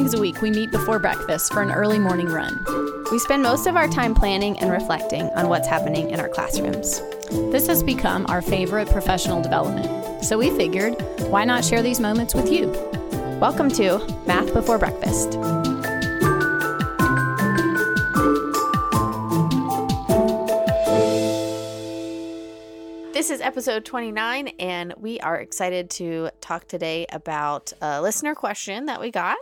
mornings 0.00 0.18
a 0.18 0.18
week, 0.22 0.40
we 0.40 0.50
meet 0.50 0.70
before 0.70 0.98
breakfast 0.98 1.52
for 1.52 1.60
an 1.60 1.70
early 1.70 1.98
morning 1.98 2.26
run. 2.26 2.64
We 3.12 3.18
spend 3.18 3.42
most 3.42 3.66
of 3.66 3.76
our 3.76 3.86
time 3.86 4.14
planning 4.14 4.58
and 4.58 4.70
reflecting 4.70 5.28
on 5.36 5.50
what's 5.50 5.68
happening 5.68 6.08
in 6.08 6.18
our 6.18 6.28
classrooms. 6.30 7.02
This 7.52 7.66
has 7.66 7.82
become 7.82 8.24
our 8.30 8.40
favorite 8.40 8.88
professional 8.88 9.42
development. 9.42 10.24
So 10.24 10.38
we 10.38 10.48
figured, 10.56 10.94
why 11.28 11.44
not 11.44 11.66
share 11.66 11.82
these 11.82 12.00
moments 12.00 12.34
with 12.34 12.50
you? 12.50 12.68
Welcome 13.42 13.68
to 13.72 13.98
Math 14.26 14.54
Before 14.54 14.78
Breakfast. 14.78 15.32
This 23.12 23.28
is 23.28 23.42
episode 23.42 23.84
29, 23.84 24.48
and 24.58 24.94
we 24.96 25.20
are 25.20 25.36
excited 25.36 25.90
to 25.90 26.30
talk 26.40 26.66
today 26.66 27.04
about 27.12 27.70
a 27.82 28.00
listener 28.00 28.34
question 28.34 28.86
that 28.86 28.98
we 28.98 29.10
got. 29.10 29.36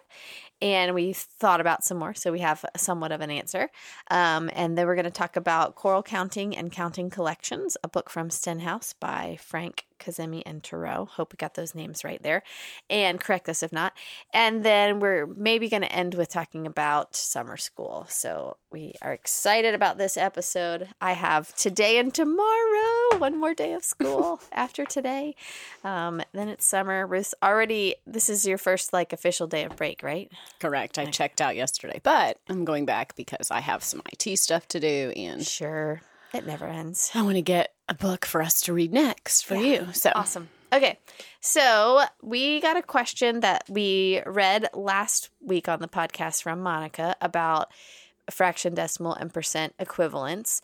And 0.61 0.95
we 0.95 1.13
thought 1.13 1.61
about 1.61 1.85
some 1.85 1.99
more, 1.99 2.15
so 2.15 2.33
we 2.33 2.41
have 2.41 2.65
somewhat 2.77 3.13
of 3.13 3.21
an 3.21 3.31
answer. 3.31 3.71
Um, 4.11 4.51
and 4.53 4.77
then 4.77 4.87
we're 4.87 4.97
going 4.97 5.05
to 5.05 5.11
talk 5.11 5.37
about 5.37 5.77
Choral 5.77 6.03
Counting 6.03 6.57
and 6.57 6.73
Counting 6.73 7.11
Collections, 7.11 7.77
a 7.85 7.89
book 7.89 8.11
from 8.11 8.31
Stenhouse 8.31 8.93
by 8.93 9.39
Franke 9.41 9.88
Kazemi 9.99 10.43
and 10.47 10.63
Turrou. 10.63 11.09
Hope 11.09 11.33
we 11.33 11.37
got 11.37 11.55
those 11.55 11.75
names 11.75 12.05
right 12.05 12.23
there. 12.23 12.43
And 12.89 13.21
correct 13.21 13.49
us 13.49 13.63
if 13.63 13.73
not. 13.73 13.93
And 14.33 14.65
then 14.65 15.01
we're 15.01 15.27
maybe 15.27 15.69
going 15.69 15.83
to 15.83 15.93
end 15.93 16.15
with 16.15 16.29
talking 16.29 16.67
about 16.67 17.17
summer 17.17 17.57
school. 17.57 18.07
So 18.09 18.57
we 18.71 18.95
are 19.03 19.13
excited 19.13 19.75
about 19.75 19.99
this 19.99 20.17
episode. 20.17 20.89
I 21.01 21.13
have 21.13 21.55
today 21.57 21.99
and 21.99 22.13
tomorrow, 22.13 23.19
one 23.19 23.39
more 23.39 23.55
day 23.55 23.73
of 23.73 23.85
school 23.85 24.41
after 24.53 24.85
today. 24.85 25.35
Um, 25.85 26.23
then 26.33 26.49
it's 26.49 26.67
summer. 26.67 27.07
Ruth, 27.07 27.35
already, 27.43 27.97
this 28.07 28.29
is 28.29 28.47
your 28.47 28.59
first 28.59 28.93
like 28.93 29.13
official 29.13 29.47
day 29.47 29.65
of 29.65 29.77
break, 29.77 30.03
right? 30.03 30.31
Correct. 30.61 30.99
I 30.99 31.07
checked 31.07 31.41
out 31.41 31.57
yesterday, 31.57 32.01
but 32.03 32.39
I'm 32.49 32.65
going 32.65 32.85
back 32.87 33.17
because 33.17 33.51
I 33.51 33.61
have 33.61 33.83
some 33.83 34.03
IT 34.13 34.39
stuff 34.39 34.69
to 34.69 34.81
do 34.81 35.13
and 35.17 35.47
Sure. 35.47 36.03
It 36.35 36.47
never 36.47 36.67
ends. 36.67 37.11
I 37.15 37.23
want 37.23 37.37
to 37.37 37.43
get 37.43 37.75
a 37.89 37.95
book 37.95 38.25
for 38.25 38.43
us 38.43 38.61
to 38.63 38.73
read 38.73 38.93
next 38.93 39.43
for 39.43 39.57
you. 39.57 39.89
So 39.93 40.13
Awesome. 40.15 40.49
Okay. 40.73 40.99
So 41.41 42.03
we 42.23 42.61
got 42.61 42.77
a 42.77 42.83
question 42.83 43.41
that 43.41 43.65
we 43.69 44.21
read 44.27 44.69
last 44.75 45.31
week 45.41 45.69
on 45.69 45.81
the 45.81 45.89
podcast 45.89 46.43
from 46.43 46.61
Monica 46.61 47.17
about 47.23 47.73
fraction, 48.31 48.75
decimal, 48.75 49.15
and 49.15 49.33
percent 49.33 49.75
equivalents. 49.79 50.61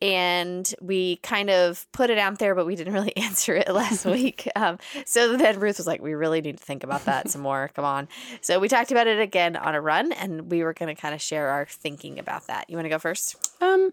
And 0.00 0.74
we 0.80 1.16
kind 1.16 1.48
of 1.50 1.86
put 1.92 2.10
it 2.10 2.18
out 2.18 2.38
there, 2.38 2.54
but 2.54 2.66
we 2.66 2.74
didn't 2.74 2.94
really 2.94 3.16
answer 3.16 3.54
it 3.54 3.68
last 3.68 4.04
week. 4.06 4.48
Um, 4.56 4.78
so 5.04 5.36
then 5.36 5.60
Ruth 5.60 5.76
was 5.76 5.86
like, 5.86 6.00
we 6.00 6.14
really 6.14 6.40
need 6.40 6.56
to 6.56 6.64
think 6.64 6.82
about 6.82 7.04
that 7.04 7.28
some 7.28 7.42
more. 7.42 7.70
Come 7.74 7.84
on. 7.84 8.08
So 8.40 8.58
we 8.58 8.68
talked 8.68 8.90
about 8.90 9.06
it 9.06 9.20
again 9.20 9.54
on 9.56 9.74
a 9.74 9.80
run, 9.80 10.12
and 10.12 10.50
we 10.50 10.64
were 10.64 10.72
going 10.72 10.94
to 10.94 11.00
kind 11.00 11.14
of 11.14 11.20
share 11.20 11.48
our 11.48 11.66
thinking 11.66 12.18
about 12.18 12.46
that. 12.46 12.70
You 12.70 12.76
want 12.76 12.86
to 12.86 12.90
go 12.90 12.98
first? 12.98 13.36
um 13.60 13.92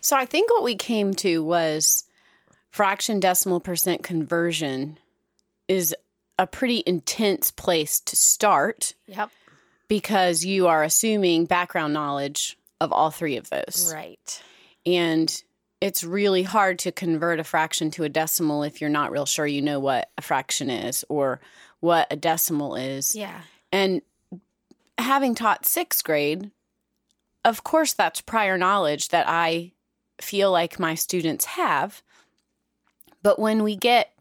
so 0.00 0.16
I 0.16 0.24
think 0.26 0.50
what 0.50 0.62
we 0.64 0.74
came 0.76 1.14
to 1.14 1.42
was 1.42 2.04
fraction 2.70 3.20
decimal 3.20 3.60
percent 3.60 4.02
conversion 4.02 4.98
is 5.68 5.94
a 6.38 6.46
pretty 6.46 6.82
intense 6.86 7.50
place 7.50 8.00
to 8.00 8.16
start 8.16 8.94
Yep. 9.06 9.30
because 9.88 10.44
you 10.44 10.68
are 10.68 10.82
assuming 10.82 11.44
background 11.44 11.92
knowledge 11.92 12.56
of 12.80 12.92
all 12.92 13.10
three 13.10 13.36
of 13.36 13.50
those. 13.50 13.90
Right. 13.92 14.42
And 14.86 15.42
it's 15.80 16.02
really 16.02 16.42
hard 16.42 16.78
to 16.80 16.92
convert 16.92 17.40
a 17.40 17.44
fraction 17.44 17.90
to 17.92 18.04
a 18.04 18.08
decimal 18.08 18.62
if 18.62 18.80
you're 18.80 18.90
not 18.90 19.10
real 19.12 19.26
sure 19.26 19.46
you 19.46 19.62
know 19.62 19.80
what 19.80 20.10
a 20.18 20.22
fraction 20.22 20.70
is 20.70 21.04
or 21.08 21.40
what 21.80 22.06
a 22.10 22.16
decimal 22.16 22.76
is. 22.76 23.14
Yeah. 23.14 23.40
And 23.72 24.02
having 24.98 25.34
taught 25.34 25.66
sixth 25.66 26.02
grade, 26.04 26.50
of 27.44 27.64
course, 27.64 27.92
that's 27.94 28.20
prior 28.20 28.58
knowledge 28.58 29.08
that 29.08 29.26
I 29.28 29.72
feel 30.22 30.50
like 30.50 30.78
my 30.78 30.94
students 30.94 31.44
have. 31.44 32.02
But 33.22 33.38
when 33.38 33.62
we 33.62 33.76
get 33.76 34.12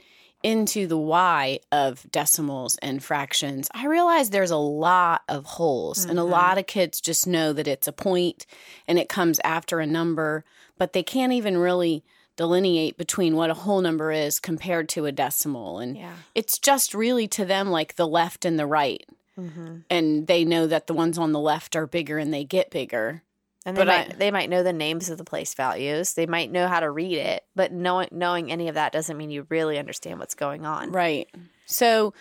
into 0.41 0.87
the 0.87 0.97
why 0.97 1.59
of 1.71 2.09
decimals 2.11 2.77
and 2.81 3.03
fractions, 3.03 3.69
I 3.73 3.87
realize 3.87 4.29
there's 4.29 4.51
a 4.51 4.57
lot 4.57 5.23
of 5.27 5.45
holes, 5.45 6.05
and 6.05 6.17
a 6.17 6.21
mm-hmm. 6.21 6.31
lot 6.31 6.57
of 6.57 6.67
kids 6.67 7.01
just 7.01 7.27
know 7.27 7.53
that 7.53 7.67
it's 7.67 7.87
a 7.87 7.93
point 7.93 8.45
and 8.87 8.97
it 8.97 9.09
comes 9.09 9.39
after 9.43 9.79
a 9.79 9.87
number, 9.87 10.45
but 10.77 10.93
they 10.93 11.03
can't 11.03 11.33
even 11.33 11.57
really 11.57 12.03
delineate 12.39 12.97
between 12.97 13.35
what 13.35 13.49
a 13.49 13.53
whole 13.53 13.81
number 13.81 14.13
is 14.13 14.39
compared 14.39 14.87
to 14.87 15.05
a 15.05 15.11
decimal. 15.11 15.79
And 15.79 15.97
Yeah. 15.97 16.13
it's 16.33 16.57
just 16.57 16.93
really 16.93 17.27
to 17.27 17.43
them 17.43 17.69
like 17.69 17.95
the 17.95 18.07
left 18.07 18.45
and 18.45 18.57
the 18.57 18.65
right. 18.65 19.05
Mm-hmm. 19.37 19.79
And 19.89 20.25
they 20.27 20.45
know 20.45 20.65
that 20.65 20.87
the 20.87 20.93
ones 20.93 21.17
on 21.17 21.33
the 21.33 21.39
left 21.39 21.75
are 21.75 21.85
bigger 21.85 22.17
and 22.17 22.33
they 22.33 22.45
get 22.45 22.71
bigger. 22.71 23.23
And 23.69 23.77
they 23.77 23.81
But 23.85 23.89
I- 23.89 23.97
might 24.07 24.19
they 24.19 24.31
might 24.31 24.49
know 24.49 24.63
the 24.63 24.73
names 24.73 25.09
of 25.09 25.17
the 25.17 25.23
place 25.23 25.53
values. 25.53 26.13
They 26.13 26.25
might 26.25 26.51
know 26.51 26.67
how 26.67 26.79
to 26.79 26.89
read 26.91 27.17
it, 27.17 27.43
but 27.55 27.71
knowing 27.71 28.09
knowing 28.11 28.51
any 28.51 28.67
of 28.67 28.75
that 28.75 28.91
doesn't 28.91 29.17
mean 29.17 29.29
you 29.29 29.45
really 29.49 29.77
understand 29.77 30.19
what's 30.19 30.35
going 30.35 30.65
on. 30.65 30.91
Right. 30.91 31.29
So 31.65 32.13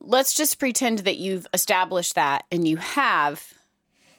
let's 0.00 0.34
just 0.34 0.58
pretend 0.58 1.00
that 1.00 1.16
you've 1.16 1.46
established 1.54 2.14
that 2.14 2.44
and 2.52 2.66
you 2.68 2.76
have 2.76 3.54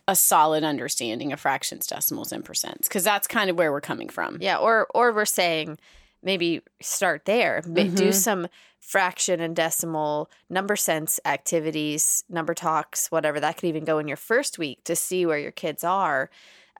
a 0.07 0.15
solid 0.15 0.63
understanding 0.63 1.31
of 1.33 1.39
fractions, 1.39 1.87
decimals, 1.87 2.31
and 2.31 2.43
percents, 2.45 2.83
because 2.83 3.03
that's 3.03 3.27
kind 3.27 3.49
of 3.49 3.57
where 3.57 3.71
we're 3.71 3.81
coming 3.81 4.09
from. 4.09 4.37
Yeah, 4.39 4.57
or 4.57 4.87
or 4.93 5.11
we're 5.13 5.25
saying 5.25 5.77
maybe 6.25 6.61
start 6.81 7.23
there. 7.23 7.61
Ma- 7.65 7.83
Do 7.95 8.11
some 8.11 8.47
fraction 8.81 9.39
and 9.39 9.55
decimal 9.55 10.29
number 10.49 10.75
sense 10.75 11.19
activities, 11.23 12.23
number 12.27 12.53
talks, 12.53 13.09
whatever. 13.09 13.39
That 13.39 13.55
could 13.57 13.67
even 13.67 13.85
go 13.85 13.97
in 13.99 14.07
your 14.07 14.17
first 14.17 14.59
week 14.59 14.83
to 14.83 14.95
see 14.95 15.25
where 15.25 15.39
your 15.39 15.51
kids 15.51 15.83
are, 15.83 16.29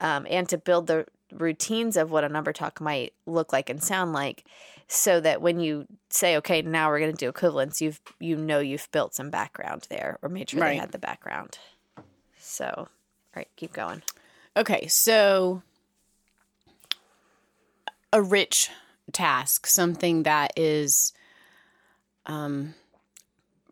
um, 0.01 0.28
and 0.29 0.50
to 0.50 0.57
build 0.57 0.88
the 0.88 1.05
routines 1.31 1.95
of 1.97 2.11
what 2.11 2.23
a 2.23 2.29
number 2.29 2.51
talk 2.53 2.79
might 2.81 3.13
look 3.25 3.51
like 3.53 3.69
and 3.69 3.81
sound 3.81 4.13
like, 4.13 4.44
so 4.88 5.19
that 5.19 5.41
when 5.41 5.59
you 5.59 5.88
say, 6.09 6.38
"Okay, 6.38 6.61
now 6.61 6.89
we're 6.89 7.00
going 7.00 7.11
to 7.11 7.17
do 7.17 7.29
equivalents," 7.29 7.81
you've 7.81 8.00
you 8.19 8.35
know 8.35 8.59
you've 8.59 8.91
built 8.91 9.16
some 9.16 9.29
background 9.31 9.88
there, 9.89 10.19
or 10.22 10.29
made 10.29 10.50
sure 10.51 10.59
they 10.59 10.66
had 10.79 10.91
the 10.91 11.00
background. 11.00 11.57
So, 12.39 12.72
all 12.75 12.88
right, 13.35 13.50
keep 13.55 13.73
going. 13.73 14.03
Okay, 14.55 14.85
so 14.88 15.63
a 18.13 18.22
rich 18.22 18.69
task, 19.11 19.67
something 19.67 20.23
that 20.23 20.53
is 20.57 21.13
um, 22.25 22.73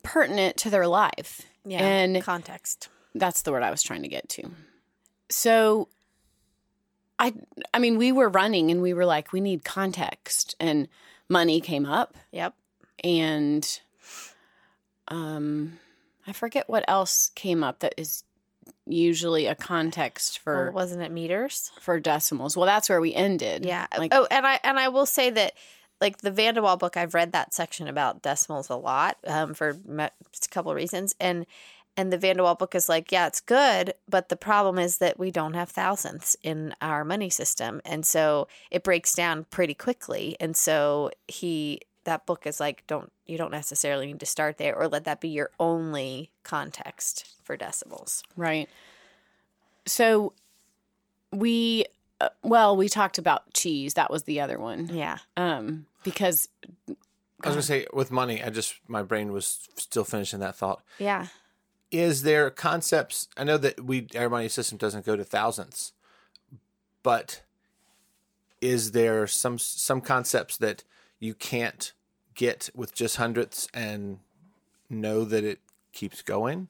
pertinent 0.03 0.57
to 0.57 0.69
their 0.69 0.87
life. 0.87 1.41
Yeah, 1.65 1.79
And 1.85 2.21
context. 2.23 2.89
that's 3.15 3.41
the 3.43 3.51
word 3.51 3.63
I 3.63 3.71
was 3.71 3.81
trying 3.83 4.03
to 4.03 4.07
get 4.09 4.27
to. 4.29 4.51
So 5.29 5.87
I 7.17 7.33
I 7.73 7.79
mean 7.79 7.97
we 7.97 8.11
were 8.11 8.27
running 8.29 8.69
and 8.71 8.81
we 8.81 8.93
were 8.93 9.05
like 9.05 9.31
we 9.31 9.39
need 9.39 9.63
context 9.63 10.55
and 10.59 10.87
money 11.29 11.61
came 11.61 11.85
up 11.85 12.15
Yep. 12.31 12.53
and 13.03 13.79
um 15.07 15.79
I 16.27 16.33
forget 16.33 16.69
what 16.69 16.83
else 16.87 17.31
came 17.35 17.63
up 17.63 17.79
that 17.79 17.93
is 17.97 18.23
usually 18.85 19.45
a 19.45 19.55
context 19.55 20.39
for 20.39 20.67
Or 20.67 20.71
wasn't 20.71 21.01
it 21.01 21.11
meters? 21.11 21.71
for 21.79 21.99
decimals. 21.99 22.55
Well, 22.57 22.65
that's 22.65 22.89
where 22.89 23.01
we 23.01 23.13
ended. 23.13 23.65
Yeah. 23.65 23.87
Like 23.97 24.13
oh, 24.13 24.27
and 24.29 24.45
I 24.45 24.59
and 24.63 24.77
I 24.79 24.89
will 24.89 25.05
say 25.05 25.29
that 25.31 25.53
like 26.01 26.17
the 26.17 26.31
Van 26.31 26.55
de 26.55 26.61
Walle 26.61 26.77
book, 26.77 26.97
I've 26.97 27.13
read 27.13 27.31
that 27.31 27.53
section 27.53 27.87
about 27.87 28.21
decimals 28.21 28.69
a 28.69 28.75
lot 28.75 29.17
um, 29.25 29.53
for 29.53 29.73
me- 29.85 30.03
a 30.05 30.47
couple 30.49 30.71
of 30.71 30.75
reasons, 30.75 31.15
and 31.19 31.45
and 31.95 32.11
the 32.11 32.17
Van 32.17 32.37
de 32.37 32.43
Walle 32.43 32.55
book 32.55 32.73
is 32.75 32.89
like, 32.89 33.11
yeah, 33.11 33.27
it's 33.27 33.39
good, 33.39 33.93
but 34.09 34.29
the 34.29 34.35
problem 34.35 34.79
is 34.79 34.97
that 34.97 35.19
we 35.19 35.29
don't 35.29 35.53
have 35.53 35.69
thousandths 35.69 36.35
in 36.41 36.73
our 36.81 37.05
money 37.05 37.29
system, 37.29 37.81
and 37.85 38.05
so 38.05 38.47
it 38.71 38.83
breaks 38.83 39.13
down 39.13 39.45
pretty 39.51 39.75
quickly, 39.75 40.35
and 40.39 40.57
so 40.57 41.11
he 41.27 41.79
that 42.05 42.25
book 42.25 42.45
is 42.45 42.59
like, 42.59 42.85
don't 42.87 43.11
you 43.25 43.37
don't 43.37 43.51
necessarily 43.51 44.07
need 44.07 44.19
to 44.19 44.25
start 44.25 44.57
there 44.57 44.75
or 44.75 44.87
let 44.87 45.05
that 45.05 45.21
be 45.21 45.29
your 45.29 45.51
only 45.59 46.31
context 46.43 47.35
for 47.43 47.55
decimals. 47.55 48.23
Right. 48.35 48.69
So 49.85 50.33
we 51.31 51.85
uh, 52.19 52.29
well, 52.41 52.75
we 52.75 52.89
talked 52.89 53.17
about 53.17 53.53
cheese. 53.53 53.95
That 53.95 54.11
was 54.11 54.23
the 54.23 54.41
other 54.41 54.59
one. 54.59 54.89
Yeah. 54.89 55.19
Um 55.37 55.85
because 56.03 56.49
I 56.89 57.49
was 57.49 57.55
gonna 57.55 57.61
say 57.63 57.87
with 57.93 58.11
money, 58.11 58.43
I 58.43 58.49
just 58.49 58.75
my 58.87 59.03
brain 59.03 59.31
was 59.31 59.67
still 59.75 60.03
finishing 60.03 60.39
that 60.39 60.55
thought. 60.55 60.81
Yeah. 60.99 61.27
Is 61.91 62.23
there 62.23 62.49
concepts? 62.49 63.27
I 63.37 63.43
know 63.43 63.57
that 63.57 63.83
we 63.83 64.07
our 64.17 64.29
money 64.29 64.49
system 64.49 64.77
doesn't 64.77 65.05
go 65.05 65.15
to 65.15 65.23
thousandths, 65.23 65.93
but 67.03 67.41
is 68.61 68.93
there 68.93 69.27
some 69.27 69.59
some 69.59 69.99
concepts 70.01 70.57
that 70.57 70.83
you 71.23 71.33
can't 71.33 71.93
get 72.35 72.69
with 72.75 72.93
just 72.93 73.17
hundredths 73.17 73.67
and 73.73 74.19
know 74.89 75.23
that 75.23 75.43
it 75.43 75.59
keeps 75.91 76.21
going? 76.21 76.67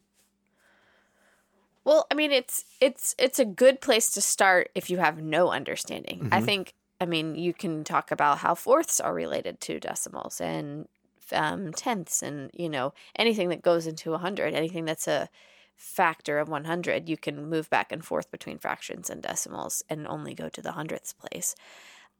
Well, 1.83 2.05
I 2.11 2.13
mean, 2.13 2.31
it's 2.31 2.63
it's 2.79 3.15
it's 3.17 3.39
a 3.39 3.45
good 3.45 3.81
place 3.81 4.11
to 4.11 4.21
start 4.21 4.69
if 4.75 4.89
you 4.89 4.97
have 4.97 5.21
no 5.21 5.51
understanding. 5.51 6.29
I 6.31 6.41
think. 6.41 6.73
I 7.01 7.05
mean, 7.05 7.35
you 7.35 7.53
can 7.53 7.83
talk 7.83 8.11
about 8.11 8.37
how 8.37 8.55
fourths 8.55 9.01
are 9.01 9.13
related 9.13 9.59
to 9.61 9.79
decimals 9.79 10.39
and 10.39 10.87
um, 11.33 11.73
tenths, 11.73 12.23
and 12.23 12.49
you 12.53 12.69
know 12.69 12.93
anything 13.17 13.49
that 13.49 13.61
goes 13.61 13.87
into 13.87 14.13
a 14.13 14.17
hundred, 14.17 14.53
anything 14.53 14.85
that's 14.85 15.07
a 15.07 15.27
factor 15.75 16.39
of 16.39 16.47
100, 16.47 17.09
you 17.09 17.17
can 17.17 17.49
move 17.49 17.69
back 17.69 17.91
and 17.91 18.05
forth 18.05 18.31
between 18.31 18.57
fractions 18.57 19.09
and 19.09 19.21
decimals 19.21 19.83
and 19.89 20.07
only 20.07 20.33
go 20.33 20.47
to 20.47 20.61
the 20.61 20.73
hundredths 20.73 21.11
place. 21.11 21.55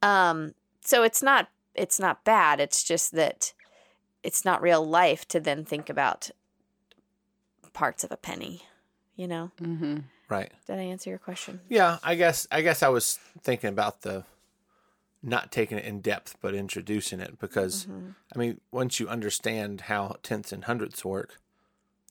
Um, 0.02 0.54
so 0.82 1.04
it's 1.04 1.24
not 1.24 1.48
it's 1.75 2.00
not 2.00 2.24
bad. 2.24 2.60
It's 2.60 2.84
just 2.84 3.12
that 3.14 3.54
it's 4.24 4.46
not 4.46 4.62
real 4.62 4.86
life 4.86 5.28
to 5.30 5.40
then 5.40 5.66
think 5.66 5.90
about 5.90 6.30
parts 7.74 8.04
of 8.04 8.12
a 8.12 8.18
penny. 8.18 8.62
You 9.16 9.28
know? 9.28 9.52
Mm-hmm. 9.62 9.98
Right. 10.30 10.52
Did 10.66 10.80
I 10.80 10.84
answer 10.84 11.10
your 11.12 11.20
question? 11.20 11.60
Yeah, 11.70 11.98
I 12.04 12.16
guess 12.16 12.48
I 12.52 12.62
guess 12.62 12.81
I 12.81 12.90
was 12.90 13.20
thinking 13.42 13.70
about 13.70 14.02
the 14.02 14.24
not 15.22 15.52
taking 15.52 15.78
it 15.78 15.86
in 15.86 16.02
depth 16.02 16.36
but 16.42 16.54
introducing 16.56 17.20
it 17.20 17.40
because 17.40 17.86
Mm-hmm. 17.86 18.10
I 18.36 18.40
mean, 18.40 18.62
once 18.72 19.00
you 19.00 19.08
understand 19.08 19.81
how 19.81 20.16
tenths 20.24 20.52
and 20.52 20.64
hundredths 20.64 21.06
work, 21.06 21.40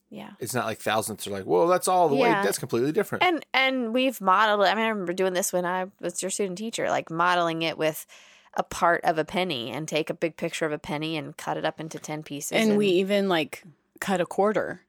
Yeah. 0.09 0.31
it's 0.39 0.53
not 0.53 0.65
like 0.65 0.79
thousandths 0.79 1.27
are 1.27 1.31
like, 1.31 1.43
"Whoa, 1.43 1.67
that's 1.67 1.87
all 1.89 2.07
the 2.07 2.15
Yeah. 2.15 2.39
way." 2.39 2.45
That's 2.45 2.57
completely 2.59 2.93
different. 2.93 3.23
And 3.25 3.45
and 3.53 3.93
we've 3.93 4.21
modeled 4.21 4.61
it. 4.61 4.69
I 4.71 4.75
mean, 4.75 4.85
I 4.85 4.89
remember 4.89 5.11
doing 5.13 5.33
this 5.33 5.51
when 5.51 5.65
I 5.65 5.87
was 5.99 6.21
your 6.21 6.31
student 6.31 6.57
teacher, 6.57 6.89
like 6.89 7.11
modeling 7.11 7.61
it 7.63 7.77
with 7.77 8.05
a 8.55 8.63
part 8.63 9.03
of 9.03 9.17
a 9.17 9.25
penny 9.25 9.71
and 9.71 9.87
take 9.87 10.09
a 10.09 10.13
big 10.13 10.37
picture 10.37 10.65
of 10.65 10.71
a 10.71 10.77
penny 10.79 11.17
and 11.17 11.35
cut 11.37 11.57
it 11.57 11.65
up 11.65 11.79
into 11.79 11.97
10 11.99 12.23
pieces. 12.23 12.51
And 12.51 12.77
we 12.77 12.87
even 12.87 13.27
like 13.29 13.63
cut 13.99 14.21
a 14.21 14.25
quarter 14.25 14.81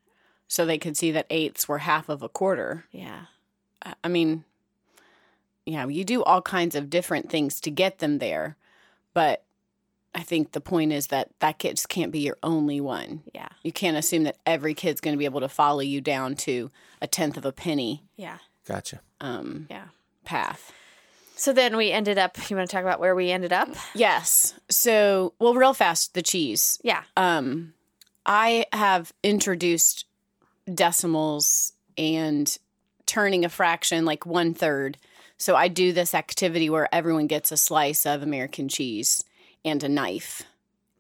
so 0.49 0.67
they 0.67 0.79
could 0.79 0.97
see 0.97 1.11
that 1.13 1.27
eighths 1.31 1.67
were 1.69 1.79
half 1.79 2.09
of 2.09 2.23
a 2.23 2.29
quarter. 2.29 2.85
yeah. 2.93 3.27
I- 3.83 3.95
I 4.05 4.09
mean, 4.09 4.45
yeah, 5.67 5.87
you 5.87 6.05
do 6.05 6.23
all 6.23 6.43
kinds 6.43 6.75
of 6.75 6.91
different 6.91 7.31
things 7.31 7.61
to 7.63 7.71
get 7.71 7.99
them 7.99 8.19
there, 8.19 8.57
but 9.15 9.43
I 10.15 10.23
think 10.23 10.53
the 10.53 10.61
point 10.61 10.93
is 10.93 11.09
that 11.09 11.31
that 11.41 11.59
kid 11.59 11.77
just 11.77 11.89
can't 11.89 12.13
be 12.13 12.21
your 12.21 12.37
only 12.43 12.81
one. 12.81 13.23
Yeah. 13.35 13.49
You 13.63 13.73
can't 13.73 13.97
assume 13.97 14.23
that 14.25 14.37
every 14.47 14.75
kid's 14.75 15.01
going 15.01 15.15
to 15.15 15.19
be 15.19 15.25
able 15.25 15.41
to 15.41 15.49
follow 15.49 15.81
you 15.81 16.01
down 16.01 16.37
to 16.37 16.71
a 17.01 17.07
tenth 17.07 17.37
of 17.37 17.45
a 17.45 17.53
penny 17.53 18.05
Yeah. 18.17 18.39
gotcha. 18.67 19.01
um, 19.21 19.67
Yeah. 19.71 19.87
path. 20.25 20.73
So 21.37 21.53
then 21.53 21.77
we 21.77 21.91
ended 21.91 22.17
up, 22.19 22.39
you 22.49 22.57
want 22.57 22.69
to 22.69 22.75
talk 22.75 22.83
about 22.85 23.01
where 23.01 23.15
we 23.15 23.31
ended 23.31 23.53
up? 23.53 23.69
Yes. 23.95 24.55
So, 24.71 25.35
well, 25.39 25.55
real 25.55 25.75
fast, 25.75 26.15
the 26.15 26.23
cheese. 26.23 26.79
Yeah. 26.83 27.03
Um, 27.17 27.75
I 28.25 28.67
have 28.73 29.13
introduced 29.23 30.07
decimals 30.73 31.73
and 31.99 32.57
turning 33.07 33.45
a 33.45 33.49
fraction 33.49 34.05
like 34.05 34.25
one 34.27 34.55
third. 34.55 34.97
So 35.37 35.57
I 35.57 35.69
do 35.69 35.93
this 35.93 36.15
activity 36.15 36.71
where 36.71 36.93
everyone 36.95 37.27
gets 37.27 37.53
a 37.53 37.57
slice 37.57 38.07
of 38.07 38.23
American 38.23 38.69
cheese 38.69 39.25
and 39.65 39.83
a 39.83 39.89
knife, 39.89 40.43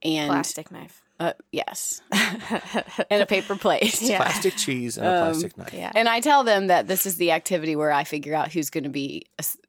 and 0.03 0.29
Plastic 0.31 0.71
knife. 0.71 1.03
uh, 1.21 1.33
yes, 1.53 2.01
and 3.11 3.23
a 3.23 3.27
paper 3.27 3.57
plate. 3.57 3.99
Yeah. 4.03 4.19
Plastic 4.19 4.57
cheese 4.57 4.99
and 4.99 5.07
a 5.07 5.11
plastic 5.23 5.57
knife. 5.57 5.73
Yeah. 5.73 5.93
And 5.95 6.09
I 6.09 6.21
tell 6.21 6.45
them 6.45 6.67
that 6.67 6.89
this 6.89 7.07
is 7.07 7.17
the 7.17 7.31
activity 7.31 7.77
where 7.77 7.93
I 7.93 8.05
figure 8.05 8.35
out 8.35 8.53
who's 8.53 8.71
going 8.71 8.85
to 8.85 8.91
be 8.91 9.27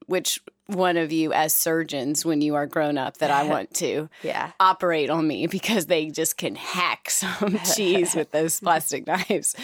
which 0.07 0.39
one 0.67 0.97
of 0.97 1.11
you 1.11 1.31
as 1.31 1.53
surgeons 1.53 2.25
when 2.25 2.41
you 2.41 2.55
are 2.55 2.65
grown 2.65 2.97
up 2.97 3.17
that 3.17 3.31
I 3.31 3.43
want 3.49 3.73
to 3.75 4.09
Yeah. 4.23 4.51
operate 4.59 5.09
on 5.09 5.27
me 5.27 5.47
because 5.47 5.85
they 5.85 6.09
just 6.09 6.37
can 6.37 6.55
hack 6.55 7.09
some 7.09 7.59
cheese 7.75 8.15
with 8.15 8.31
those 8.31 8.59
plastic 8.59 9.05
knives. 9.07 9.55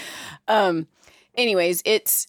Um 0.47 0.87
anyways, 1.35 1.81
it's 1.85 2.27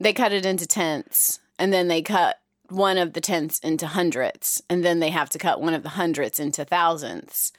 they 0.00 0.12
cut 0.12 0.32
it 0.32 0.46
into 0.46 0.66
tenths 0.66 1.40
and 1.58 1.72
then 1.72 1.88
they 1.88 2.02
cut 2.02 2.40
one 2.70 2.96
of 2.98 3.12
the 3.12 3.20
tenths 3.20 3.58
into 3.60 3.86
hundredths 3.86 4.62
and 4.70 4.84
then 4.84 4.98
they 5.00 5.10
have 5.10 5.28
to 5.30 5.38
cut 5.38 5.60
one 5.60 5.74
of 5.74 5.82
the 5.82 5.90
hundredths 5.90 6.40
into 6.40 6.64
thousandths. 6.64 7.52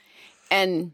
And 0.52 0.94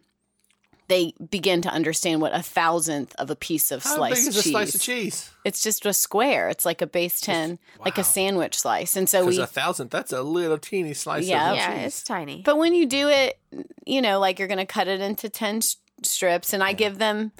they 0.91 1.13
begin 1.29 1.61
to 1.63 1.69
understand 1.69 2.21
what 2.21 2.35
a 2.35 2.41
thousandth 2.43 3.15
of 3.17 3.29
a 3.31 3.35
piece 3.35 3.71
of 3.71 3.81
How 3.83 3.95
sliced 3.95 4.21
big 4.21 4.27
is 4.27 4.37
a 4.37 4.43
cheese. 4.43 4.51
slice 4.51 4.75
of 4.75 4.81
cheese? 4.81 5.29
It's 5.45 5.63
just 5.63 5.85
a 5.85 5.93
square. 5.93 6.49
It's 6.49 6.65
like 6.65 6.81
a 6.81 6.87
base 6.87 7.19
10, 7.21 7.57
like 7.83 7.97
a 7.97 8.03
sandwich 8.03 8.59
slice. 8.59 8.95
And 8.95 9.07
so 9.09 9.21
Because 9.23 9.37
we 9.37 9.43
a 9.43 9.47
thousandth, 9.47 9.89
that's 9.91 10.11
a 10.13 10.21
little 10.21 10.57
teeny 10.57 10.93
slice 10.93 11.25
Yeah. 11.25 11.51
of 11.51 11.55
Yeah. 11.57 11.75
cheese. 11.77 11.85
It's 11.87 12.03
tiny. 12.03 12.41
But 12.43 12.57
when 12.57 12.73
you 12.75 12.85
do 12.85 13.07
it, 13.09 13.39
you 13.85 14.01
know, 14.01 14.19
like 14.19 14.37
you're 14.37 14.47
going 14.47 14.57
to 14.59 14.65
cut 14.65 14.87
it 14.87 15.01
into 15.01 15.29
10 15.29 15.57
s- 15.57 15.77
strips, 16.03 16.53
and 16.53 16.63
I 16.63 16.73
give 16.73 16.97
them 16.99 17.31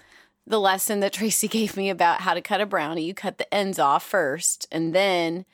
the 0.47 0.59
lesson 0.59 1.01
that 1.01 1.13
Tracy 1.13 1.47
gave 1.59 1.77
me 1.77 1.89
about 1.89 2.21
how 2.21 2.33
to 2.33 2.41
cut 2.41 2.61
a 2.61 2.65
brownie. 2.65 3.03
You 3.03 3.13
cut 3.13 3.37
the 3.37 3.53
ends 3.53 3.77
off 3.77 4.03
first, 4.03 4.67
and 4.71 4.95
then 4.95 5.45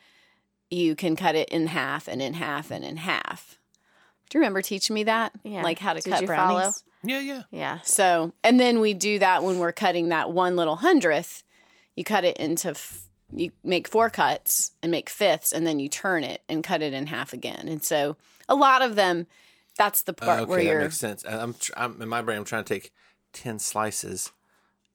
you 0.70 0.96
can 0.96 1.16
cut 1.16 1.36
it 1.36 1.50
in 1.50 1.68
half 1.68 2.08
and 2.08 2.22
in 2.22 2.34
half 2.36 2.72
and 2.72 2.84
in 2.86 2.98
half. 2.98 3.58
Do 4.30 4.38
you 4.38 4.42
remember 4.42 4.62
teaching 4.62 4.94
me 4.94 5.04
that? 5.06 5.32
Yeah. 5.44 5.64
Like 5.64 5.80
how 5.80 5.94
to 5.94 6.02
Did 6.02 6.10
cut 6.12 6.22
you 6.22 6.28
brownies? 6.28 6.62
follow? 6.62 6.74
Yeah, 7.04 7.20
yeah. 7.20 7.44
Yeah. 7.52 7.80
So, 7.84 8.34
and 8.44 8.60
then 8.60 8.80
we 8.80 8.94
do 8.94 9.20
that 9.20 9.44
when 9.44 9.60
we're 9.60 9.72
cutting 9.72 10.10
that 10.10 10.32
one 10.32 10.56
little 10.56 10.78
hundredth. 10.78 11.44
You 11.96 12.04
cut 12.04 12.26
it 12.26 12.38
into, 12.38 12.70
f- 12.70 13.08
you 13.32 13.52
make 13.64 13.88
four 13.88 14.10
cuts 14.10 14.72
and 14.82 14.92
make 14.92 15.10
fifths, 15.10 15.52
and 15.52 15.66
then 15.66 15.80
you 15.80 15.90
turn 15.90 16.24
it 16.24 16.42
and 16.48 16.64
cut 16.64 16.82
it 16.82 16.94
in 16.94 17.08
half 17.08 17.34
again. 17.34 17.68
And 17.68 17.84
so, 17.84 18.18
a 18.50 18.56
lot 18.56 18.82
of 18.82 18.96
them, 18.96 19.28
that's 19.78 20.02
the 20.04 20.14
part 20.14 20.42
okay, 20.42 20.50
where 20.50 20.60
that 20.60 20.66
you're. 20.66 20.82
makes 20.82 20.98
sense. 20.98 21.24
I'm, 21.26 21.54
tr- 21.54 21.74
I'm 21.78 22.02
in 22.02 22.10
my 22.10 22.22
brain. 22.22 22.40
I'm 22.40 22.46
trying 22.46 22.64
to 22.64 22.74
take 22.74 22.92
ten 23.34 23.60
slices 23.60 24.32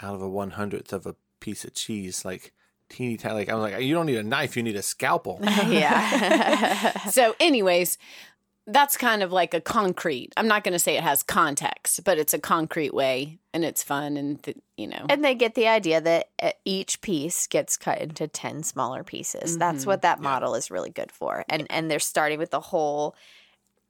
out 0.00 0.14
of 0.14 0.22
a 0.22 0.28
one 0.28 0.50
hundredth 0.52 0.92
of 0.92 1.06
a 1.06 1.14
piece 1.40 1.64
of 1.64 1.74
cheese, 1.74 2.24
like 2.24 2.52
teeny 2.88 3.16
tiny. 3.16 3.34
Like 3.34 3.48
I'm 3.48 3.58
like, 3.60 3.80
you 3.80 3.94
don't 3.94 4.06
need 4.06 4.16
a 4.16 4.22
knife. 4.22 4.56
You 4.56 4.62
need 4.62 4.76
a 4.76 4.82
scalpel. 4.82 5.40
Yeah. 5.66 6.98
so, 7.10 7.34
anyways, 7.40 7.98
that's 8.66 8.96
kind 8.96 9.22
of 9.22 9.32
like 9.32 9.54
a 9.54 9.60
concrete. 9.60 10.32
I'm 10.36 10.46
not 10.46 10.62
going 10.62 10.72
to 10.72 10.78
say 10.78 10.96
it 10.96 11.02
has 11.02 11.22
context, 11.22 12.04
but 12.04 12.18
it's 12.18 12.32
a 12.32 12.38
concrete 12.38 12.94
way, 12.94 13.38
and 13.52 13.64
it's 13.64 13.82
fun, 13.82 14.16
and 14.16 14.42
th- 14.42 14.58
you 14.76 14.86
know, 14.86 15.06
and 15.08 15.24
they 15.24 15.34
get 15.34 15.54
the 15.54 15.68
idea 15.68 16.00
that 16.00 16.28
uh, 16.40 16.50
each 16.64 17.00
piece 17.00 17.46
gets 17.46 17.76
cut 17.76 18.00
into 18.00 18.28
10 18.28 18.62
smaller 18.62 19.02
pieces. 19.02 19.58
That's 19.58 19.84
what 19.84 19.98
mm-hmm. 19.98 20.02
that 20.02 20.20
model 20.20 20.54
is 20.54 20.70
really 20.70 20.90
good 20.90 21.10
for. 21.10 21.44
And 21.48 21.66
and 21.70 21.90
they're 21.90 21.98
starting 21.98 22.38
with 22.38 22.50
the 22.50 22.60
whole 22.60 23.16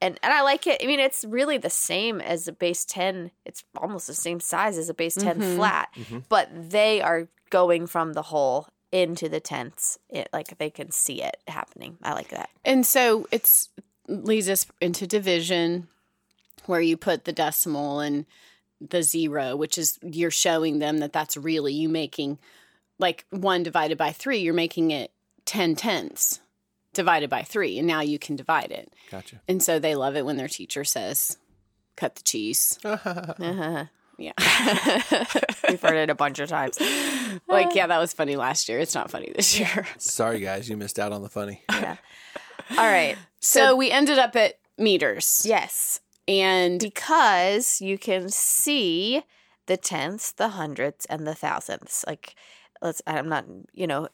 and 0.03 0.19
and 0.23 0.33
I 0.33 0.43
like 0.43 0.67
it. 0.67 0.81
I 0.83 0.87
mean, 0.87 1.01
it's 1.01 1.25
really 1.25 1.57
the 1.57 1.71
same 1.71 2.21
as 2.21 2.49
a 2.49 2.53
base 2.53 2.85
10. 2.85 3.31
It's 3.47 3.65
almost 3.77 4.07
the 4.07 4.15
same 4.15 4.41
size 4.41 4.77
as 4.77 4.89
a 4.89 4.95
base 4.95 5.15
10 5.15 5.39
mm-hmm. 5.39 5.57
flat, 5.57 5.89
mm-hmm. 5.97 6.19
but 6.29 6.51
they 6.53 7.01
are 7.01 7.29
going 7.51 7.87
from 7.87 8.13
the 8.13 8.23
whole 8.23 8.69
into 8.91 9.29
the 9.29 9.41
tenths. 9.41 9.99
It 10.11 10.29
like 10.33 10.59
they 10.59 10.71
can 10.71 10.91
see 10.91 11.23
it 11.23 11.37
happening. 11.47 11.97
I 12.03 12.13
like 12.13 12.29
that. 12.29 12.51
and 12.65 12.85
so 12.85 13.27
it's 13.31 13.69
leads 14.09 14.49
us 14.49 14.67
into 14.81 15.07
division, 15.07 15.89
where 16.67 16.81
you 16.81 16.97
put 16.97 17.25
the 17.25 17.33
decimal 17.33 18.01
and 18.01 18.27
the 18.81 19.03
zero, 19.03 19.57
which 19.57 19.79
is 19.79 19.99
you're 20.03 20.31
showing 20.31 20.79
them 20.79 20.99
that 20.99 21.13
that's 21.13 21.37
really 21.37 21.73
you 21.73 21.89
making 21.89 22.39
like 22.99 23.25
one 23.31 23.63
divided 23.63 23.99
by 23.99 24.13
three. 24.13 24.39
You're 24.39 24.55
making 24.55 24.91
it 24.91 25.13
ten 25.45 25.75
tenths 25.75 26.41
divided 26.93 27.31
by 27.31 27.43
three, 27.43 27.79
and 27.79 27.87
now 27.87 28.01
you 28.01 28.19
can 28.19 28.37
divide 28.37 28.71
it. 28.71 28.93
Gotcha. 29.11 29.41
And 29.49 29.63
so 29.63 29.79
they 29.79 29.95
love 29.95 30.17
it 30.17 30.25
when 30.27 30.37
their 30.37 30.49
teacher 30.49 30.85
says, 30.85 31.39
"Cut 31.97 32.17
the 32.17 32.23
cheese." 32.23 32.79
Uh-huh. 32.85 33.87
Yeah. 34.19 34.33
We've 35.69 35.81
heard 35.81 35.97
it 35.97 36.11
a 36.11 36.15
bunch 36.15 36.39
of 36.39 36.49
times. 36.49 36.79
like, 37.49 37.75
yeah, 37.75 37.87
that 37.87 37.99
was 37.99 38.13
funny 38.13 38.37
last 38.37 38.69
year. 38.69 38.79
It's 38.79 38.95
not 38.95 39.11
funny 39.11 39.33
this 39.35 39.59
year. 39.59 39.87
Sorry, 39.99 40.39
guys, 40.39 40.69
you 40.69 40.77
missed 40.77 40.99
out 40.99 41.13
on 41.13 41.23
the 41.23 41.29
funny. 41.29 41.63
Yeah. 41.71 41.97
All 42.71 42.77
right. 42.77 43.17
So 43.41 43.77
we 43.77 43.91
ended 43.91 44.19
up 44.19 44.37
at 44.37 44.55
meters. 44.79 45.45
Yes. 45.45 46.01
And 46.29 46.81
because 46.81 47.81
you 47.81 47.99
can 47.99 48.29
see 48.29 49.23
the 49.67 49.77
tenths, 49.77 50.33
the 50.33 50.51
hundredths, 50.51 51.07
and 51.07 51.27
the 51.27 51.35
thousandths. 51.35 52.05
Like, 52.07 52.35
let's. 52.81 53.03
I'm 53.07 53.29
not. 53.29 53.45
You 53.73 53.87
know, 53.87 54.09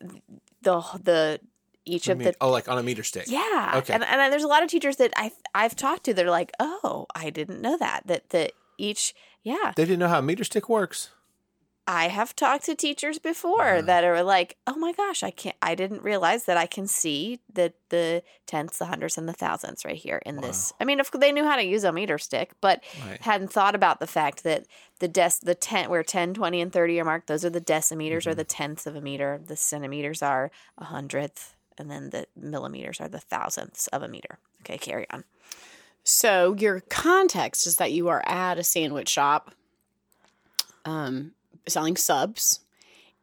the 0.62 0.80
the 1.02 1.40
each 1.85 2.09
I 2.09 2.12
of 2.12 2.18
mean, 2.18 2.28
the. 2.28 2.35
oh, 2.40 2.50
like 2.50 2.68
on 2.68 2.78
a 2.78 2.83
meter 2.83 3.02
stick. 3.02 3.26
Yeah. 3.28 3.75
Okay. 3.76 3.92
And 3.92 4.04
and 4.04 4.33
there's 4.33 4.42
a 4.42 4.49
lot 4.49 4.62
of 4.62 4.71
teachers 4.71 4.97
that 4.97 5.12
I 5.16 5.33
I've 5.54 5.76
talked 5.76 6.04
to. 6.04 6.14
They're 6.14 6.30
like, 6.30 6.52
oh, 6.59 7.07
I 7.14 7.30
didn't 7.30 7.61
know 7.61 7.76
that. 7.76 8.07
That 8.07 8.30
that 8.30 8.52
each. 8.78 9.14
Yeah. 9.42 9.73
They 9.76 9.85
didn't 9.85 10.00
know 10.00 10.09
how 10.09 10.18
a 10.18 10.23
meter 10.23 10.45
stick 10.45 10.68
works. 10.68 11.11
I 11.90 12.09
have 12.09 12.37
talked 12.37 12.66
to 12.66 12.75
teachers 12.75 13.18
before 13.18 13.80
that 13.80 14.04
are 14.04 14.23
like, 14.23 14.59
"Oh 14.66 14.76
my 14.76 14.92
gosh, 14.92 15.23
I 15.23 15.30
can't 15.30 15.57
I 15.62 15.75
didn't 15.75 16.02
realize 16.02 16.45
that 16.45 16.59
I 16.59 16.66
can 16.66 16.87
see 16.87 17.40
the 17.50 17.73
the 17.88 18.23
tenths, 18.47 18.78
the 18.78 18.85
hundredths 18.85 19.16
and 19.16 19.26
the 19.26 19.33
thousandths 19.33 19.87
right 19.87 19.97
here 19.97 20.21
in 20.26 20.37
this." 20.42 20.73
I 20.78 20.85
mean, 20.85 21.00
if 21.00 21.11
they 21.11 21.33
knew 21.33 21.45
how 21.45 21.57
to 21.57 21.64
use 21.64 21.85
a 21.85 21.92
meter 21.92 22.18
stick, 22.18 22.52
but 22.61 22.85
Right. 23.07 23.21
hadn't 23.23 23.50
thought 23.52 23.75
about 23.75 24.00
the 24.00 24.07
fact 24.07 24.45
that 24.45 24.66
the 24.99 25.09
des- 25.09 25.40
the 25.42 25.54
10 25.54 25.88
where 25.88 26.02
10, 26.02 26.35
20 26.35 26.61
and 26.61 26.71
30 26.73 27.00
are 27.00 27.04
marked, 27.07 27.26
those 27.26 27.45
are 27.45 27.50
the 27.50 27.61
decimeters 27.61 28.26
or 28.26 28.35
the 28.35 28.45
tenths 28.45 28.87
of 28.87 28.95
a 28.95 29.00
meter. 29.00 29.40
The 29.42 29.57
centimeters 29.57 30.21
are 30.23 30.50
a 30.76 30.85
hundredth 30.85 31.54
and 31.78 31.90
then 31.90 32.11
the 32.11 32.26
millimeters 32.37 33.00
are 33.00 33.09
the 33.09 33.21
thousandths 33.21 33.87
of 33.88 34.02
a 34.02 34.09
meter. 34.09 34.38
Okay, 34.61 34.76
carry 34.76 35.07
on. 35.11 35.25
so 36.04 36.54
your 36.59 36.80
context 36.90 37.66
is 37.66 37.76
that 37.76 37.92
you 37.92 38.09
are 38.09 38.23
at 38.26 38.59
a 38.59 38.64
sandwich 38.64 39.09
shop 39.09 39.52
um, 40.85 41.33
selling 41.68 41.96
subs, 41.96 42.60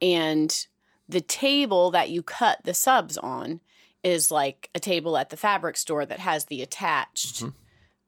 and 0.02 0.68
the 1.08 1.22
table 1.22 1.92
that 1.92 2.10
you 2.10 2.24
cut 2.24 2.60
the 2.64 2.74
subs 2.74 3.18
on 3.18 3.60
is 4.04 4.30
like 4.32 4.70
a 4.75 4.80
table 4.80 5.18
at 5.18 5.30
the 5.30 5.38
fabric 5.38 5.78
store 5.78 6.06
that 6.06 6.20
has 6.20 6.46
the 6.46 6.62
attached 6.62 7.44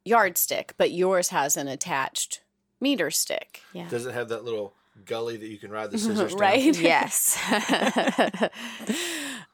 yardstick, 0.05 0.73
but 0.77 0.91
yours 0.91 1.29
has 1.29 1.57
an 1.57 1.67
attached 1.67 2.41
meter 2.79 3.09
stick. 3.11 3.61
Yeah. 3.73 3.87
Does 3.89 4.05
it 4.05 4.13
have 4.13 4.29
that 4.29 4.43
little 4.45 4.73
gully 5.05 5.37
that 5.37 5.47
you 5.47 5.57
can 5.57 5.71
ride 5.71 5.91
the 5.91 5.97
scissors 5.99 6.31
down. 6.33 6.39
right? 6.39 6.79
Yes. 6.79 7.37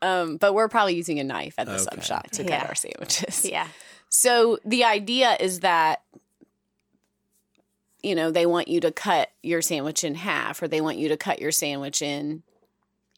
Um, 0.02 0.36
but 0.36 0.54
we're 0.54 0.68
probably 0.68 0.96
using 0.96 1.20
a 1.20 1.24
knife 1.24 1.56
at 1.58 1.66
the 1.66 1.76
Okay. 1.76 1.84
sub 1.84 2.04
shop 2.04 2.30
to 2.32 2.44
Yeah. 2.44 2.60
cut 2.60 2.68
our 2.70 2.76
sandwiches. 2.76 3.46
yeah. 3.46 3.68
So 4.10 4.60
the 4.66 4.84
idea 4.84 5.38
is 5.40 5.62
that 5.62 6.02
you 8.04 8.14
know, 8.14 8.30
they 8.30 8.46
want 8.46 8.68
you 8.68 8.80
to 8.82 8.92
cut 8.92 9.32
your 9.42 9.62
sandwich 9.62 10.04
in 10.04 10.16
half 10.16 10.62
or 10.62 10.68
they 10.68 10.82
want 10.82 10.98
you 10.98 11.08
to 11.10 11.18
cut 11.18 11.40
your 11.40 11.52
sandwich 11.52 12.02
in 12.02 12.44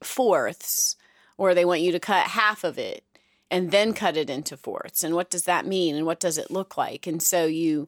fourths 0.04 0.96
or 1.38 1.54
they 1.54 1.66
want 1.66 1.82
you 1.82 1.92
to 1.92 2.00
cut 2.00 2.28
half 2.28 2.64
of 2.64 2.78
it 2.78 3.04
and 3.50 3.72
then 3.72 3.94
cut 3.94 4.16
it 4.16 4.30
into 4.30 4.56
fourths. 4.56 5.04
And 5.04 5.16
what 5.16 5.30
does 5.30 5.44
that 5.46 5.66
mean 5.66 5.96
and 5.96 6.06
what 6.06 6.20
does 6.20 6.38
it 6.38 6.52
look 6.52 6.78
like? 6.78 7.08
And 7.08 7.22
so 7.22 7.46
you 7.46 7.88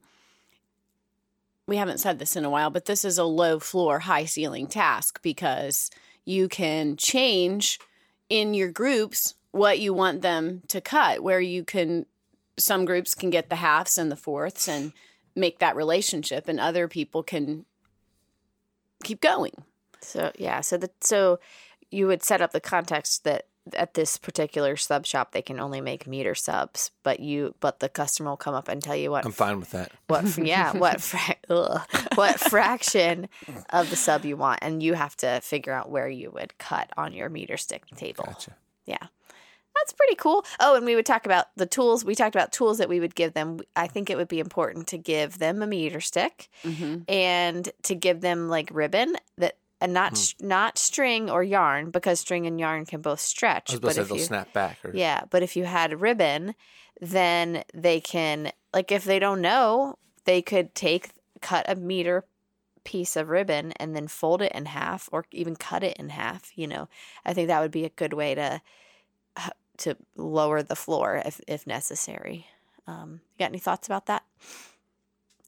we 1.68 1.76
haven't 1.76 2.00
said 2.00 2.18
this 2.18 2.36
in 2.36 2.46
a 2.46 2.50
while, 2.50 2.70
but 2.70 2.86
this 2.86 3.04
is 3.04 3.18
a 3.18 3.26
low 3.26 3.60
floor, 3.60 4.00
high 4.00 4.26
ceiling 4.26 4.68
task 4.68 5.22
because 5.22 5.92
you 6.24 6.48
can 6.48 6.96
change 6.96 7.78
in 8.30 8.54
your 8.54 8.72
groups 8.72 9.36
what 9.52 9.80
you 9.80 9.94
want 9.94 10.22
them 10.22 10.62
to 10.70 10.80
cut, 10.80 11.22
where 11.22 11.42
you 11.42 11.66
can, 11.66 12.06
some 12.58 12.86
groups 12.86 13.14
can 13.14 13.30
get 13.30 13.50
the 13.50 13.58
halves 13.58 13.98
and 13.98 14.10
the 14.10 14.16
fourths 14.16 14.68
and 14.68 14.94
make 15.38 15.60
that 15.60 15.76
relationship, 15.76 16.48
and 16.48 16.60
other 16.60 16.88
people 16.88 17.24
can 17.24 17.66
keep 19.04 19.22
going. 19.22 19.54
So 20.02 20.32
yeah, 20.38 20.62
so 20.62 20.78
the 20.78 20.90
so 21.02 21.40
you 21.92 22.08
would 22.08 22.24
set 22.24 22.42
up 22.42 22.52
the 22.52 22.60
context 22.60 23.24
that 23.24 23.48
at 23.74 23.96
this 23.96 24.18
particular 24.18 24.78
sub 24.78 25.06
shop 25.06 25.32
they 25.32 25.42
can 25.42 25.60
only 25.60 25.82
make 25.82 26.08
meter 26.08 26.36
subs, 26.36 26.92
but 27.04 27.20
you 27.20 27.56
but 27.60 27.80
the 27.80 27.90
customer 27.90 28.30
will 28.30 28.38
come 28.38 28.54
up 28.54 28.68
and 28.68 28.82
tell 28.82 28.96
you 28.96 29.12
what 29.12 29.26
I'm 29.26 29.32
fine 29.32 29.60
with 29.60 29.72
that. 29.72 29.92
what 30.08 30.38
yeah 30.38 30.72
what 30.78 31.02
fra- 31.02 31.36
ugh, 31.50 31.82
what 32.16 32.40
fraction 32.40 33.28
of 33.70 33.90
the 33.90 33.96
sub 33.96 34.26
you 34.26 34.38
want, 34.38 34.60
and 34.62 34.82
you 34.82 34.94
have 34.94 35.16
to 35.18 35.42
figure 35.42 35.74
out 35.74 35.90
where 35.90 36.10
you 36.10 36.32
would 36.32 36.58
cut 36.58 36.90
on 36.98 37.14
your 37.14 37.30
meter 37.30 37.58
stick 37.58 37.86
table. 37.96 38.26
Gotcha. 38.26 38.56
Yeah. 38.86 39.08
That's 39.80 39.94
pretty 39.94 40.16
cool. 40.16 40.46
Oh, 40.60 40.76
and 40.76 40.86
we 40.86 40.96
would 40.96 41.06
talk 41.06 41.26
about 41.26 41.48
the 41.56 41.66
tools. 41.66 42.04
We 42.04 42.16
talked 42.16 42.36
about 42.36 42.52
tools 42.52 42.78
that 42.80 42.90
we 42.90 43.00
would 43.00 43.16
give 43.16 43.34
them. 43.34 43.60
I 43.76 43.88
think 43.88 44.10
it 44.10 44.18
would 44.18 44.28
be 44.28 44.40
important 44.40 44.88
to 44.88 44.98
give 44.98 45.40
them 45.40 45.62
a 45.62 45.68
meter 45.68 46.02
stick 46.02 46.50
Mm-hmm. 46.64 47.04
and 47.08 47.70
to 47.84 47.96
give 47.96 48.22
them 48.22 48.50
like 48.50 48.70
ribbon 48.72 49.16
that 49.38 49.58
and 49.80 49.94
not 49.94 50.18
Hmm. 50.40 50.48
not 50.48 50.78
string 50.78 51.30
or 51.30 51.44
yarn 51.44 51.92
because 51.92 52.20
string 52.20 52.48
and 52.48 52.60
yarn 52.60 52.86
can 52.86 53.02
both 53.02 53.20
I 53.20 53.22
stretch. 53.22 53.72
was 53.72 53.78
about 53.80 53.90
to 53.90 53.94
say 53.96 54.02
if 54.02 54.08
they'll 54.08 54.18
you 54.18 54.24
snap 54.24 54.52
back. 54.54 54.78
Or, 54.84 54.92
yeah, 54.94 55.24
but 55.30 55.44
if 55.44 55.56
you 55.56 55.66
had 55.66 56.02
ribbon, 56.02 56.56
then 57.00 57.64
they 57.74 58.00
can 58.02 58.52
like 58.74 58.92
if 58.92 59.04
they 59.04 59.20
don't 59.20 59.42
know, 59.42 59.98
they 60.26 60.42
could 60.42 60.74
take 60.74 61.12
cut 61.42 61.66
a 61.70 61.76
meter 61.76 62.26
piece 62.84 63.16
of 63.16 63.30
ribbon 63.30 63.72
and 63.74 63.96
then 63.96 64.08
fold 64.08 64.42
it 64.42 64.52
in 64.54 64.66
half 64.66 65.10
or 65.12 65.26
even 65.32 65.56
cut 65.56 65.84
it 65.84 65.96
in 65.98 66.10
half, 66.10 66.52
you 66.56 66.66
know. 66.66 66.88
I 67.24 67.34
think 67.34 67.48
that 67.50 67.60
would 67.62 67.70
be 67.72 67.86
a 67.86 67.90
good 67.90 68.14
way 68.14 68.34
to 68.34 68.62
to 69.78 69.96
lower 70.16 70.64
the 70.64 70.76
floor 70.76 71.22
if 71.26 71.40
if 71.48 71.68
necessary. 71.68 72.48
Um, 72.88 73.22
you 73.34 73.40
got 73.40 73.50
any 73.52 73.60
thoughts 73.60 73.88
about 73.88 74.06
that? 74.08 74.24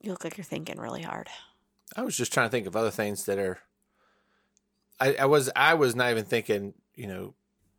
You 0.02 0.12
look 0.12 0.24
like 0.24 0.38
you're 0.38 0.44
thinking 0.46 0.78
really 0.80 1.02
hard. 1.02 1.30
I 1.96 2.04
was 2.04 2.16
just 2.16 2.32
trying 2.34 2.48
to 2.48 2.52
think 2.52 2.68
of 2.68 2.76
other 2.76 2.92
things 2.92 3.26
that 3.26 3.38
are. 3.40 3.60
I, 5.00 5.16
I 5.16 5.26
was 5.26 5.50
I 5.56 5.74
was 5.76 5.96
not 5.96 6.12
even 6.12 6.26
thinking 6.26 6.74
you 6.96 7.08
know 7.08 7.34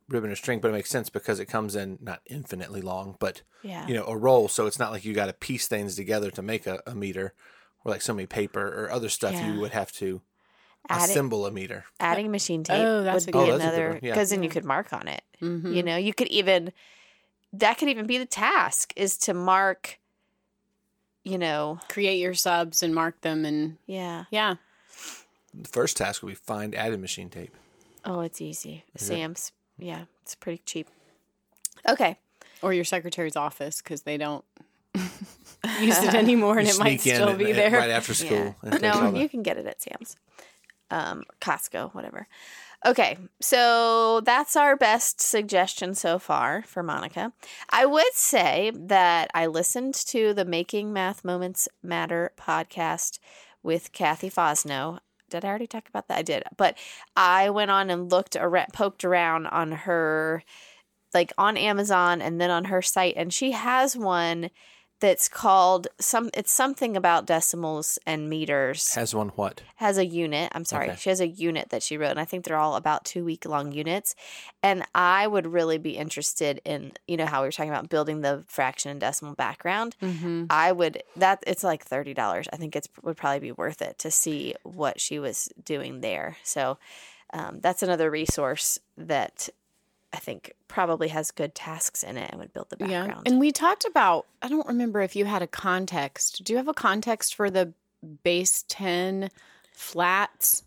ribbon 0.09 0.31
or 0.31 0.35
string, 0.35 0.59
but 0.59 0.69
it 0.69 0.73
makes 0.73 0.89
sense 0.89 1.09
because 1.09 1.39
it 1.39 1.45
comes 1.45 1.75
in 1.75 1.97
not 2.01 2.21
infinitely 2.25 2.81
long, 2.81 3.15
but 3.19 3.43
Yeah. 3.63 3.87
you 3.87 3.93
know 3.93 4.05
a 4.05 4.17
roll, 4.17 4.47
so 4.47 4.65
it's 4.65 4.79
not 4.79 4.91
like 4.91 5.05
you 5.05 5.13
got 5.13 5.27
to 5.27 5.33
piece 5.33 5.67
things 5.67 5.95
together 5.95 6.31
to 6.31 6.41
make 6.41 6.67
a, 6.67 6.81
a 6.85 6.95
meter, 6.95 7.33
or 7.85 7.91
like 7.91 8.01
so 8.01 8.13
many 8.13 8.25
paper 8.25 8.67
or 8.67 8.91
other 8.91 9.09
stuff 9.09 9.33
Yeah. 9.35 9.53
you 9.53 9.59
would 9.59 9.71
have 9.71 9.91
to 9.93 10.21
Add 10.89 11.09
it, 11.09 11.11
assemble 11.11 11.45
a 11.45 11.51
meter. 11.51 11.85
adding 11.99 12.31
machine 12.31 12.63
tape 12.63 12.77
Oh, 12.77 13.03
that's 13.03 13.25
would 13.27 13.35
a 13.35 13.37
be 13.37 13.43
Oh, 13.43 13.45
that's 13.45 13.55
a 13.55 13.57
good 13.57 13.61
another 13.77 13.89
one, 13.93 13.99
yeah. 14.03 14.11
because 14.13 14.29
then 14.31 14.43
you 14.43 14.49
could 14.49 14.65
mark 14.65 14.91
on 14.93 15.07
it. 15.07 15.21
Mm-hmm. 15.41 15.73
You 15.73 15.83
know, 15.83 15.95
you 15.97 16.13
could 16.13 16.27
even 16.29 16.73
that 17.53 17.77
could 17.77 17.89
even 17.89 18.05
be 18.07 18.17
the 18.17 18.25
task 18.25 18.93
is 18.95 19.17
to 19.19 19.33
mark. 19.33 19.99
You 21.23 21.37
know, 21.37 21.79
Create 21.87 22.17
your 22.17 22.33
subs 22.33 22.81
and 22.81 22.95
mark 22.95 23.21
them, 23.21 23.45
and 23.45 23.77
yeah. 23.85 24.23
yeah, 24.31 24.55
The 25.53 25.69
first 25.69 25.97
task 25.97 26.23
would 26.23 26.29
be 26.29 26.35
find 26.35 26.73
added 26.73 26.99
machine 26.99 27.29
tape. 27.29 27.53
Oh, 28.03 28.21
it's 28.21 28.41
easy. 28.41 28.83
Is 28.95 29.03
it? 29.03 29.13
Sam's, 29.13 29.51
yeah, 29.77 30.05
it's 30.23 30.33
pretty 30.33 30.63
cheap. 30.65 30.89
Okay, 31.87 32.17
or 32.63 32.73
your 32.73 32.85
secretary's 32.85 33.35
office 33.35 33.83
because 33.83 34.01
they 34.01 34.17
don't 34.17 34.43
use 35.79 35.99
it 36.01 36.15
anymore, 36.15 36.57
and 36.57 36.67
You 36.67 36.73
it 36.73 36.79
might 36.79 37.01
sneak 37.01 37.13
in 37.13 37.21
still 37.21 37.35
be 37.37 37.51
at- 37.51 37.55
there. 37.55 37.71
right 37.79 37.91
after 37.91 38.15
school. 38.15 38.55
and 38.63 38.79
take 38.81 38.95
all 38.95 39.11
no, 39.11 39.19
you 39.19 39.29
can 39.29 39.43
get 39.43 39.57
it 39.57 39.67
at 39.67 39.79
Sam's, 39.79 40.15
um, 40.91 41.23
Costco, 41.39 41.93
whatever. 41.95 42.27
Okay, 42.83 43.17
so 43.39 44.21
that's 44.21 44.55
our 44.55 44.75
best 44.75 45.21
suggestion 45.21 45.93
so 45.93 46.17
far 46.17 46.63
for 46.63 46.81
Monica. 46.81 47.31
I 47.69 47.85
would 47.85 48.13
say 48.13 48.71
that 48.75 49.29
I 49.35 49.45
listened 49.45 49.93
to 50.07 50.33
the 50.33 50.45
Making 50.45 50.91
Math 50.91 51.23
Moments 51.23 51.67
Matter 51.83 52.31
podcast 52.39 53.19
with 53.61 53.91
Cathy 53.91 54.31
Fosnot. 54.31 54.99
Did 55.29 55.45
I 55.45 55.49
already 55.49 55.67
talk 55.67 55.87
about 55.87 56.07
that? 56.07 56.17
I 56.17 56.21
did, 56.23 56.43
but 56.57 56.75
I 57.15 57.51
went 57.51 57.69
on 57.69 57.91
and 57.91 58.11
looked 58.11 58.35
around, 58.35 58.73
poked 58.73 59.05
around 59.05 59.45
on 59.47 59.71
her, 59.71 60.43
like 61.13 61.31
on 61.37 61.57
Amazon 61.57 62.19
and 62.19 62.41
then 62.41 62.49
on 62.49 62.65
her 62.65 62.81
site, 62.81 63.13
and 63.15 63.31
she 63.31 63.51
has 63.51 63.95
one 63.95 64.49
that's 65.01 65.27
called 65.27 65.87
some. 65.99 66.29
It's 66.33 66.51
something 66.51 66.95
about 66.95 67.25
decimals 67.25 67.99
and 68.05 68.29
meters 68.29 68.93
has 68.93 69.13
one 69.13 69.29
what? 69.29 69.61
has 69.75 69.97
a 69.97 70.05
unit. 70.05 70.51
I'm 70.53 70.63
sorry. 70.63 70.89
Okay. 70.89 70.97
She 70.97 71.09
has 71.09 71.19
a 71.19 71.27
unit 71.27 71.69
that 71.71 71.83
she 71.83 71.97
wrote, 71.97 72.11
and 72.11 72.19
I 72.19 72.25
think 72.25 72.45
they're 72.45 72.55
all 72.55 72.75
about 72.75 73.03
two 73.03 73.25
week 73.25 73.45
long 73.45 73.71
units. 73.73 74.15
And 74.63 74.83
I 74.95 75.27
would 75.27 75.47
really 75.47 75.79
be 75.79 75.97
interested 75.97 76.61
in, 76.63 76.93
you 77.07 77.17
know, 77.17 77.25
how 77.25 77.41
we 77.41 77.47
were 77.47 77.51
talking 77.51 77.71
about 77.71 77.89
building 77.89 78.21
the 78.21 78.45
fraction 78.47 78.91
and 78.91 78.99
decimal 78.99 79.33
background. 79.33 79.97
Mm-hmm. 80.01 80.45
I 80.49 80.71
would 80.71 81.03
that 81.17 81.43
it's 81.47 81.63
like 81.63 81.83
thirty 81.83 82.13
dollars. 82.13 82.47
I 82.53 82.57
think 82.57 82.75
it 82.75 82.87
would 83.01 83.17
probably 83.17 83.39
be 83.39 83.51
worth 83.51 83.81
it 83.81 83.97
to 83.99 84.11
see 84.11 84.55
what 84.63 85.01
she 85.01 85.19
was 85.19 85.49
doing 85.65 86.01
there. 86.01 86.37
So 86.43 86.77
um, 87.33 87.59
that's 87.59 87.81
another 87.81 88.11
resource 88.11 88.79
that 88.97 89.49
I 90.13 90.17
think 90.17 90.53
probably 90.67 91.07
has 91.09 91.31
good 91.31 91.55
tasks 91.55 92.03
in 92.03 92.17
it 92.17 92.29
and 92.31 92.39
would 92.39 92.53
build 92.53 92.69
the 92.69 92.77
background. 92.77 93.07
Yeah. 93.25 93.31
And 93.31 93.39
we 93.39 93.51
talked 93.51 93.85
about, 93.85 94.25
I 94.41 94.49
don't 94.49 94.67
remember 94.67 95.01
if 95.01 95.15
you 95.15 95.25
had 95.25 95.41
a 95.41 95.47
context. 95.47 96.43
Do 96.43 96.51
you 96.53 96.57
have 96.57 96.67
a 96.67 96.73
context 96.73 97.33
for 97.35 97.49
the 97.49 97.73
base 98.23 98.65
10 98.67 99.29
flats 99.71 100.63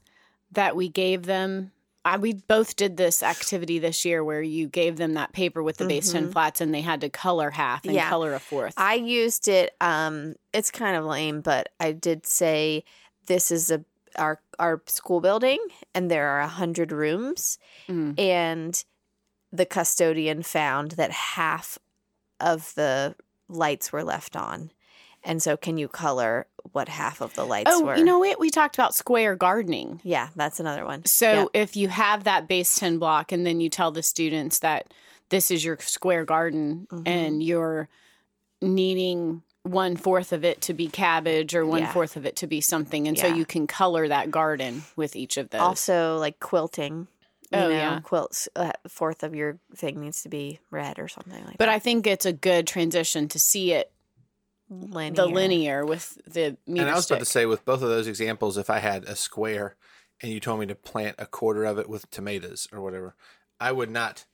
that 0.52 0.76
we 0.76 0.88
gave 0.88 1.24
them? 1.24 1.72
I, 2.06 2.18
we 2.18 2.34
both 2.34 2.76
did 2.76 2.98
this 2.98 3.22
activity 3.22 3.78
this 3.78 4.04
year 4.04 4.22
where 4.22 4.42
you 4.42 4.66
gave 4.66 4.96
them 4.98 5.14
that 5.14 5.32
paper 5.32 5.62
with 5.62 5.78
the 5.78 5.86
base 5.86 6.12
10 6.12 6.32
flats 6.32 6.60
and 6.60 6.74
they 6.74 6.82
had 6.82 7.00
to 7.00 7.08
color 7.08 7.50
half 7.50 7.84
and 7.84 7.94
Yeah. 7.94 8.10
color 8.10 8.34
a 8.34 8.38
fourth. 8.40 8.74
I 8.76 8.94
used 8.94 9.48
it. 9.48 9.74
Um, 9.80 10.34
it's 10.52 10.70
kind 10.70 10.96
of 10.96 11.04
lame, 11.06 11.40
but 11.40 11.70
I 11.80 11.92
did 11.92 12.26
say 12.26 12.84
this 13.26 13.50
is 13.50 13.70
a 13.70 13.84
our 14.16 14.38
our 14.60 14.80
school 14.86 15.20
building, 15.20 15.58
and 15.92 16.08
there 16.08 16.28
are 16.28 16.38
a 16.40 16.46
hundred 16.46 16.92
rooms, 16.92 17.58
Mm. 17.88 18.16
and 18.20 18.84
the 19.54 19.66
custodian 19.66 20.42
found 20.42 20.92
that 20.92 21.10
half 21.10 21.78
of 22.40 22.74
the 22.74 23.14
lights 23.48 23.92
were 23.92 24.02
left 24.04 24.34
on, 24.36 24.70
and 25.22 25.42
so 25.42 25.56
can 25.56 25.78
you 25.78 25.88
color 25.88 26.46
what 26.72 26.88
half 26.88 27.20
of 27.20 27.34
the 27.34 27.44
lights 27.46 27.70
oh, 27.72 27.84
were? 27.84 27.96
you 27.96 28.04
know 28.04 28.18
what? 28.18 28.40
We 28.40 28.50
talked 28.50 28.74
about 28.76 28.94
square 28.94 29.36
gardening. 29.36 30.00
yeah, 30.02 30.28
that's 30.34 30.60
another 30.60 30.84
one. 30.84 31.04
So 31.04 31.50
if 31.54 31.76
you 31.76 31.88
have 31.88 32.24
that 32.24 32.48
base 32.48 32.74
10 32.76 32.98
block 32.98 33.32
and 33.32 33.46
then 33.46 33.60
you 33.60 33.68
tell 33.70 33.90
the 33.90 34.02
students 34.02 34.58
that 34.60 34.92
this 35.28 35.50
is 35.50 35.64
your 35.64 35.78
square 35.80 36.24
garden 36.24 36.86
Mhm. 36.90 37.02
and 37.06 37.42
you're 37.42 37.88
needing 38.60 39.42
one 39.62 39.96
fourth 39.96 40.32
of 40.32 40.44
it 40.44 40.60
to 40.62 40.74
be 40.74 40.88
cabbage 40.88 41.54
or 41.54 41.64
one 41.64 41.82
Yeah. 41.82 41.92
fourth 41.92 42.16
of 42.16 42.26
it 42.26 42.36
to 42.36 42.46
be 42.46 42.60
something. 42.60 43.08
And 43.08 43.18
so 43.18 43.26
you 43.26 43.46
can 43.46 43.66
color 43.66 44.06
that 44.08 44.30
garden 44.30 44.84
with 44.96 45.16
each 45.16 45.38
of 45.38 45.48
those. 45.50 45.60
Also, 45.60 46.18
like 46.18 46.38
quilting. 46.38 47.08
You 47.52 47.58
Oh, 47.58 47.68
know, 47.68 47.68
yeah. 47.70 48.00
quilts. 48.00 48.48
Uh, 48.56 48.72
fourth 48.88 49.22
of 49.22 49.34
your 49.34 49.58
thing 49.76 50.00
needs 50.00 50.22
to 50.22 50.28
be 50.28 50.60
red 50.70 50.98
or 50.98 51.08
something 51.08 51.32
like 51.32 51.42
but 51.44 51.50
that. 51.52 51.58
But 51.58 51.68
I 51.68 51.78
think 51.78 52.06
it's 52.06 52.26
a 52.26 52.32
good 52.32 52.66
transition 52.66 53.28
to 53.28 53.38
see 53.38 53.72
it 53.72 53.92
linear. 54.70 55.14
the 55.14 55.26
linear 55.26 55.84
with 55.86 56.18
the 56.26 56.56
meter 56.66 56.82
and 56.86 56.90
I 56.90 56.94
was 56.94 57.04
stick. 57.04 57.16
about 57.16 57.20
to 57.24 57.30
say, 57.30 57.46
with 57.46 57.64
both 57.64 57.82
of 57.82 57.88
those 57.88 58.06
examples, 58.06 58.56
if 58.56 58.70
I 58.70 58.78
had 58.78 59.04
a 59.04 59.14
square 59.14 59.76
and 60.22 60.32
you 60.32 60.40
told 60.40 60.60
me 60.60 60.66
to 60.66 60.74
plant 60.74 61.16
a 61.18 61.26
quarter 61.26 61.64
of 61.64 61.78
it 61.78 61.88
with 61.88 62.10
tomatoes 62.10 62.66
or 62.72 62.80
whatever, 62.80 63.14
I 63.60 63.72
would 63.72 63.90
not 63.90 64.24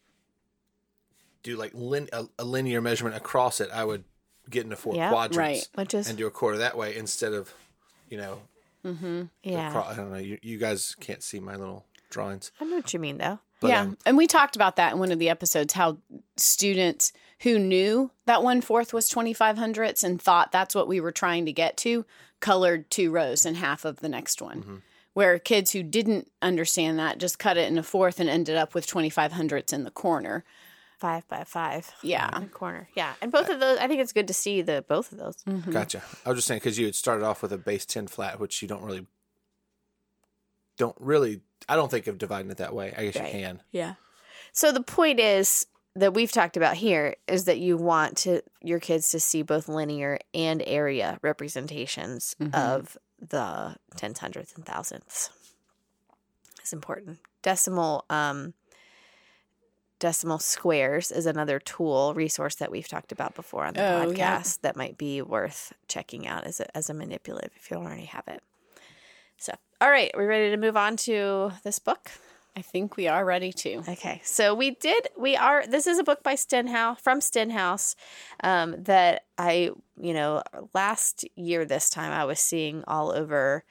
do 1.42 1.56
like 1.56 1.72
lin- 1.74 2.08
a, 2.12 2.26
a 2.38 2.44
linear 2.44 2.80
measurement 2.80 3.16
across 3.16 3.60
it. 3.60 3.70
I 3.72 3.84
would 3.84 4.04
get 4.48 4.64
into 4.64 4.76
four 4.76 4.94
Yeah, 4.94 5.10
quadrants 5.10 5.36
right. 5.36 5.68
Which 5.74 5.94
is 5.94 6.08
and 6.08 6.16
do 6.18 6.26
a 6.26 6.30
quarter 6.30 6.58
that 6.58 6.76
way 6.76 6.96
instead 6.96 7.32
of, 7.32 7.52
you 8.08 8.18
know, 8.18 8.42
mm-hmm. 8.84 9.22
yeah. 9.42 9.68
acro- 9.68 9.84
I 9.84 9.94
don't 9.94 10.10
know. 10.12 10.18
You, 10.18 10.38
you 10.42 10.58
guys 10.58 10.94
can't 11.00 11.22
see 11.22 11.40
my 11.40 11.56
little 11.56 11.84
drawings. 12.10 12.52
I 12.60 12.64
know 12.64 12.76
what 12.76 12.92
you 12.92 12.98
mean, 13.00 13.18
though. 13.18 13.38
But, 13.60 13.68
yeah, 13.68 13.80
um, 13.82 13.98
and 14.06 14.16
we 14.16 14.26
talked 14.26 14.56
about 14.56 14.76
that 14.76 14.92
in 14.94 14.98
one 14.98 15.12
of 15.12 15.18
the 15.18 15.28
episodes. 15.28 15.74
How 15.74 15.98
students 16.36 17.12
who 17.40 17.58
knew 17.58 18.10
that 18.26 18.42
one 18.42 18.60
fourth 18.62 18.92
was 18.92 19.08
twenty 19.08 19.32
five 19.34 19.58
hundredths 19.58 20.02
and 20.02 20.20
thought 20.20 20.50
that's 20.52 20.74
what 20.74 20.88
we 20.88 21.00
were 21.00 21.12
trying 21.12 21.44
to 21.46 21.52
get 21.52 21.76
to, 21.78 22.04
colored 22.40 22.90
two 22.90 23.10
rows 23.10 23.44
and 23.44 23.56
half 23.58 23.84
of 23.84 24.00
the 24.00 24.08
next 24.08 24.40
one, 24.40 24.62
Mhm. 24.62 24.82
where 25.12 25.38
kids 25.38 25.72
who 25.72 25.82
didn't 25.82 26.30
understand 26.40 26.98
that 26.98 27.18
just 27.18 27.38
cut 27.38 27.58
it 27.58 27.70
in 27.70 27.76
a 27.76 27.82
fourth 27.82 28.18
and 28.18 28.30
ended 28.30 28.56
up 28.56 28.74
with 28.74 28.86
25 28.86 29.32
hundredths 29.32 29.72
in 29.74 29.84
the 29.84 29.90
corner. 29.90 30.42
Five 30.98 31.26
by 31.28 31.44
five. 31.44 31.90
Yeah. 32.02 32.34
In 32.36 32.42
the 32.44 32.48
corner. 32.48 32.88
Yeah. 32.94 33.12
And 33.22 33.30
both 33.32 33.48
of 33.50 33.58
those, 33.60 33.78
I 33.78 33.88
think 33.88 34.00
it's 34.02 34.12
good 34.12 34.28
to 34.28 34.34
see 34.34 34.60
the 34.62 34.84
both 34.86 35.12
of 35.12 35.18
those. 35.18 35.36
Mm-hmm. 35.46 35.70
Gotcha. 35.70 36.02
I 36.24 36.30
was 36.30 36.38
just 36.38 36.48
saying 36.48 36.60
because 36.60 36.78
you 36.78 36.84
had 36.86 36.94
started 36.94 37.24
off 37.24 37.42
with 37.42 37.52
a 37.52 37.58
base 37.58 37.84
ten 37.86 38.06
flat, 38.06 38.38
which 38.40 38.60
you 38.62 38.68
don't 38.68 38.82
really, 38.82 39.06
don't 40.76 40.96
really. 40.98 41.40
I 41.68 41.76
don't 41.76 41.90
think 41.90 42.06
of 42.06 42.18
dividing 42.18 42.50
it 42.50 42.56
that 42.58 42.74
way. 42.74 42.92
I 42.96 43.04
guess 43.06 43.16
Right. 43.16 43.26
you 43.34 43.40
can. 43.40 43.62
Yeah. 43.70 43.94
So 44.52 44.72
the 44.72 44.82
point 44.82 45.20
is 45.20 45.66
that 45.94 46.14
we've 46.14 46.32
talked 46.32 46.56
about 46.56 46.76
here 46.76 47.16
is 47.28 47.44
that 47.44 47.58
you 47.58 47.76
want 47.76 48.16
to 48.18 48.42
your 48.60 48.78
kids 48.80 49.10
to 49.10 49.20
see 49.20 49.42
both 49.42 49.68
linear 49.68 50.18
and 50.34 50.62
area 50.66 51.18
representations 51.22 52.34
Mhm. 52.40 52.54
of 52.54 52.96
the 53.20 53.76
tens, 53.96 54.18
hundredths, 54.20 54.54
and 54.54 54.64
thousandths. 54.64 55.30
It's 56.60 56.72
important. 56.72 57.18
Decimal 57.42 58.04
um 58.10 58.54
decimal 59.98 60.38
squares 60.38 61.10
is 61.10 61.26
another 61.26 61.58
tool 61.58 62.14
resource 62.14 62.54
that 62.54 62.70
we've 62.70 62.88
talked 62.88 63.12
about 63.12 63.34
before 63.34 63.66
on 63.66 63.74
the 63.74 63.82
Oh, 63.82 64.06
podcast 64.06 64.16
yeah. 64.16 64.42
that 64.62 64.76
might 64.76 64.96
be 64.96 65.20
worth 65.20 65.72
checking 65.88 66.26
out 66.26 66.44
as 66.44 66.58
a 66.60 66.76
as 66.76 66.88
a 66.88 66.94
manipulative 66.94 67.50
if 67.56 67.70
you 67.70 67.76
don't 67.76 67.86
already 67.86 68.06
have 68.06 68.26
it. 68.28 68.42
So, 69.40 69.54
all 69.80 69.90
right, 69.90 70.10
we 70.16 70.24
ready 70.24 70.50
to 70.50 70.58
move 70.58 70.76
on 70.76 70.98
to 70.98 71.52
this 71.64 71.78
book? 71.78 72.10
I 72.54 72.60
think 72.60 72.98
we 72.98 73.08
are 73.08 73.24
ready 73.24 73.54
to. 73.54 73.76
Okay, 73.88 74.20
so 74.22 74.54
we 74.54 74.72
did. 74.72 75.08
We 75.16 75.34
are. 75.34 75.66
This 75.66 75.86
is 75.86 75.98
a 75.98 76.04
book 76.04 76.22
by 76.22 76.34
Stenhouse 76.34 77.00
from 77.00 77.22
Stenhouse 77.22 77.96
um, 78.44 78.76
that 78.82 79.24
I, 79.38 79.70
you 79.98 80.12
know, 80.12 80.42
last 80.74 81.24
year 81.36 81.64
this 81.64 81.88
time 81.88 82.12
I 82.12 82.26
was 82.26 82.38
seeing 82.38 82.84
all 82.86 83.12
over 83.12 83.64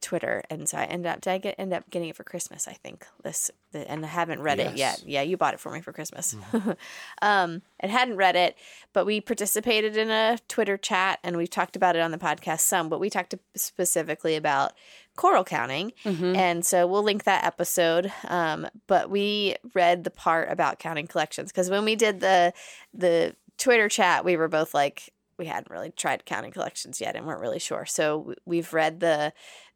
Twitter, 0.00 0.42
and 0.50 0.68
so 0.68 0.76
I 0.78 0.84
ended 0.84 1.10
up. 1.10 1.20
Did 1.20 1.30
I 1.30 1.38
get 1.38 1.54
end 1.58 1.72
up 1.72 1.88
getting 1.90 2.08
it 2.08 2.16
for 2.16 2.24
Christmas? 2.24 2.68
I 2.68 2.72
think 2.72 3.06
this, 3.22 3.50
the, 3.72 3.90
and 3.90 4.04
I 4.04 4.08
haven't 4.08 4.42
read 4.42 4.58
it 4.58 4.76
yet. 4.76 5.02
Yeah, 5.06 5.22
you 5.22 5.36
bought 5.36 5.54
it 5.54 5.60
for 5.60 5.72
me 5.72 5.80
for 5.80 5.92
Christmas. 5.92 6.36
um, 7.22 7.62
and 7.80 7.92
hadn't 7.92 8.16
read 8.16 8.36
it, 8.36 8.56
but 8.92 9.06
we 9.06 9.20
participated 9.20 9.96
in 9.96 10.10
a 10.10 10.38
Twitter 10.48 10.76
chat, 10.76 11.20
and 11.22 11.36
we've 11.36 11.50
talked 11.50 11.76
about 11.76 11.96
it 11.96 12.00
on 12.00 12.10
the 12.10 12.18
podcast 12.18 12.60
some. 12.60 12.88
But 12.88 13.00
we 13.00 13.08
talked 13.08 13.34
specifically 13.54 14.36
about 14.36 14.72
choral 15.16 15.44
counting. 15.44 15.92
Mm-hmm. 16.04 16.36
And 16.36 16.64
so 16.64 16.86
we'll 16.86 17.02
link 17.02 17.24
that 17.24 17.44
episode. 17.44 18.12
Um, 18.28 18.68
but 18.86 19.10
we 19.10 19.56
read 19.74 20.04
the 20.04 20.10
part 20.10 20.50
about 20.50 20.78
counting 20.78 21.06
collections 21.06 21.50
because 21.50 21.70
when 21.70 21.84
we 21.84 21.96
did 21.96 22.20
the 22.20 22.52
the 22.94 23.34
Twitter 23.58 23.88
chat, 23.88 24.24
we 24.24 24.36
were 24.36 24.48
both 24.48 24.74
like 24.74 25.12
we 25.38 25.46
hadn't 25.46 25.70
really 25.70 25.90
tried 25.90 26.24
counting 26.24 26.52
collections 26.52 27.00
yet 27.00 27.16
and 27.16 27.26
weren't 27.26 27.40
really 27.40 27.58
sure. 27.58 27.84
So 27.84 28.34
we've 28.44 28.72
read 28.72 29.00
the 29.00 29.32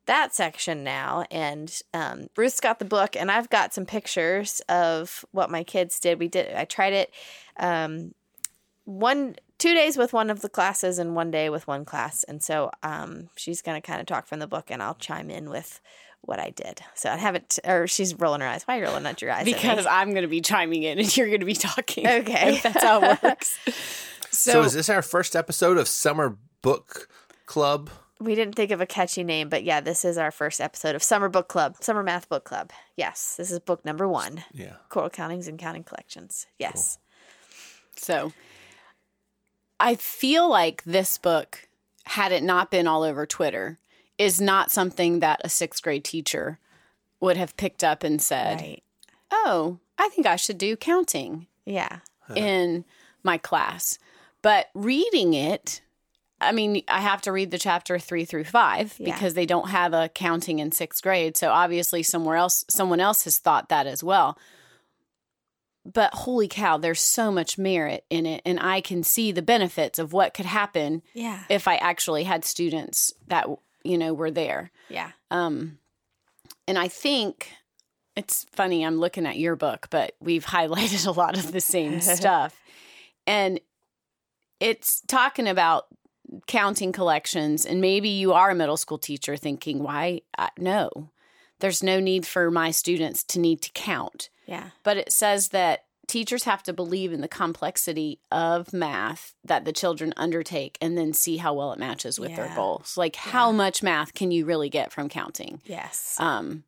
that 0.06 0.34
section 0.34 0.82
now, 0.82 1.24
and 1.30 1.82
um, 1.94 2.28
Ruth's 2.36 2.60
got 2.60 2.78
the 2.78 2.84
book, 2.84 3.14
and 3.16 3.30
I've 3.30 3.50
got 3.50 3.74
some 3.74 3.86
pictures 3.86 4.60
of 4.68 5.24
what 5.30 5.50
my 5.50 5.62
kids 5.62 6.00
did. 6.00 6.18
We 6.18 6.28
did. 6.28 6.54
I 6.54 6.64
tried 6.64 6.94
it. 6.94 7.12
Um, 7.58 8.14
one 8.84 9.36
two 9.60 9.74
days 9.74 9.96
with 9.96 10.12
one 10.12 10.28
of 10.30 10.40
the 10.40 10.48
classes 10.48 10.98
and 10.98 11.14
one 11.14 11.30
day 11.30 11.48
with 11.48 11.66
one 11.68 11.84
class 11.84 12.24
and 12.24 12.42
so 12.42 12.70
um, 12.82 13.28
she's 13.36 13.62
going 13.62 13.80
to 13.80 13.86
kind 13.86 14.00
of 14.00 14.06
talk 14.06 14.26
from 14.26 14.40
the 14.40 14.46
book 14.48 14.70
and 14.70 14.82
i'll 14.82 14.94
chime 14.96 15.30
in 15.30 15.48
with 15.48 15.80
what 16.22 16.38
i 16.40 16.50
did 16.50 16.80
so 16.94 17.08
i 17.10 17.16
haven't 17.16 17.58
or 17.64 17.86
she's 17.86 18.14
rolling 18.18 18.40
her 18.40 18.46
eyes 18.46 18.64
why 18.64 18.74
are 18.76 18.80
you 18.80 18.84
rolling 18.86 19.06
out 19.06 19.22
your 19.22 19.30
eyes 19.30 19.42
at 19.42 19.46
me? 19.46 19.52
Because 19.54 19.86
I'm 19.86 20.10
going 20.10 20.22
to 20.22 20.28
be 20.28 20.40
chiming 20.40 20.82
in 20.82 20.98
and 20.98 21.16
you're 21.16 21.28
going 21.28 21.40
to 21.40 21.46
be 21.46 21.54
talking. 21.54 22.06
Okay. 22.06 22.60
That's 22.62 22.82
how 22.82 23.00
it 23.02 23.22
works. 23.22 23.58
So, 24.30 24.52
So, 24.52 24.62
is 24.64 24.72
this 24.74 24.88
our 24.90 25.02
first 25.02 25.34
episode 25.34 25.78
of 25.78 25.88
Summer 25.88 26.36
Book 26.62 27.08
Club? 27.46 27.88
we 28.20 28.34
didn't 28.34 28.54
think 28.54 28.70
of 28.70 28.82
a 28.82 28.86
catchy 28.86 29.24
name 29.24 29.48
but 29.48 29.64
yeah 29.64 29.80
this 29.80 30.04
is 30.04 30.18
our 30.18 30.30
first 30.30 30.60
episode 30.60 30.94
of 30.94 31.02
summer 31.02 31.30
book 31.30 31.48
club 31.48 31.74
summer 31.80 32.02
math 32.02 32.28
book 32.28 32.44
club 32.44 32.70
yes 32.94 33.34
this 33.38 33.50
is 33.50 33.58
book 33.60 33.82
number 33.82 34.06
one 34.06 34.44
Yeah. 34.52 34.74
Choral 34.90 35.08
countings 35.08 35.48
and 35.48 35.58
counting 35.58 35.84
collections 35.84 36.46
yes 36.58 36.98
so 37.96 38.30
I 39.80 39.94
feel 39.96 40.48
like 40.48 40.84
this 40.84 41.18
book, 41.18 41.68
had 42.04 42.30
it 42.32 42.42
not 42.42 42.70
been 42.70 42.86
all 42.86 43.02
over 43.02 43.26
Twitter, 43.26 43.78
is 44.18 44.40
not 44.40 44.70
something 44.70 45.20
that 45.20 45.40
a 45.42 45.48
sixth 45.48 45.82
grade 45.82 46.04
teacher 46.04 46.58
would 47.20 47.36
have 47.36 47.56
picked 47.56 47.82
up 47.82 48.04
and 48.04 48.20
said, 48.20 48.60
right 48.60 48.82
Oh, 49.32 49.78
I 49.98 50.08
think 50.08 50.26
I 50.26 50.36
should 50.36 50.58
do 50.58 50.76
counting. 50.76 51.46
yeah 51.64 51.98
in 52.36 52.84
my 53.24 53.38
class. 53.38 53.98
But 54.42 54.68
reading 54.74 55.34
it, 55.34 55.80
I 56.40 56.52
mean, 56.52 56.82
I 56.88 57.00
have 57.00 57.20
to 57.22 57.32
read 57.32 57.50
the 57.50 57.58
chapter 57.58 57.98
three 57.98 58.24
through 58.24 58.44
five 58.44 58.94
Yeah. 58.98 59.12
because 59.14 59.34
they 59.34 59.46
don't 59.46 59.68
have 59.70 59.92
a 59.92 60.08
counting 60.08 60.58
in 60.60 60.70
sixth 60.72 61.02
grade. 61.02 61.36
So 61.36 61.50
obviously, 61.50 62.02
somewhere 62.02 62.36
else, 62.36 62.64
someone 62.70 63.00
else 63.00 63.24
has 63.24 63.38
thought 63.38 63.68
that 63.68 63.86
as 63.86 64.02
well. 64.04 64.38
But 65.84 66.12
holy 66.12 66.46
cow, 66.48 66.76
there's 66.76 67.00
so 67.00 67.32
much 67.32 67.56
merit 67.56 68.04
in 68.10 68.26
it. 68.26 68.42
And 68.44 68.60
I 68.60 68.80
can 68.80 69.02
see 69.02 69.32
the 69.32 69.42
benefits 69.42 69.98
of 69.98 70.12
what 70.12 70.34
could 70.34 70.46
happen 70.46 71.02
yeah 71.14 71.44
if 71.48 71.66
I 71.66 71.76
actually 71.76 72.24
had 72.24 72.44
students 72.44 73.14
that, 73.28 73.48
you 73.82 73.96
know, 73.96 74.12
were 74.12 74.30
there. 74.30 74.70
yeah 74.88 75.12
Um, 75.30 75.78
and 76.68 76.78
I 76.78 76.88
think 76.88 77.50
it's 78.16 78.44
funny. 78.52 78.84
I'm 78.84 79.00
looking 79.00 79.26
at 79.26 79.38
your 79.38 79.56
book, 79.56 79.88
but 79.90 80.14
we've 80.20 80.44
highlighted 80.56 81.06
a 81.06 81.12
lot 81.12 81.38
of 81.38 81.52
the 81.52 81.60
same 81.60 82.00
stuff, 82.16 82.54
and 83.26 83.60
it's 84.58 85.00
talking 85.08 85.48
about 85.48 85.86
counting 86.46 86.92
collections. 86.92 87.64
And 87.64 87.80
maybe 87.80 88.08
you 88.08 88.32
are 88.32 88.50
a 88.50 88.54
middle 88.54 88.76
school 88.76 88.98
teacher 88.98 89.36
thinking, 89.36 89.82
"Why? 89.82 90.20
I, 90.36 90.50
no, 90.58 91.10
there's 91.60 91.82
no 91.82 92.00
need 92.00 92.26
for 92.26 92.50
my 92.50 92.70
students 92.70 93.24
to 93.24 93.40
need 93.40 93.62
to 93.62 93.70
count." 93.72 94.28
Yeah 94.50 94.70
But 94.82 94.96
it 94.98 95.12
says 95.12 95.48
that 95.48 95.84
teachers 96.08 96.42
have 96.44 96.62
to 96.64 96.72
believe 96.72 97.12
in 97.12 97.20
the 97.20 97.28
complexity 97.28 98.18
of 98.32 98.72
math 98.72 99.34
that 99.44 99.64
the 99.64 99.72
children 99.72 100.12
undertake 100.16 100.76
and 100.80 100.98
then 100.98 101.12
see 101.12 101.36
how 101.36 101.54
well 101.54 101.72
it 101.72 101.78
matches 101.78 102.18
with 102.18 102.34
their 102.34 102.52
goals. 102.56 102.96
Like 102.96 103.14
how 103.16 103.52
much 103.52 103.80
math 103.82 104.12
can 104.12 104.32
you 104.32 104.44
really 104.44 104.68
get 104.68 104.92
from 104.92 105.08
counting? 105.08 105.60
yes 105.64 106.16
Um 106.18 106.64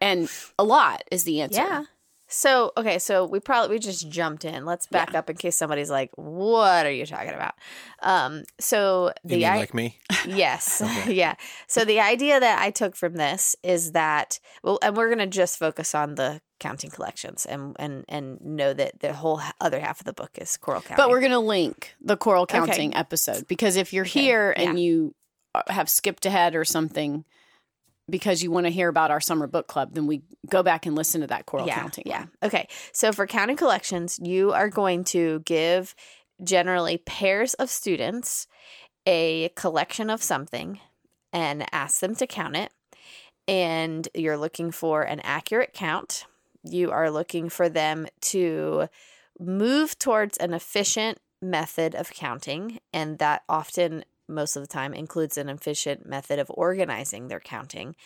and 0.00 0.28
a 0.58 0.64
lot 0.64 1.02
is 1.10 1.24
the 1.24 1.40
answer. 1.40 1.60
Yeah. 1.60 1.84
So 2.32 2.70
okay, 2.76 2.98
so 3.00 3.24
we 3.26 3.40
probably 3.40 3.74
we 3.74 3.80
just 3.80 4.08
jumped 4.08 4.44
in. 4.44 4.64
Let's 4.64 4.86
back 4.86 5.14
up 5.16 5.28
in 5.28 5.36
case 5.36 5.56
somebody's 5.56 5.90
like, 5.90 6.10
"What 6.14 6.86
are 6.86 6.92
you 6.92 7.04
talking 7.04 7.34
about?" 7.34 7.54
Um, 8.02 8.44
so 8.60 9.12
You 9.24 9.30
the 9.30 9.36
mean 9.38 9.44
I- 9.46 9.56
like 9.58 9.74
me? 9.74 9.98
yes, 10.28 10.80
yeah. 11.08 11.34
So 11.66 11.84
the 11.84 11.98
idea 11.98 12.38
that 12.38 12.60
I 12.62 12.70
took 12.70 12.94
from 12.94 13.14
this 13.14 13.56
is 13.64 13.92
that 13.92 14.38
well, 14.62 14.78
and 14.80 14.96
we're 14.96 15.10
gonna 15.10 15.26
just 15.26 15.58
focus 15.58 15.92
on 15.92 16.14
the 16.14 16.40
counting 16.60 16.90
collections 16.90 17.46
and 17.46 17.74
and 17.78 18.04
and 18.08 18.40
know 18.40 18.72
that 18.72 19.00
the 19.00 19.12
whole 19.12 19.40
other 19.60 19.80
half 19.80 20.00
of 20.00 20.04
the 20.04 20.12
book 20.12 20.30
is 20.36 20.56
choral 20.56 20.80
counting. 20.80 20.96
But 20.96 21.10
we're 21.10 21.20
going 21.20 21.32
to 21.32 21.38
link 21.38 21.94
the 22.00 22.16
choral 22.16 22.46
counting 22.46 22.94
episode 22.94 23.48
because 23.48 23.76
if 23.76 23.92
you're 23.92 24.04
Okay, 24.04 24.20
here 24.20 24.54
and 24.56 24.78
yeah. 24.78 24.84
you 24.84 25.14
uh, 25.54 25.62
have 25.68 25.88
skipped 25.88 26.26
ahead 26.26 26.54
or 26.54 26.64
something 26.64 27.24
because 28.08 28.42
you 28.42 28.50
want 28.50 28.66
to 28.66 28.70
hear 28.70 28.88
about 28.88 29.10
our 29.10 29.20
summer 29.20 29.46
book 29.46 29.66
club, 29.66 29.94
then 29.94 30.06
we 30.06 30.22
go 30.48 30.62
back 30.62 30.86
and 30.86 30.96
listen 30.96 31.20
to 31.20 31.26
that 31.28 31.46
choral 31.46 31.66
yeah, 31.66 31.78
counting. 31.80 32.04
Yeah. 32.06 32.26
Okay. 32.42 32.68
So 32.92 33.12
for 33.12 33.26
counting 33.26 33.56
collections, 33.56 34.18
you 34.22 34.52
are 34.52 34.68
going 34.68 35.04
to 35.04 35.40
give 35.40 35.94
generally 36.42 36.98
pairs 36.98 37.54
of 37.54 37.70
students 37.70 38.46
a 39.06 39.50
collection 39.56 40.10
of 40.10 40.22
something 40.22 40.80
and 41.32 41.66
ask 41.72 42.00
them 42.00 42.14
to 42.16 42.26
count 42.26 42.56
it. 42.56 42.72
And 43.48 44.08
you're 44.14 44.36
looking 44.36 44.70
for 44.70 45.02
an 45.02 45.20
accurate 45.20 45.72
count. 45.72 46.24
You 46.62 46.90
are 46.90 47.10
looking 47.10 47.48
for 47.48 47.68
them 47.68 48.06
to 48.22 48.88
move 49.38 49.98
towards 49.98 50.36
an 50.38 50.52
efficient 50.52 51.18
method 51.40 51.94
of 51.94 52.10
counting. 52.10 52.80
And 52.92 53.18
that 53.18 53.42
often, 53.48 54.04
most 54.28 54.56
of 54.56 54.62
the 54.62 54.68
time, 54.68 54.92
includes 54.92 55.38
an 55.38 55.48
efficient 55.48 56.06
method 56.06 56.38
of 56.38 56.50
organizing 56.50 57.28
their 57.28 57.40
counting. 57.40 57.96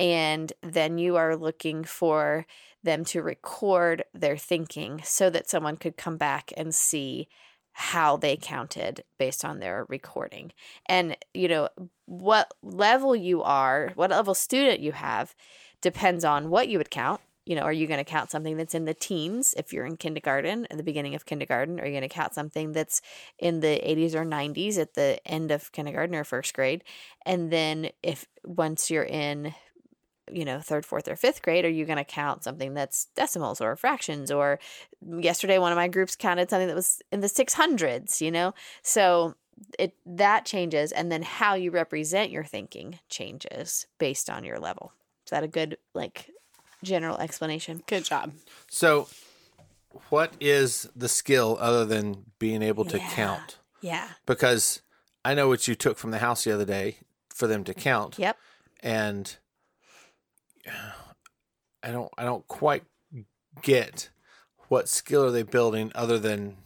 And 0.00 0.52
then 0.62 0.98
you 0.98 1.16
are 1.16 1.36
looking 1.36 1.84
for 1.84 2.46
them 2.82 3.04
to 3.04 3.22
record 3.22 4.04
their 4.12 4.36
thinking 4.36 5.00
so 5.04 5.30
that 5.30 5.48
someone 5.48 5.76
could 5.76 5.96
come 5.96 6.16
back 6.16 6.52
and 6.56 6.74
see 6.74 7.28
how 7.74 8.16
they 8.16 8.36
counted 8.36 9.04
based 9.18 9.44
on 9.44 9.60
their 9.60 9.86
recording. 9.88 10.52
And, 10.86 11.16
you 11.32 11.48
know, 11.48 11.68
what 12.06 12.52
level 12.62 13.14
you 13.16 13.42
are, 13.42 13.92
what 13.94 14.10
level 14.10 14.34
student 14.34 14.80
you 14.80 14.92
have 14.92 15.34
depends 15.80 16.24
on 16.24 16.50
what 16.50 16.68
you 16.68 16.78
would 16.78 16.90
count. 16.90 17.20
You 17.44 17.56
know, 17.56 17.62
are 17.62 17.72
you 17.72 17.86
going 17.86 17.98
to 17.98 18.04
count 18.04 18.30
something 18.30 18.56
that's 18.56 18.74
in 18.74 18.84
the 18.84 18.94
teens 18.94 19.54
if 19.56 19.72
you're 19.72 19.84
in 19.84 19.96
kindergarten 19.96 20.66
at 20.70 20.76
the 20.76 20.82
beginning 20.84 21.14
of 21.14 21.26
kindergarten? 21.26 21.80
Are 21.80 21.86
you 21.86 21.92
going 21.92 22.02
to 22.02 22.08
count 22.08 22.34
something 22.34 22.72
that's 22.72 23.02
in 23.38 23.60
the 23.60 23.80
80s 23.84 24.14
or 24.14 24.24
90s 24.24 24.78
at 24.78 24.94
the 24.94 25.20
end 25.26 25.50
of 25.50 25.72
kindergarten 25.72 26.14
or 26.14 26.24
first 26.24 26.54
grade? 26.54 26.84
And 27.26 27.50
then 27.50 27.90
if 28.02 28.26
once 28.44 28.90
you're 28.90 29.02
in 29.04 29.54
you 30.30 30.44
know 30.44 30.60
third 30.60 30.86
fourth 30.86 31.08
or 31.08 31.16
fifth 31.16 31.42
grade 31.42 31.64
are 31.64 31.70
you 31.70 31.84
going 31.84 31.98
to 31.98 32.04
count 32.04 32.44
something 32.44 32.74
that's 32.74 33.06
decimals 33.16 33.60
or 33.60 33.74
fractions 33.76 34.30
or 34.30 34.58
yesterday 35.18 35.58
one 35.58 35.72
of 35.72 35.76
my 35.76 35.88
groups 35.88 36.14
counted 36.14 36.48
something 36.48 36.68
that 36.68 36.76
was 36.76 37.02
in 37.10 37.20
the 37.20 37.28
600s 37.28 38.20
you 38.20 38.30
know 38.30 38.54
so 38.82 39.34
it 39.78 39.94
that 40.06 40.44
changes 40.44 40.92
and 40.92 41.10
then 41.10 41.22
how 41.22 41.54
you 41.54 41.70
represent 41.70 42.30
your 42.30 42.44
thinking 42.44 42.98
changes 43.08 43.86
based 43.98 44.30
on 44.30 44.44
your 44.44 44.58
level 44.58 44.92
Is 45.26 45.30
that 45.30 45.44
a 45.44 45.48
good 45.48 45.76
like 45.94 46.30
general 46.82 47.18
explanation. 47.18 47.82
Good 47.86 48.04
job. 48.04 48.32
So, 48.68 49.08
what 50.08 50.32
is 50.40 50.88
the 50.96 51.08
skill 51.08 51.58
other 51.60 51.84
than 51.84 52.26
being 52.38 52.62
able 52.62 52.84
to 52.86 52.98
Yeah. 52.98 53.10
count? 53.10 53.58
Yeah. 53.80 54.08
Because 54.26 54.80
I 55.24 55.34
know 55.34 55.48
what 55.48 55.68
you 55.68 55.74
took 55.74 55.98
from 55.98 56.10
the 56.10 56.18
house 56.18 56.44
the 56.44 56.52
other 56.52 56.64
day 56.64 56.98
for 57.34 57.46
them 57.46 57.64
to 57.64 57.74
count, 57.74 58.18
Yep. 58.18 58.36
and 58.80 59.36
I 61.82 61.90
don't, 61.90 62.10
I 62.16 62.24
don't 62.24 62.46
quite 62.48 62.84
get 63.62 64.10
what 64.68 64.88
skill 64.88 65.24
are 65.24 65.30
they 65.30 65.42
building 65.42 65.92
other 65.94 66.18
than, 66.18 66.56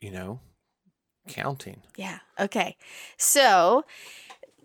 you 0.00 0.10
know, 0.10 0.40
counting. 1.28 1.82
Yeah. 1.96 2.18
Okay. 2.38 2.76
So 3.16 3.84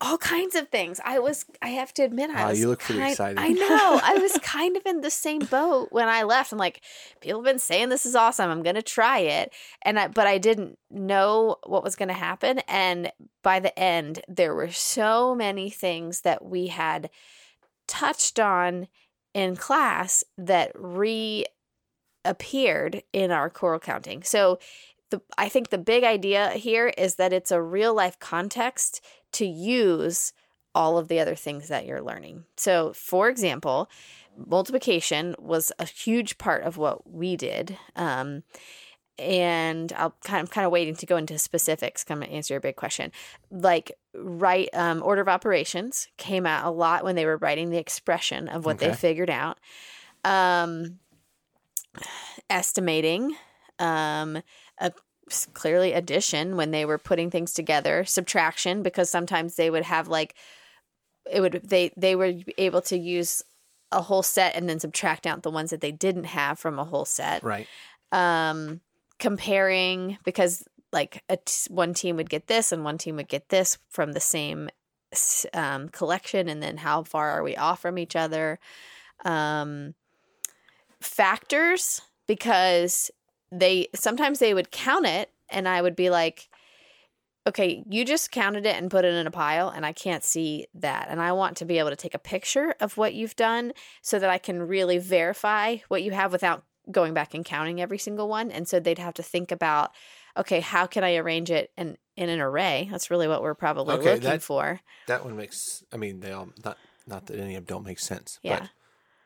all 0.01 0.17
kinds 0.17 0.55
of 0.55 0.67
things. 0.69 0.99
I 1.05 1.19
was 1.19 1.45
I 1.61 1.69
have 1.69 1.93
to 1.93 2.03
admit 2.03 2.29
I 2.31 2.43
Wow, 2.43 2.49
was 2.49 2.59
you 2.59 2.67
look 2.67 2.79
pretty 2.79 2.99
kind- 2.99 3.11
excited. 3.11 3.37
I 3.39 3.49
know. 3.49 3.99
I 4.03 4.15
was 4.15 4.31
kind 4.43 4.75
of 4.75 4.83
in 4.85 5.01
the 5.01 5.11
same 5.11 5.39
boat 5.45 5.89
when 5.91 6.09
I 6.09 6.23
left. 6.23 6.51
I'm 6.51 6.57
like, 6.57 6.81
people 7.21 7.39
have 7.41 7.45
been 7.45 7.59
saying 7.59 7.89
this 7.89 8.05
is 8.05 8.15
awesome. 8.15 8.49
I'm 8.49 8.63
gonna 8.63 8.81
try 8.81 9.19
it. 9.19 9.53
And 9.83 9.99
I 9.99 10.07
but 10.07 10.25
I 10.27 10.37
didn't 10.39 10.77
know 10.89 11.57
what 11.65 11.83
was 11.83 11.95
gonna 11.95 12.13
happen. 12.13 12.59
And 12.67 13.11
by 13.43 13.59
the 13.59 13.77
end, 13.79 14.21
there 14.27 14.55
were 14.55 14.71
so 14.71 15.35
many 15.35 15.69
things 15.69 16.21
that 16.21 16.43
we 16.43 16.67
had 16.67 17.09
touched 17.87 18.39
on 18.39 18.87
in 19.33 19.55
class 19.55 20.23
that 20.37 20.71
reappeared 22.25 23.03
in 23.13 23.31
our 23.31 23.49
choral 23.49 23.79
counting. 23.79 24.23
So 24.23 24.59
the 25.09 25.21
I 25.37 25.49
think 25.49 25.69
the 25.69 25.77
big 25.77 26.03
idea 26.03 26.49
here 26.51 26.87
is 26.97 27.15
that 27.15 27.33
it's 27.33 27.51
a 27.51 27.61
real 27.61 27.93
life 27.93 28.19
context 28.19 29.01
to 29.33 29.45
use 29.45 30.33
all 30.73 30.97
of 30.97 31.07
the 31.07 31.19
other 31.19 31.35
things 31.35 31.67
that 31.67 31.85
you're 31.85 32.01
learning. 32.01 32.45
So, 32.55 32.93
for 32.93 33.29
example, 33.29 33.89
multiplication 34.37 35.35
was 35.39 35.71
a 35.79 35.85
huge 35.85 36.37
part 36.37 36.63
of 36.63 36.77
what 36.77 37.09
we 37.09 37.35
did. 37.35 37.77
Um, 37.95 38.43
and 39.19 39.93
I'll 39.93 40.15
kind 40.23 40.41
of, 40.41 40.49
kind 40.49 40.65
of 40.65 40.71
waiting 40.71 40.95
to 40.95 41.05
go 41.05 41.17
into 41.17 41.37
specifics. 41.37 42.03
Come 42.03 42.23
answer 42.23 42.53
your 42.53 42.61
big 42.61 42.75
question. 42.75 43.11
Like 43.51 43.91
right 44.15 44.69
um, 44.73 45.03
order 45.03 45.21
of 45.21 45.27
operations 45.27 46.07
came 46.17 46.45
out 46.45 46.65
a 46.65 46.71
lot 46.71 47.03
when 47.03 47.15
they 47.15 47.25
were 47.25 47.37
writing 47.37 47.69
the 47.69 47.77
expression 47.77 48.47
of 48.47 48.65
what 48.65 48.79
they 48.79 48.93
figured 48.93 49.29
out. 49.29 49.59
Um, 50.23 50.99
estimating, 52.49 53.35
um, 53.79 54.41
a, 54.79 54.91
clearly 55.53 55.93
addition 55.93 56.55
when 56.55 56.71
they 56.71 56.85
were 56.85 56.97
putting 56.97 57.29
things 57.31 57.53
together. 57.53 58.03
Subtraction 58.05 58.83
because 58.83 59.09
sometimes 59.09 59.55
they 59.55 59.69
would 59.69 59.83
have 59.83 60.07
like 60.07 60.35
it 61.29 61.41
would 61.41 61.61
they 61.63 61.91
they 61.97 62.15
were 62.15 62.33
able 62.57 62.81
to 62.81 62.97
use 62.97 63.43
a 63.91 64.01
whole 64.01 64.23
set 64.23 64.55
and 64.55 64.69
then 64.69 64.79
subtract 64.79 65.27
out 65.27 65.43
the 65.43 65.51
ones 65.51 65.69
that 65.69 65.81
they 65.81 65.91
didn't 65.91 66.23
have 66.25 66.57
from 66.57 66.79
a 66.79 66.83
whole 66.83 67.05
set 67.05 67.43
Right. 67.43 67.67
um 68.11 68.81
comparing 69.19 70.17
because 70.23 70.63
like 70.91 71.23
a 71.29 71.37
t- 71.37 71.71
one 71.73 71.93
team 71.93 72.15
would 72.15 72.29
get 72.29 72.47
this 72.47 72.71
and 72.71 72.83
one 72.83 72.97
team 72.97 73.17
would 73.17 73.27
get 73.27 73.49
this 73.49 73.77
from 73.89 74.13
the 74.13 74.19
same 74.19 74.69
um, 75.53 75.89
collection 75.89 76.47
and 76.47 76.63
then 76.63 76.77
how 76.77 77.03
far 77.03 77.31
are 77.31 77.43
we 77.43 77.55
off 77.57 77.81
from 77.81 77.97
each 77.97 78.15
other 78.15 78.59
um 79.25 79.93
factors 81.01 82.01
because 82.27 83.11
they 83.51 83.87
sometimes 83.95 84.39
they 84.39 84.53
would 84.53 84.71
count 84.71 85.05
it 85.05 85.29
and 85.49 85.67
i 85.67 85.81
would 85.81 85.95
be 85.95 86.09
like 86.09 86.49
okay 87.47 87.83
you 87.89 88.05
just 88.05 88.31
counted 88.31 88.65
it 88.65 88.75
and 88.75 88.91
put 88.91 89.03
it 89.05 89.13
in 89.13 89.27
a 89.27 89.31
pile 89.31 89.69
and 89.69 89.85
i 89.85 89.91
can't 89.91 90.23
see 90.23 90.67
that 90.73 91.07
and 91.09 91.21
i 91.21 91.31
want 91.31 91.57
to 91.57 91.65
be 91.65 91.79
able 91.79 91.89
to 91.89 91.95
take 91.95 92.13
a 92.13 92.19
picture 92.19 92.75
of 92.79 92.97
what 92.97 93.13
you've 93.13 93.35
done 93.35 93.73
so 94.01 94.19
that 94.19 94.29
i 94.29 94.37
can 94.37 94.61
really 94.61 94.97
verify 94.97 95.77
what 95.87 96.03
you 96.03 96.11
have 96.11 96.31
without 96.31 96.63
going 96.89 97.13
back 97.13 97.33
and 97.33 97.45
counting 97.45 97.81
every 97.81 97.97
single 97.97 98.27
one 98.27 98.51
and 98.51 98.67
so 98.67 98.79
they'd 98.79 98.97
have 98.99 99.13
to 99.13 99.23
think 99.23 99.51
about 99.51 99.91
okay 100.37 100.59
how 100.61 100.85
can 100.85 101.03
i 101.03 101.15
arrange 101.15 101.51
it 101.51 101.71
in, 101.77 101.97
in 102.15 102.29
an 102.29 102.39
array 102.39 102.87
that's 102.91 103.11
really 103.11 103.27
what 103.27 103.41
we're 103.41 103.53
probably 103.53 103.95
Okay, 103.95 104.13
looking 104.13 104.21
that- 104.29 104.41
for 104.43 104.79
That 105.07 105.25
one 105.25 105.35
makes. 105.35 105.83
I 105.91 105.97
mean, 105.97 106.19
they 106.21 106.31
all 106.31 106.49
not 106.63 106.77
not 107.07 107.25
that 107.25 107.39
any 107.39 107.55
of 107.55 107.65
them 107.65 107.75
don't 107.77 107.85
make 107.85 107.99
sense. 107.99 108.39
Yeah. 108.43 108.59
But 108.59 108.69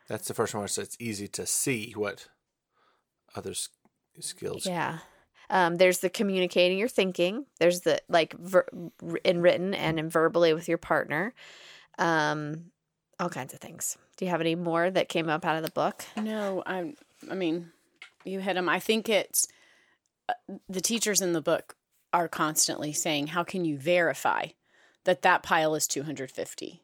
that's 0.07 0.27
the 0.27 0.33
first 0.33 0.53
one 0.53 0.61
where 0.61 0.65
it's- 0.65 0.77
it's 0.77 0.95
easy 0.99 1.27
to 1.27 1.45
see 1.45 1.91
what 1.91 2.27
others 3.35 3.69
skills. 4.23 4.65
Yeah. 4.65 4.99
Um, 5.49 5.75
there's 5.75 5.99
the 5.99 6.09
communicating 6.09 6.77
your 6.79 6.87
thinking. 6.87 7.45
There's 7.59 7.81
the 7.81 7.99
like 8.09 8.33
ver- 8.33 8.67
in 9.23 9.41
written 9.41 9.73
and 9.73 9.99
in 9.99 10.09
verbally 10.09 10.53
with 10.53 10.67
your 10.67 10.77
partner. 10.79 11.33
Um, 11.99 12.71
all 13.19 13.29
kinds 13.29 13.53
of 13.53 13.59
things. 13.59 13.97
Do 14.17 14.25
you 14.25 14.31
have 14.31 14.41
any 14.41 14.55
more 14.55 14.89
that 14.89 15.09
came 15.09 15.29
up 15.29 15.45
out 15.45 15.55
of 15.57 15.63
the 15.63 15.71
book? 15.71 16.03
No, 16.17 16.63
I. 16.65 16.93
I 17.29 17.35
mean, 17.35 17.71
you 18.23 18.39
hit 18.39 18.55
them. 18.55 18.67
I 18.69 18.79
think 18.79 19.07
it's 19.09 19.47
uh, 20.29 20.33
the 20.67 20.81
teachers 20.81 21.21
in 21.21 21.33
the 21.33 21.41
book 21.41 21.75
are 22.11 22.27
constantly 22.27 22.91
saying, 22.93 23.27
"How 23.27 23.43
can 23.43 23.65
you 23.65 23.77
verify 23.77 24.47
that 25.05 25.21
that 25.21 25.43
pile 25.43 25.75
is 25.75 25.87
250?" 25.87 26.81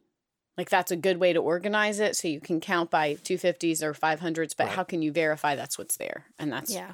Like 0.58 0.70
that's 0.70 0.92
a 0.92 0.96
good 0.98 1.18
way 1.18 1.34
to 1.34 1.40
organize 1.40 2.00
it, 2.00 2.16
so 2.16 2.28
you 2.28 2.40
can 2.42 2.60
count 2.60 2.92
by 2.92 3.16
250s 3.16 3.82
or 3.82 3.94
500s. 3.94 4.54
But 4.56 4.68
Right. 4.68 4.76
how 4.76 4.84
can 4.84 5.02
you 5.02 5.12
verify 5.12 5.56
that's 5.56 5.78
what's 5.78 5.98
there? 5.98 6.26
And 6.38 6.52
that's 6.52 6.74
Yeah. 6.74 6.92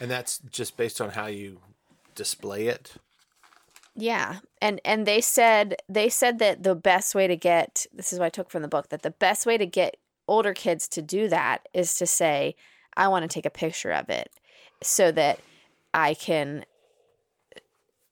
And 0.00 0.10
that's 0.10 0.38
just 0.50 0.76
based 0.76 1.00
on 1.00 1.10
how 1.10 1.26
you 1.26 1.60
display 2.14 2.66
it. 2.66 2.94
Yeah. 3.94 4.38
And 4.62 4.80
and 4.84 5.06
they 5.06 5.20
said 5.20 5.76
they 5.88 6.08
said 6.08 6.38
that 6.38 6.62
the 6.62 6.76
best 6.76 7.14
way 7.14 7.26
to 7.26 7.36
get 7.36 7.86
this 7.92 8.12
is 8.12 8.18
what 8.18 8.26
I 8.26 8.30
took 8.30 8.50
from 8.50 8.62
the 8.62 8.68
book 8.68 8.90
that 8.90 9.02
the 9.02 9.10
best 9.10 9.44
way 9.44 9.58
to 9.58 9.66
get 9.66 9.96
older 10.28 10.54
kids 10.54 10.86
to 10.88 11.02
do 11.02 11.28
that 11.28 11.68
is 11.74 11.94
to 11.94 12.06
say 12.06 12.54
I 12.96 13.08
want 13.08 13.28
to 13.28 13.34
take 13.34 13.46
a 13.46 13.50
picture 13.50 13.92
of 13.92 14.08
it 14.08 14.30
so 14.82 15.10
that 15.12 15.40
I 15.92 16.14
can 16.14 16.64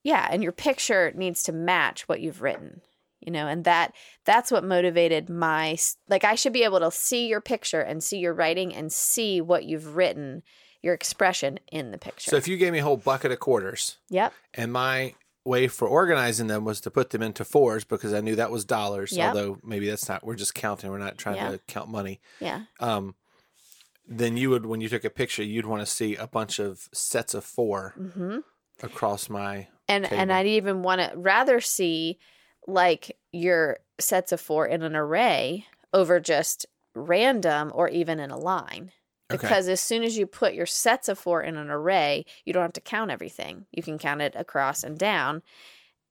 yeah, 0.06 0.28
and 0.30 0.40
your 0.40 0.52
picture 0.52 1.12
needs 1.16 1.42
to 1.44 1.52
match 1.52 2.08
what 2.08 2.20
you've 2.20 2.40
written. 2.40 2.80
You 3.20 3.32
know, 3.32 3.48
and 3.48 3.64
that 3.64 3.92
that's 4.24 4.52
what 4.52 4.62
motivated 4.62 5.28
my 5.28 5.76
like 6.08 6.22
I 6.22 6.36
should 6.36 6.52
be 6.52 6.62
able 6.62 6.78
to 6.78 6.92
see 6.92 7.26
your 7.26 7.40
picture 7.40 7.80
and 7.80 8.02
see 8.02 8.18
your 8.18 8.32
writing 8.32 8.72
and 8.72 8.92
see 8.92 9.40
what 9.40 9.64
you've 9.64 9.96
written, 9.96 10.44
your 10.86 10.94
expression 10.94 11.58
in 11.70 11.90
the 11.90 11.98
picture. 11.98 12.30
So 12.30 12.36
if 12.36 12.48
you 12.48 12.56
gave 12.56 12.72
me 12.72 12.78
a 12.78 12.82
whole 12.82 12.96
bucket 12.96 13.32
of 13.32 13.40
quarters, 13.40 13.98
yep. 14.08 14.32
and 14.54 14.72
my 14.72 15.14
way 15.44 15.68
for 15.68 15.86
organizing 15.86 16.46
them 16.46 16.64
was 16.64 16.80
to 16.80 16.90
put 16.90 17.10
them 17.10 17.22
into 17.22 17.44
fours 17.44 17.84
because 17.84 18.14
I 18.14 18.20
knew 18.20 18.36
that 18.36 18.50
was 18.50 18.64
dollars. 18.64 19.12
Yep. 19.12 19.28
Although 19.28 19.58
maybe 19.62 19.88
that's 19.88 20.08
not. 20.08 20.24
We're 20.24 20.34
just 20.36 20.54
counting. 20.54 20.90
We're 20.90 20.98
not 20.98 21.18
trying 21.18 21.36
Yeah. 21.36 21.50
to 21.50 21.58
count 21.68 21.88
money. 21.90 22.20
Yeah. 22.40 22.62
Um, 22.80 23.14
then 24.08 24.36
you 24.36 24.50
would, 24.50 24.64
when 24.66 24.80
you 24.80 24.88
took 24.88 25.04
a 25.04 25.10
picture, 25.10 25.42
you'd 25.42 25.66
want 25.66 25.82
to 25.82 25.86
see 25.92 26.14
a 26.16 26.26
bunch 26.26 26.58
of 26.60 26.88
sets 26.92 27.34
of 27.34 27.44
4 27.44 27.94
Mhm. 27.98 28.42
across 28.82 29.28
my. 29.28 29.68
and 29.88 30.04
and 30.04 30.30
table. 30.30 30.32
I'd 30.32 30.46
even 30.46 30.82
want 30.82 31.00
to 31.00 31.12
rather 31.16 31.60
see 31.60 32.18
like 32.66 33.16
your 33.30 33.78
sets 34.00 34.32
of 34.32 34.40
four 34.40 34.66
in 34.66 34.82
an 34.82 34.96
array 34.96 35.66
over 35.94 36.18
just 36.18 36.66
random 36.94 37.70
or 37.72 37.88
even 37.88 38.18
in 38.18 38.30
a 38.32 38.36
line. 38.38 38.90
Okay. 39.32 39.38
Because 39.38 39.68
as 39.68 39.80
soon 39.80 40.02
as 40.04 40.16
you 40.16 40.26
put 40.26 40.54
your 40.54 40.66
sets 40.66 41.08
of 41.08 41.18
four 41.18 41.42
in 41.42 41.56
an 41.56 41.70
array, 41.70 42.24
you 42.44 42.52
don't 42.52 42.62
have 42.62 42.72
to 42.74 42.80
count 42.80 43.10
everything. 43.10 43.66
You 43.72 43.82
can 43.82 43.98
count 43.98 44.22
it 44.22 44.34
across 44.36 44.84
and 44.84 44.96
down 44.98 45.42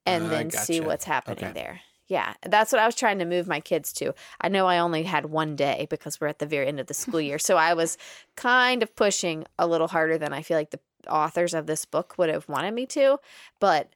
and 0.06 0.26
Ah, 0.26 0.30
then 0.30 0.52
see 0.52 0.82
what's 0.82 1.06
happening 1.06 1.46
Okay. 1.46 1.54
there. 1.54 1.82
Yeah, 2.08 2.34
that's 2.46 2.72
what 2.72 2.80
I 2.82 2.86
was 2.86 2.94
trying 2.94 3.18
to 3.20 3.26
move 3.26 3.48
my 3.48 3.60
kids 3.60 3.92
to. 3.94 4.14
I 4.40 4.48
know 4.50 4.68
I 4.68 4.78
only 4.78 5.04
had 5.04 5.26
one 5.26 5.56
day 5.56 5.88
because 5.90 6.22
we're 6.22 6.28
at 6.28 6.38
the 6.40 6.46
very 6.46 6.68
end 6.68 6.80
of 6.80 6.86
the 6.88 6.94
school 6.94 7.20
year. 7.22 7.40
So 7.40 7.58
I 7.58 7.74
was 7.74 7.98
kind 8.36 8.84
of 8.84 8.96
pushing 8.96 9.46
a 9.58 9.66
little 9.66 9.88
harder 9.88 10.18
than 10.18 10.32
I 10.34 10.42
feel 10.44 10.58
like 10.58 10.70
the 10.72 10.80
authors 11.10 11.54
of 11.54 11.66
this 11.66 11.86
book 11.86 12.16
would 12.18 12.30
have 12.30 12.48
wanted 12.48 12.74
me 12.76 12.86
to. 12.88 13.18
But 13.60 13.90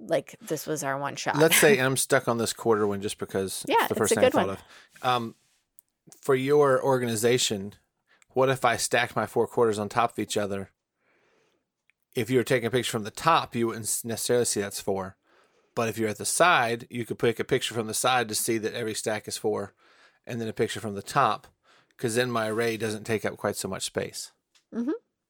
like 0.00 0.36
this 0.40 0.66
was 0.66 0.82
our 0.82 0.98
one 0.98 1.14
shot. 1.16 1.38
Let's 1.38 1.56
say 1.56 1.78
I'm 1.80 1.96
stuck 1.96 2.26
on 2.26 2.38
this 2.38 2.52
quarter 2.52 2.86
one 2.86 3.00
just 3.00 3.18
because 3.18 3.64
Yeah, 3.68 3.76
it's 3.80 3.88
the 3.88 3.94
it's 3.94 3.98
first 3.98 4.12
a 4.12 4.16
thing 4.16 4.24
I 4.24 4.30
thought 4.30 4.48
one. 4.48 4.56
of. 5.02 5.08
Um, 5.08 5.34
for 6.22 6.34
your 6.34 6.82
organization, 6.82 7.74
what 8.36 8.50
if 8.50 8.66
I 8.66 8.76
stacked 8.76 9.16
my 9.16 9.24
four 9.24 9.46
quarters 9.46 9.78
on 9.78 9.88
top 9.88 10.12
of 10.12 10.18
each 10.18 10.36
other? 10.36 10.70
If 12.14 12.28
you 12.28 12.36
were 12.36 12.44
taking 12.44 12.66
a 12.66 12.70
picture 12.70 12.90
from 12.92 13.04
the 13.04 13.10
top, 13.10 13.54
you 13.54 13.66
wouldn't 13.68 14.00
necessarily 14.04 14.44
see 14.44 14.60
that's 14.60 14.78
four. 14.80 15.16
But 15.74 15.88
if 15.88 15.96
you're 15.96 16.10
at 16.10 16.18
the 16.18 16.26
side, 16.26 16.86
you 16.90 17.06
could 17.06 17.18
pick 17.18 17.40
a 17.40 17.44
picture 17.44 17.72
from 17.72 17.86
the 17.86 17.94
side 17.94 18.28
to 18.28 18.34
see 18.34 18.58
that 18.58 18.74
every 18.74 18.92
stack 18.92 19.26
is 19.26 19.38
four, 19.38 19.72
and 20.26 20.38
then 20.38 20.48
a 20.48 20.52
picture 20.52 20.80
from 20.80 20.94
the 20.94 21.02
top, 21.02 21.46
because 21.88 22.14
then 22.14 22.30
my 22.30 22.48
array 22.48 22.76
doesn't 22.76 23.04
take 23.04 23.24
up 23.24 23.38
quite 23.38 23.56
so 23.56 23.68
much 23.68 23.84
space. 23.84 24.32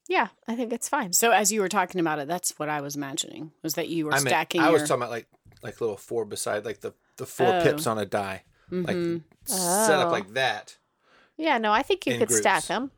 yeah, 0.08 0.28
I 0.48 0.56
think 0.56 0.72
it's 0.72 0.88
fine. 0.88 1.12
So 1.12 1.30
as 1.30 1.52
you 1.52 1.60
were 1.60 1.68
talking 1.68 2.00
about 2.00 2.18
it, 2.18 2.26
that's 2.26 2.58
what 2.58 2.68
I 2.68 2.80
was 2.80 2.96
imagining 2.96 3.52
was 3.62 3.74
that 3.74 3.88
you 3.88 4.06
were 4.06 4.12
I 4.12 4.16
meant- 4.16 4.28
stacking. 4.28 4.60
I 4.62 4.70
was 4.70 4.82
talking 4.82 4.96
about 5.02 5.10
like 5.10 5.26
like 5.62 5.80
little 5.80 5.96
four 5.96 6.24
beside 6.24 6.64
like 6.64 6.80
the 6.80 6.92
the 7.18 7.26
four 7.26 7.52
Oh. 7.54 7.62
pips 7.62 7.86
on 7.86 7.98
a 7.98 8.04
die, 8.04 8.42
Mhm. 8.70 8.86
like 8.86 9.22
set 9.48 9.98
up 10.00 10.08
Oh. 10.08 10.10
like 10.10 10.34
that. 10.34 10.76
Yeah, 11.36 11.58
no, 11.58 11.72
I 11.72 11.82
think 11.82 12.06
you 12.06 12.14
In 12.14 12.18
could 12.20 12.30
stack 12.30 12.64
them. 12.64 12.90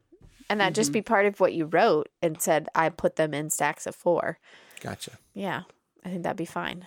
And 0.50 0.60
that 0.60 0.68
Mm-hmm. 0.68 0.74
just 0.74 0.92
be 0.92 1.02
part 1.02 1.26
of 1.26 1.40
what 1.40 1.52
you 1.52 1.66
wrote 1.66 2.08
and 2.22 2.40
said 2.40 2.68
I 2.74 2.88
put 2.88 3.16
them 3.16 3.34
in 3.34 3.50
stacks 3.50 3.86
of 3.86 3.94
four. 3.94 4.38
Gotcha. 4.80 5.18
Yeah. 5.34 5.62
I 6.04 6.08
think 6.10 6.22
that'd 6.22 6.36
be 6.36 6.44
fine. 6.44 6.86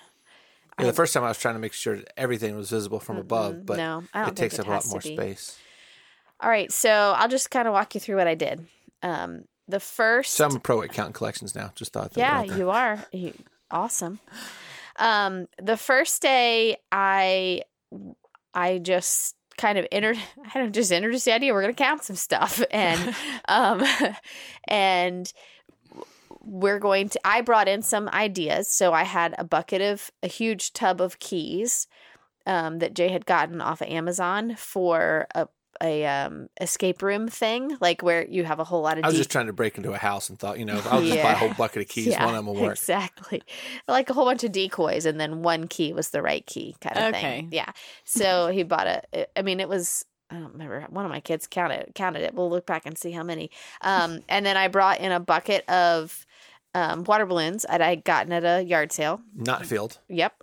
Yeah, 0.80 0.88
the 0.88 0.94
first 0.94 1.14
time 1.14 1.24
I 1.24 1.28
was 1.28 1.38
trying 1.38 1.54
to 1.56 1.60
make 1.60 1.74
sure 1.74 1.98
that 1.98 2.12
everything 2.18 2.56
was 2.56 2.72
visible 2.72 3.00
from 3.00 3.18
above, 3.18 3.66
but 3.68 3.78
no, 3.78 4.04
I 4.14 4.22
don't 4.22 4.30
it 4.30 4.36
takes 4.36 4.56
it 4.56 4.62
up 4.62 4.68
a 4.68 4.72
lot 4.72 4.88
more 4.88 5.02
space. 5.02 5.60
All 6.40 6.50
right, 6.50 6.72
so 6.72 6.90
I'll 6.90 7.28
just 7.28 7.52
kind 7.52 7.68
of 7.68 7.74
walk 7.74 7.94
you 7.94 8.02
through 8.02 8.16
what 8.16 8.28
I 8.28 8.34
did. 8.34 8.66
Um, 9.04 9.44
the 9.68 9.80
first, 9.80 10.34
So 10.34 10.46
I'm 10.46 10.56
a 10.56 10.60
pro 10.60 10.82
at 10.82 10.92
counting 10.92 11.14
collections 11.14 11.54
now. 11.54 11.72
Just 11.76 11.94
thought. 11.94 12.18
Yeah, 12.18 12.42
you 12.42 12.72
are 12.72 13.06
you, 13.12 13.34
awesome. 13.70 14.20
Um, 14.96 15.48
the 15.62 15.78
first 15.78 16.22
day, 16.24 16.78
I 16.92 17.62
I 18.56 18.80
just 18.80 19.36
kind 19.62 19.78
of 19.78 19.88
entered. 19.92 20.18
I 20.56 20.60
of 20.60 20.72
just 20.72 20.92
introduced 20.92 21.26
the 21.26 21.34
idea 21.34 21.54
we're 21.54 21.62
going 21.62 21.74
to 21.74 21.84
count 21.84 22.04
some 22.04 22.16
stuff, 22.16 22.62
and 22.72 23.16
um, 23.48 23.84
and 24.68 25.32
we're 26.42 26.80
going 26.80 27.10
to. 27.10 27.20
I 27.24 27.42
brought 27.42 27.68
in 27.68 27.82
some 27.84 28.10
ideas, 28.10 28.68
so 28.68 28.92
I 28.92 29.04
had 29.04 29.36
a 29.38 29.44
bucket 29.44 29.82
of 29.82 30.12
a 30.24 30.28
huge 30.28 30.74
tub 30.74 31.00
of 31.00 31.20
keys 31.20 31.88
um, 32.46 32.80
that 32.80 32.96
Jay 32.96 33.10
had 33.10 33.26
gotten 33.26 33.62
off 33.62 33.82
of 33.82 33.88
Amazon 33.88 34.56
for 34.56 35.28
a 35.36 35.48
a 35.82 36.06
um, 36.06 36.48
escape 36.60 37.02
room 37.02 37.28
thing, 37.28 37.76
like 37.82 38.02
where 38.04 38.26
you 38.28 38.44
have 38.44 38.60
a 38.60 38.64
whole 38.64 38.82
lot 38.82 38.98
of. 38.98 39.04
I 39.04 39.08
was 39.08 39.16
deep- 39.16 39.20
just 39.22 39.32
trying 39.32 39.48
to 39.48 39.54
break 39.54 39.78
into 39.78 39.92
a 39.94 39.98
house 39.98 40.30
and 40.30 40.38
thought, 40.40 40.60
you 40.60 40.66
know, 40.66 40.82
I'll 40.86 41.02
just 41.02 41.22
buy 41.22 41.32
a 41.32 41.36
whole 41.36 41.54
bucket 41.56 41.82
of 41.84 41.88
keys. 41.94 42.08
Yeah, 42.08 42.24
One 42.26 42.36
of 42.36 42.46
them 42.46 42.54
will 42.54 42.62
work. 42.62 42.78
Exactly. 42.78 43.42
Like 43.88 44.10
a 44.10 44.14
whole 44.14 44.26
bunch 44.26 44.44
of 44.44 44.52
decoys, 44.52 45.06
and 45.06 45.20
then 45.20 45.42
one 45.42 45.68
key 45.68 45.94
was 45.94 46.10
the 46.10 46.22
right 46.22 46.46
key 46.46 46.76
kind 46.82 46.98
of 46.98 47.04
Okay. 47.16 47.22
thing. 47.22 47.50
Yeah. 47.52 47.70
So 48.06 48.48
he 48.48 48.64
bought 48.64 48.88
a, 48.88 49.40
I 49.40 49.42
mean, 49.42 49.60
it 49.62 49.70
was, 49.70 50.06
I 50.30 50.36
don't 50.36 50.52
remember, 50.52 50.86
one 50.90 51.06
of 51.06 51.12
my 51.12 51.22
kids 51.22 51.48
counted, 51.48 51.94
counted 51.96 52.24
it. 52.24 52.34
We'll 52.34 52.50
look 52.50 52.66
back 52.66 52.86
and 52.86 52.98
see 52.98 53.12
how 53.12 53.24
many. 53.24 53.52
Um, 53.82 54.20
and 54.30 54.46
then 54.46 54.58
I 54.58 54.68
brought 54.68 55.00
in 55.00 55.12
a 55.12 55.20
bucket 55.20 55.68
of 55.70 56.26
um, 56.74 57.04
water 57.06 57.26
balloons 57.26 57.66
that 57.70 57.82
I'd 57.82 58.04
gotten 58.04 58.32
at 58.34 58.44
a 58.44 58.64
yard 58.64 58.92
sale. 58.92 59.22
Not 59.36 59.66
filled. 59.66 60.00
Yep. 60.10 60.34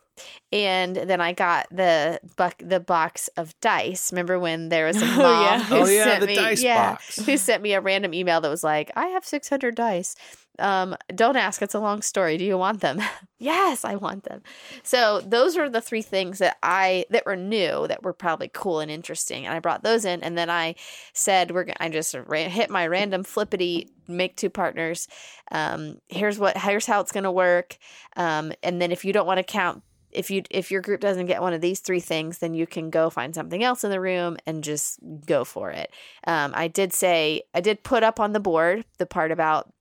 And 0.52 0.96
then 0.96 1.20
I 1.20 1.32
got 1.32 1.66
the 1.70 2.20
buck 2.36 2.54
the 2.58 2.80
box 2.80 3.28
of 3.36 3.58
dice. 3.60 4.12
Remember 4.12 4.38
when 4.38 4.68
there 4.68 4.86
was 4.86 5.00
a 5.00 5.04
Oh, 5.04 5.16
mom 5.18 5.42
yeah. 5.44 5.62
who 5.64 5.76
Oh, 5.76 5.86
yeah, 5.86 6.04
sent 6.04 6.20
the 6.20 6.26
me 6.26 6.34
dice 6.34 6.62
yeah, 6.62 6.90
box. 6.92 7.24
who 7.26 7.36
sent 7.36 7.62
me 7.62 7.72
a 7.74 7.80
random 7.80 8.14
email 8.14 8.40
that 8.40 8.48
was 8.48 8.64
like, 8.64 8.90
"I 8.96 9.06
have 9.08 9.24
600 9.24 9.74
dice. 9.74 10.14
Um, 10.60 10.96
don't 11.14 11.36
ask. 11.36 11.62
It's 11.62 11.74
a 11.74 11.78
long 11.78 12.02
story. 12.02 12.36
Do 12.36 12.44
you 12.44 12.58
want 12.58 12.80
them? 12.80 13.00
yes, 13.38 13.84
I 13.84 13.94
want 13.94 14.24
them." 14.24 14.42
So 14.82 15.20
those 15.20 15.56
were 15.56 15.68
the 15.70 15.80
three 15.80 16.02
things 16.02 16.38
that 16.38 16.56
I 16.62 17.04
that 17.10 17.24
were 17.26 17.36
new 17.36 17.86
that 17.86 18.02
were 18.02 18.12
probably 18.12 18.50
cool 18.52 18.80
and 18.80 18.90
interesting, 18.90 19.46
and 19.46 19.54
I 19.54 19.60
brought 19.60 19.82
those 19.84 20.04
in. 20.04 20.22
And 20.22 20.36
then 20.36 20.50
I 20.50 20.74
said, 21.12 21.52
"We're." 21.52 21.64
gonna 21.64 21.76
I 21.80 21.88
just 21.90 22.12
ra- 22.26 22.48
hit 22.48 22.70
my 22.70 22.86
random 22.88 23.22
flippity 23.22 23.90
make 24.08 24.36
two 24.36 24.50
partners. 24.50 25.06
Um, 25.52 25.98
here's 26.08 26.38
what. 26.38 26.56
Here's 26.56 26.86
how 26.86 27.00
it's 27.00 27.12
going 27.12 27.24
to 27.24 27.30
work. 27.30 27.76
Um, 28.16 28.52
and 28.62 28.80
then 28.82 28.90
if 28.90 29.04
you 29.04 29.12
don't 29.12 29.26
want 29.26 29.38
to 29.38 29.44
count 29.44 29.82
if 30.10 30.30
you 30.30 30.42
if 30.50 30.70
your 30.70 30.80
group 30.80 31.00
doesn't 31.00 31.26
get 31.26 31.42
one 31.42 31.52
of 31.52 31.60
these 31.60 31.80
three 31.80 32.00
things 32.00 32.38
then 32.38 32.54
you 32.54 32.66
can 32.66 32.90
go 32.90 33.10
find 33.10 33.34
something 33.34 33.62
else 33.62 33.84
in 33.84 33.90
the 33.90 34.00
room 34.00 34.36
and 34.46 34.64
just 34.64 34.98
go 35.26 35.44
for 35.44 35.70
it. 35.70 35.90
Um, 36.26 36.52
i 36.54 36.68
did 36.68 36.92
say 36.92 37.42
i 37.54 37.60
did 37.60 37.82
put 37.82 38.02
up 38.02 38.20
on 38.20 38.32
the 38.32 38.40
board 38.40 38.84
the 38.98 39.06
part 39.06 39.32
about 39.32 39.72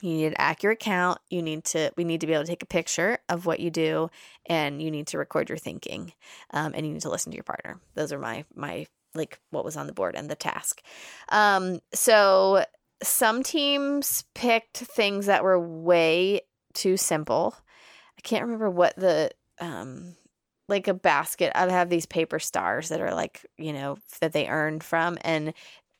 you 0.00 0.10
need 0.10 0.26
an 0.26 0.34
accurate 0.38 0.80
count 0.80 1.18
you 1.30 1.42
need 1.42 1.64
to 1.64 1.90
we 1.96 2.04
need 2.04 2.20
to 2.20 2.26
be 2.26 2.32
able 2.32 2.44
to 2.44 2.50
take 2.50 2.62
a 2.62 2.66
picture 2.66 3.18
of 3.28 3.46
what 3.46 3.60
you 3.60 3.70
do 3.70 4.10
and 4.46 4.82
you 4.82 4.90
need 4.90 5.06
to 5.08 5.18
record 5.18 5.48
your 5.48 5.58
thinking 5.58 6.12
um, 6.50 6.72
and 6.74 6.86
you 6.86 6.92
need 6.92 7.02
to 7.02 7.10
listen 7.10 7.32
to 7.32 7.36
your 7.36 7.44
partner. 7.44 7.80
Those 7.94 8.12
are 8.12 8.18
my 8.18 8.44
my 8.54 8.86
like 9.14 9.40
what 9.50 9.64
was 9.64 9.76
on 9.76 9.86
the 9.86 9.92
board 9.92 10.14
and 10.16 10.28
the 10.28 10.34
task. 10.34 10.82
Um, 11.30 11.80
so 11.92 12.64
some 13.02 13.42
teams 13.42 14.24
picked 14.34 14.78
things 14.78 15.26
that 15.26 15.44
were 15.44 15.58
way 15.58 16.42
too 16.72 16.96
simple. 16.96 17.54
I 18.18 18.20
can't 18.22 18.44
remember 18.44 18.70
what 18.70 18.96
the 18.96 19.30
um 19.64 20.14
like 20.68 20.88
a 20.88 20.94
basket 20.94 21.52
i 21.54 21.70
have 21.70 21.90
these 21.90 22.06
paper 22.06 22.38
stars 22.38 22.88
that 22.88 23.00
are 23.00 23.14
like 23.14 23.44
you 23.58 23.72
know 23.72 23.96
that 24.20 24.32
they 24.32 24.48
earned 24.48 24.82
from 24.82 25.16
and 25.22 25.52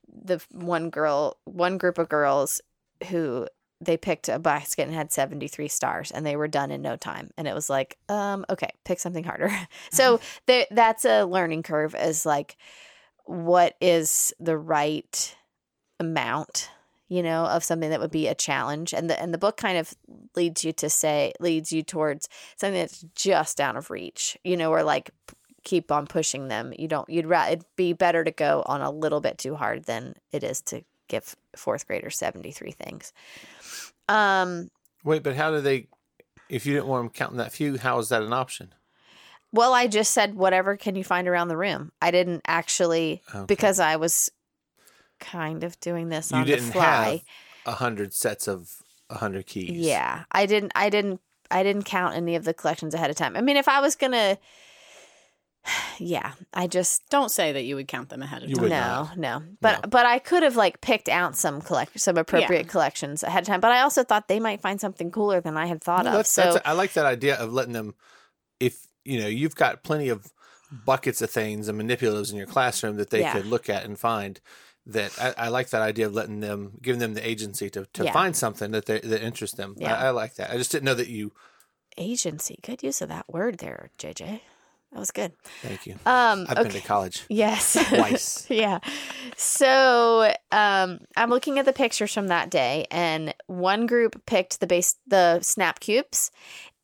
the 0.09 0.42
one 0.53 0.90
girl 0.90 1.37
one 1.44 1.79
group 1.79 1.98
of 1.98 2.09
girls 2.09 2.61
who 3.09 3.46
they 3.81 3.96
picked 3.96 4.29
a 4.29 4.38
basket 4.38 4.87
and 4.87 4.94
had 4.94 5.12
73 5.12 5.68
stars 5.68 6.11
and 6.11 6.24
they 6.24 6.37
were 6.37 6.48
done 6.48 6.70
in 6.70 6.83
no 6.83 6.96
time 6.96 7.31
and 7.37 7.46
it 7.48 7.55
was 7.55 7.68
like 7.68 7.98
um 8.09 8.44
okay 8.48 8.70
pick 8.85 8.98
something 8.98 9.24
harder. 9.24 9.50
So 9.90 10.20
there 10.46 10.66
that's 10.70 11.05
a 11.05 11.24
learning 11.24 11.62
curve 11.62 11.94
is 11.94 12.24
like 12.24 12.57
what 13.24 13.77
is 13.81 14.33
the 14.40 14.57
right 14.57 15.37
amount 16.00 16.70
you 17.09 17.23
know 17.23 17.45
of 17.45 17.62
something 17.62 17.90
that 17.90 18.01
would 18.01 18.11
be 18.11 18.27
a 18.29 18.35
challenge 18.35 18.93
and 18.95 19.11
the 19.11 19.21
and 19.21 19.33
the 19.35 19.38
book 19.38 19.57
kind 19.57 19.77
of 19.79 19.93
leads 20.37 20.64
you 20.64 20.73
to 20.73 20.88
say 20.88 21.33
leads 21.40 21.73
you 21.73 21.83
towards 21.83 22.29
something 22.57 22.81
that's 22.81 23.05
just 23.14 23.61
out 23.61 23.77
of 23.77 23.90
reach 23.90 24.37
you 24.45 24.57
know 24.57 24.71
or 24.71 24.83
like 24.83 25.11
keep 25.64 25.90
on 25.93 26.07
pushing 26.07 26.49
them 26.49 26.73
you 26.79 26.88
don't 26.88 27.09
you'd 27.09 27.27
rather 27.27 27.53
it'd 27.53 27.64
be 27.77 27.93
better 27.93 28.25
to 28.25 28.31
go 28.31 28.62
on 28.67 28.81
a 28.81 28.90
little 28.90 29.21
bit 29.21 29.38
too 29.38 29.55
hard 29.55 29.85
than 29.85 30.14
it 30.33 30.43
is 30.43 30.61
to 30.61 30.83
give 31.09 31.37
fourth 31.57 31.87
graders 31.87 32.17
73 32.19 32.71
things 32.73 33.12
um 34.09 34.69
Wait, 35.05 35.23
but 35.23 35.37
how 35.37 35.51
do 35.51 35.61
they? 35.61 35.88
If 36.49 36.64
you 36.64 36.73
didn't 36.73 36.87
want 36.87 37.03
them 37.05 37.11
counting 37.11 37.37
that 37.37 37.53
few, 37.53 37.77
how 37.77 37.99
is 37.99 38.09
that 38.09 38.23
an 38.23 38.33
option? 38.33 38.75
well 39.53 39.73
i 39.73 39.87
just 39.87 40.12
said 40.12 40.35
whatever 40.35 40.77
can 40.77 40.97
you 40.97 41.05
find 41.05 41.29
around 41.29 41.47
the 41.49 41.57
room 41.57 41.93
i 42.03 42.11
didn't 42.11 42.40
actually 42.47 43.23
Okay. 43.35 43.45
because 43.47 43.79
i 43.79 43.95
was 43.97 44.31
kind 45.24 45.64
of 45.64 45.78
doing 45.80 46.08
this 46.08 46.30
You 46.30 46.38
on 46.38 46.46
didn't 46.46 46.66
the 46.66 46.72
fly 46.72 47.22
a 47.66 47.72
hundred 47.72 48.12
sets 48.12 48.46
of 48.46 48.82
a 49.10 49.16
hundred 49.18 49.46
keys. 49.46 49.70
Yeah, 49.70 50.24
I 50.30 50.46
didn't. 50.46 50.72
I 50.74 50.90
didn't. 50.90 51.20
I 51.50 51.62
didn't 51.62 51.84
count 51.84 52.14
any 52.16 52.37
of 52.37 52.44
the 52.44 52.54
collections 52.54 52.94
ahead 52.94 53.10
of 53.10 53.16
time. 53.16 53.37
I 53.37 53.40
mean, 53.40 53.56
if 53.56 53.68
I 53.68 53.80
was 53.80 53.94
gonna, 53.96 54.38
yeah, 55.98 56.32
I 56.52 56.66
just 56.66 57.08
Don't 57.10 57.30
say 57.30 57.52
that 57.52 57.62
you 57.64 57.76
would 57.76 57.88
count 57.88 58.08
them 58.08 58.22
ahead 58.22 58.42
of 58.42 58.50
You 58.50 58.56
time. 58.56 58.68
no, 58.68 58.78
not. 58.78 59.18
no. 59.18 59.42
But 59.60 59.82
No. 59.82 59.88
but 59.88 60.06
I 60.06 60.18
could 60.18 60.42
have 60.42 60.56
like 60.56 60.80
picked 60.80 61.08
out 61.08 61.37
some 61.37 61.60
collect 61.60 61.98
some 62.00 62.16
appropriate 62.16 62.68
collections 62.68 63.22
ahead 63.22 63.42
of 63.42 63.46
time. 63.46 63.60
But 63.60 63.72
I 63.72 63.80
also 63.82 64.04
thought 64.04 64.28
they 64.28 64.40
might 64.40 64.60
find 64.60 64.80
something 64.80 65.10
cooler 65.10 65.40
than 65.40 65.56
I 65.56 65.66
had 65.66 65.82
thought 65.82 66.04
No, 66.04 66.10
of. 66.12 66.16
that's, 66.18 66.30
So 66.30 66.42
that's, 66.54 66.66
I 66.66 66.72
like 66.72 66.92
that 66.94 67.06
idea 67.06 67.37
of 67.37 67.52
letting 67.52 67.72
them. 67.72 67.94
If 68.60 68.87
you 69.04 69.20
know 69.20 69.26
you've 69.28 69.54
got 69.56 69.82
plenty 69.82 70.08
of 70.08 70.32
buckets 70.84 71.22
of 71.22 71.30
things 71.30 71.68
and 71.68 71.80
manipulatives 71.80 72.30
in 72.32 72.37
your 72.38 72.46
classroom 72.46 72.96
that 72.96 73.10
they 73.10 73.20
Yeah. 73.20 73.32
could 73.32 73.46
look 73.46 73.68
at 73.68 73.84
and 73.84 73.98
find. 73.98 74.40
That 74.87 75.12
I, 75.18 75.47
I 75.47 75.49
like 75.49 75.70
that 75.70 75.81
idea 75.83 76.07
of 76.07 76.14
letting 76.14 76.40
them, 76.40 76.73
giving 76.83 77.01
them 77.01 77.14
the 77.14 77.27
agency 77.27 77.70
to, 77.70 77.87
to 77.94 78.05
Yeah. 78.05 78.12
find 78.12 78.37
something 78.37 78.70
that 78.73 78.85
they, 78.87 79.01
that 79.01 79.23
interests 79.23 79.57
them. 79.57 79.75
Yeah. 79.79 79.94
I, 79.97 80.07
I 80.07 80.11
like 80.11 80.35
that. 80.35 80.51
I 80.51 80.59
just 80.59 80.70
didn't 80.73 80.85
know 80.85 80.94
that 80.94 81.09
you. 81.09 81.33
agency, 81.97 82.59
good 82.62 82.83
use 82.83 83.01
of 83.01 83.09
that 83.09 83.27
word 83.33 83.59
there, 83.59 83.90
JJ. 83.99 84.40
That 84.92 85.01
was 85.01 85.11
good. 85.11 85.33
Thank 85.62 85.87
you. 85.87 85.94
Um, 86.07 86.47
I've 86.49 86.59
okay. 86.59 86.62
been 86.64 86.73
to 86.73 86.87
college 86.87 87.25
Yes. 87.29 87.73
twice. 87.88 88.47
yeah. 88.51 88.79
So 89.37 90.33
um, 90.53 91.01
I'm 91.16 91.31
looking 91.31 91.59
at 91.59 91.64
the 91.64 91.73
pictures 91.73 92.12
from 92.12 92.29
that 92.29 92.51
day, 92.51 92.87
and 92.90 93.35
one 93.47 93.87
group 93.87 94.25
picked 94.27 94.61
the 94.61 94.66
base, 94.66 94.97
the 95.07 95.40
snap 95.40 95.81
cubes, 95.81 96.31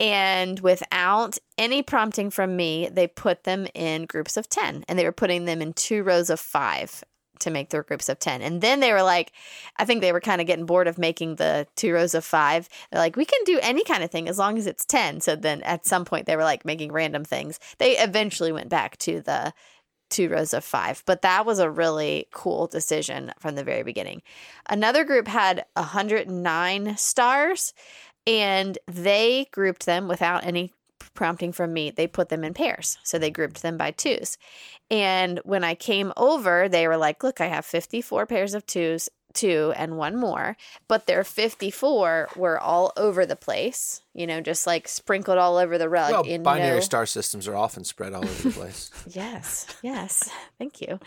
and 0.00 0.58
without 0.60 1.38
any 1.58 1.82
prompting 1.82 2.30
from 2.30 2.56
me, 2.56 2.88
they 2.90 3.06
put 3.06 3.44
them 3.44 3.66
in 3.74 4.06
groups 4.06 4.36
of 4.36 4.48
ten, 4.48 4.84
and 4.88 4.98
they 4.98 5.04
were 5.04 5.12
putting 5.12 5.44
them 5.44 5.62
in 5.62 5.72
two 5.72 6.02
rows 6.02 6.30
of 6.30 6.40
five 6.40 7.04
to 7.40 7.50
make 7.50 7.70
their 7.70 7.82
groups 7.82 8.08
of 8.08 8.18
10 8.18 8.42
and 8.42 8.60
then 8.60 8.80
they 8.80 8.92
were 8.92 9.02
like 9.02 9.32
i 9.76 9.84
think 9.84 10.00
they 10.00 10.12
were 10.12 10.20
kind 10.20 10.40
of 10.40 10.46
getting 10.46 10.66
bored 10.66 10.86
of 10.86 10.98
making 10.98 11.36
the 11.36 11.66
two 11.76 11.92
rows 11.92 12.14
of 12.14 12.24
five 12.24 12.68
they're 12.90 13.00
like 13.00 13.16
we 13.16 13.24
can 13.24 13.42
do 13.44 13.58
any 13.62 13.84
kind 13.84 14.04
of 14.04 14.10
thing 14.10 14.28
as 14.28 14.38
long 14.38 14.58
as 14.58 14.66
it's 14.66 14.84
10 14.84 15.20
so 15.20 15.36
then 15.36 15.62
at 15.62 15.86
some 15.86 16.04
point 16.04 16.26
they 16.26 16.36
were 16.36 16.44
like 16.44 16.64
making 16.64 16.92
random 16.92 17.24
things 17.24 17.58
they 17.78 17.98
eventually 17.98 18.52
went 18.52 18.68
back 18.68 18.96
to 18.98 19.20
the 19.20 19.52
two 20.10 20.28
rows 20.28 20.52
of 20.52 20.64
five. 20.64 21.02
But 21.06 21.22
that 21.22 21.46
was 21.46 21.58
a 21.58 21.70
really 21.70 22.26
cool 22.32 22.66
decision 22.66 23.32
from 23.38 23.54
the 23.54 23.64
very 23.64 23.82
beginning. 23.82 24.22
Another 24.68 25.04
group 25.04 25.28
had 25.28 25.64
109 25.74 26.96
stars 26.96 27.72
and 28.26 28.76
they 28.86 29.46
grouped 29.52 29.86
them 29.86 30.08
without 30.08 30.44
any 30.44 30.72
prompting 31.14 31.52
from 31.52 31.72
me. 31.72 31.90
They 31.90 32.06
put 32.06 32.28
them 32.28 32.44
in 32.44 32.54
pairs. 32.54 32.98
So 33.02 33.18
they 33.18 33.30
grouped 33.30 33.62
them 33.62 33.76
by 33.76 33.90
twos. 33.90 34.38
And 34.90 35.40
when 35.44 35.62
I 35.64 35.74
came 35.74 36.12
over, 36.16 36.68
they 36.68 36.86
were 36.88 36.96
like, 36.96 37.22
look, 37.22 37.40
I 37.40 37.46
have 37.46 37.64
54 37.64 38.26
pairs 38.26 38.54
of 38.54 38.66
twos. 38.66 39.08
Two 39.32 39.72
and 39.76 39.96
one 39.96 40.16
more, 40.16 40.56
but 40.88 41.06
their 41.06 41.22
54 41.22 42.30
were 42.34 42.58
all 42.58 42.92
over 42.96 43.24
the 43.24 43.36
place, 43.36 44.02
you 44.12 44.26
know, 44.26 44.40
just 44.40 44.66
like 44.66 44.88
sprinkled 44.88 45.38
all 45.38 45.56
over 45.56 45.78
the 45.78 45.88
rug. 45.88 46.10
Well, 46.10 46.22
in 46.24 46.42
binary 46.42 46.78
no- 46.78 46.80
star 46.80 47.06
systems 47.06 47.46
are 47.46 47.54
often 47.54 47.84
spread 47.84 48.12
all 48.12 48.24
over 48.24 48.48
the 48.48 48.50
place. 48.50 48.90
Yes, 49.06 49.68
yes. 49.82 50.28
Thank 50.58 50.80
you. 50.80 50.98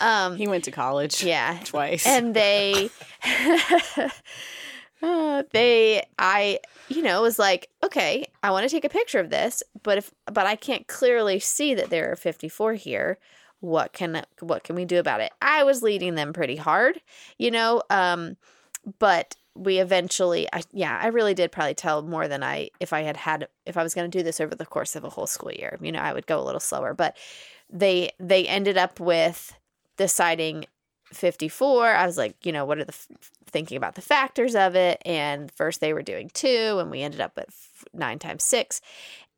Um, 0.00 0.36
He 0.36 0.46
went 0.46 0.62
to 0.66 0.70
college. 0.70 1.24
yeah, 1.24 1.58
Twice. 1.64 2.06
and 2.06 2.34
they, 2.36 2.88
they, 5.52 6.04
I, 6.18 6.60
you 6.88 7.02
know, 7.02 7.22
was 7.22 7.38
like, 7.38 7.68
okay, 7.82 8.26
I 8.42 8.50
want 8.50 8.68
to 8.68 8.74
take 8.74 8.84
a 8.84 8.88
picture 8.88 9.18
of 9.18 9.30
this, 9.30 9.62
but 9.82 9.98
if, 9.98 10.12
but 10.26 10.46
I 10.46 10.56
can't 10.56 10.86
clearly 10.86 11.38
see 11.38 11.74
that 11.74 11.90
there 11.90 12.10
are 12.12 12.16
fifty 12.16 12.48
four 12.48 12.74
here. 12.74 13.18
What 13.60 13.92
can 13.92 14.24
what 14.40 14.64
can 14.64 14.76
we 14.76 14.84
do 14.84 14.98
about 14.98 15.20
it? 15.20 15.32
I 15.40 15.64
was 15.64 15.82
leading 15.82 16.14
them 16.14 16.32
pretty 16.32 16.56
hard, 16.56 17.00
you 17.38 17.50
know, 17.50 17.82
um, 17.90 18.36
but 18.98 19.36
we 19.54 19.78
eventually 19.78 20.48
I 20.52 20.62
yeah, 20.72 20.98
I 21.00 21.08
really 21.08 21.34
did 21.34 21.52
probably 21.52 21.74
tell 21.74 22.02
more 22.02 22.28
than 22.28 22.42
I 22.42 22.70
if 22.80 22.92
I 22.92 23.02
had 23.02 23.16
had 23.16 23.48
if 23.66 23.76
I 23.76 23.82
was 23.82 23.94
going 23.94 24.10
to 24.10 24.18
do 24.18 24.22
this 24.22 24.40
over 24.40 24.54
the 24.54 24.66
course 24.66 24.96
of 24.96 25.04
a 25.04 25.10
whole 25.10 25.26
school 25.26 25.52
year. 25.52 25.78
You 25.80 25.92
know, 25.92 26.00
I 26.00 26.12
would 26.12 26.26
go 26.26 26.40
a 26.40 26.44
little 26.44 26.60
slower, 26.60 26.94
but 26.94 27.16
they 27.70 28.10
they 28.18 28.46
ended 28.46 28.78
up 28.78 29.00
with 29.00 29.56
deciding 29.96 30.66
54. 31.12 31.94
I 31.94 32.06
was 32.06 32.16
like, 32.16 32.36
you 32.44 32.52
know, 32.52 32.64
what 32.64 32.78
are 32.78 32.84
the 32.84 32.92
f- 32.92 33.08
thinking 33.46 33.76
about 33.76 33.94
the 33.94 34.00
factors 34.00 34.54
of 34.54 34.74
it 34.74 35.00
and 35.04 35.50
first 35.50 35.80
they 35.80 35.92
were 35.92 36.02
doing 36.02 36.30
2 36.32 36.78
and 36.80 36.90
we 36.90 37.02
ended 37.02 37.20
up 37.20 37.32
at 37.36 37.48
f- 37.48 37.84
9 37.92 38.18
times 38.18 38.42
6. 38.44 38.80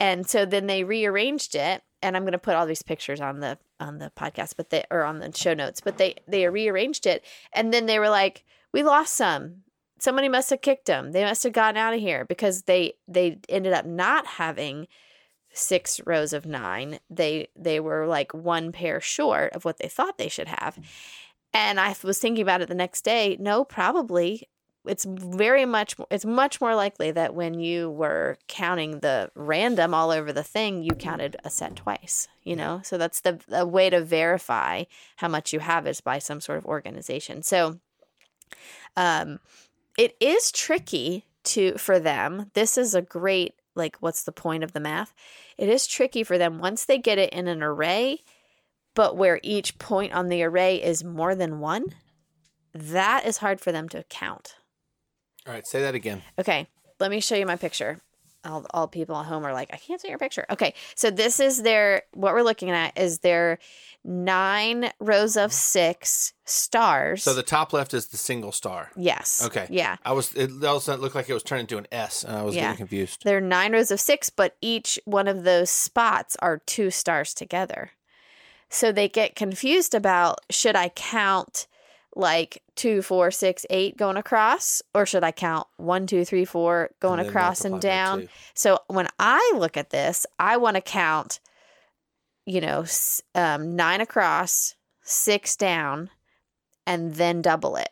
And 0.01 0.29
so 0.29 0.45
then 0.45 0.67
they 0.67 0.85
rearranged 0.85 1.55
it 1.55 1.83
and 2.03 2.17
I'm 2.17 2.23
going 2.23 2.33
to 2.33 2.39
put 2.39 2.55
all 2.55 2.67
these 2.67 2.83
pictures 2.83 3.21
on 3.21 3.41
the 3.41 3.59
on 3.81 3.99
the 3.99 4.13
podcast 4.17 4.55
but 4.57 4.71
they 4.71 4.85
or 4.91 5.05
on 5.05 5.19
the 5.19 5.33
show 5.35 5.55
notes, 5.55 5.81
but 5.81 5.99
they 5.99 6.17
they 6.29 6.49
rearranged 6.49 7.07
it 7.07 7.25
and 7.53 7.73
then 7.73 7.87
they 7.87 7.99
were 7.99 8.11
like, 8.11 8.45
we 8.73 8.83
lost 8.83 9.15
some 9.15 9.65
somebody 10.05 10.29
must 10.29 10.51
have 10.51 10.61
kicked 10.61 10.87
them. 10.87 11.13
They 11.13 11.25
must 11.25 11.43
have 11.43 11.53
gotten 11.53 11.79
out 11.79 11.95
of 11.95 12.01
here 12.01 12.25
because 12.25 12.63
they 12.63 12.95
they 13.09 13.39
ended 13.49 13.73
up 13.73 13.87
not 13.87 14.27
having 14.27 14.87
six 15.53 16.01
rows 16.05 16.33
of 16.33 16.47
nine. 16.47 16.99
They 17.09 17.49
they 17.57 17.81
were 17.81 18.07
like 18.07 18.35
one 18.35 18.71
pair 18.71 19.01
short 19.01 19.53
of 19.55 19.65
what 19.65 19.79
they 19.79 19.89
thought 19.89 20.19
they 20.19 20.29
should 20.29 20.49
have. 20.49 20.79
And 21.55 21.79
I 21.79 21.95
was 22.03 22.19
thinking 22.19 22.43
about 22.43 22.61
it 22.61 22.69
the 22.69 22.75
next 22.75 23.03
day. 23.05 23.37
No, 23.39 23.65
probably 23.65 24.49
it's 24.87 25.05
very 25.05 25.65
much 25.65 25.97
it's 26.11 26.25
much 26.25 26.61
more 26.61 26.75
likely 26.75 27.11
that 27.11 27.35
when 27.35 27.55
you 27.55 27.91
were 27.91 28.37
counting 28.49 29.01
the 29.01 29.31
random 29.35 29.95
all 29.95 30.11
over 30.11 30.33
the 30.33 30.43
thing, 30.43 30.83
you 30.83 30.93
counted 30.95 31.37
a 31.45 31.51
set 31.51 31.77
twice. 31.77 32.29
You 32.43 32.57
know, 32.57 32.81
so 32.85 32.99
that's 32.99 33.21
the 33.21 33.67
way 33.67 33.89
to 33.89 34.05
verify 34.05 34.85
how 35.17 35.29
much 35.29 35.53
you 35.53 35.61
have 35.61 35.87
is 35.87 36.01
by 36.01 36.19
some 36.19 36.41
sort 36.41 36.59
of 36.59 36.67
organization. 36.67 37.43
So, 37.43 37.81
um, 38.97 39.41
it 39.97 40.17
is 40.21 40.53
tricky 40.53 41.25
to 41.45 41.79
for 41.79 41.99
them. 41.99 42.51
This 42.55 42.77
is 42.77 42.95
a 42.95 43.03
great 43.03 43.55
like 43.75 43.97
what's 44.01 44.25
the 44.25 44.33
point 44.33 44.65
of 44.65 44.73
the 44.73 44.81
math? 44.81 45.15
It 45.57 45.69
is 45.69 45.87
tricky 45.87 46.25
for 46.25 46.37
them 46.37 46.59
once 46.59 46.85
they 46.85 46.99
get 46.99 47.19
it 47.19 47.33
in 47.33 47.49
an 47.49 47.63
array, 47.63 48.23
but 48.95 49.17
where 49.17 49.41
each 49.43 49.79
point 49.79 50.13
on 50.13 50.29
the 50.29 50.43
array 50.43 50.77
is 50.83 51.05
more 51.05 51.35
than 51.35 51.61
one. 51.61 51.85
That 52.73 53.25
is 53.27 53.39
hard 53.39 53.61
for 53.61 53.71
them 53.73 53.89
to 53.91 54.05
count. 54.09 54.57
All 55.47 55.53
right, 55.53 55.67
say 55.67 55.81
that 55.83 55.95
again. 55.95 56.23
Okay, 56.39 56.67
let 56.99 57.11
me 57.11 57.21
show 57.21 57.37
you 57.37 57.47
my 57.47 57.57
picture. 57.57 58.01
All, 58.45 58.67
all 58.75 58.89
people 58.89 59.17
at 59.17 59.25
home 59.25 59.47
are 59.47 59.55
like, 59.55 59.71
I 59.73 59.77
can't 59.79 59.99
see 60.01 60.09
your 60.09 60.19
picture. 60.19 60.45
Okay, 60.51 60.75
so 60.97 61.11
this 61.11 61.41
is 61.41 61.63
their, 61.63 62.03
what 62.13 62.35
we're 62.35 62.43
looking 62.43 62.71
at 62.71 62.99
is 62.99 63.21
their 63.21 63.59
nine 64.05 64.91
rows 65.01 65.37
of 65.39 65.51
six 65.53 66.35
stars. 66.45 67.23
So 67.23 67.33
the 67.33 67.43
top 67.43 67.73
left 67.73 67.95
is 67.95 68.09
the 68.09 68.19
single 68.19 68.53
star. 68.53 68.91
yes. 68.97 69.43
Okay. 69.47 69.67
Yeah. 69.71 69.97
I 70.05 70.13
was. 70.13 70.35
It 70.35 70.51
all 70.65 70.77
of 70.77 70.83
a 70.83 70.85
sudden 70.85 71.01
looked 71.01 71.15
like 71.15 71.31
it 71.31 71.35
was 71.35 71.43
turning 71.43 71.63
into 71.63 71.79
an 71.79 71.87
S, 71.91 72.23
and 72.23 72.37
I 72.37 72.43
was 72.43 72.55
Yeah. 72.55 72.63
getting 72.65 72.77
confused. 72.79 73.23
There 73.25 73.39
are 73.39 73.41
nine 73.41 73.73
rows 73.73 73.91
of 73.91 73.99
six, 74.01 74.29
but 74.29 74.57
each 74.61 74.99
one 75.07 75.27
of 75.27 75.45
those 75.45 75.71
spots 75.71 76.37
are 76.43 76.59
two 76.67 76.91
stars 76.91 77.33
together. 77.33 77.93
So 78.69 78.93
they 78.93 79.09
get 79.09 79.37
confused 79.37 79.95
about 79.95 80.41
should 80.51 80.77
I 80.77 80.89
count 80.89 81.67
like 82.17 82.63
two, 82.77 83.03
four, 83.03 83.31
six, 83.31 83.67
eight 83.71 83.97
going 83.97 84.17
across, 84.17 84.83
or 84.95 85.07
should 85.07 85.25
I 85.25 85.33
count 85.33 85.67
one, 85.77 86.07
two, 86.07 86.25
three, 86.25 86.45
four 86.45 86.91
going 87.01 87.21
And 87.21 87.29
across 87.29 87.65
and 87.65 87.81
down? 87.81 88.29
So 88.55 88.79
when 88.89 89.09
I 89.19 89.53
look 89.57 89.77
at 89.77 89.91
this, 89.91 90.27
I 90.39 90.57
want 90.57 90.77
to 90.77 90.81
count, 90.81 91.41
you 92.47 92.61
know, 92.61 92.85
um, 93.35 93.77
nine 93.77 94.01
across, 94.01 94.75
six 95.03 95.57
down, 95.57 96.11
and 96.87 97.15
then 97.15 97.43
double 97.43 97.77
it. 97.77 97.91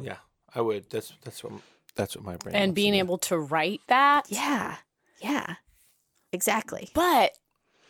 Yeah, 0.00 0.18
I 0.54 0.60
would. 0.60 0.90
That's 0.90 1.12
that's 1.24 1.42
what 1.42 1.54
that's 1.94 2.16
what 2.16 2.24
my 2.24 2.36
brain. 2.36 2.54
and 2.54 2.74
being 2.74 2.92
to 2.92 2.98
able 2.98 3.18
to 3.18 3.38
write 3.38 3.80
that. 3.88 4.26
Yeah. 4.28 4.76
Yeah. 5.20 5.56
Exactly. 6.32 6.90
But 6.94 7.32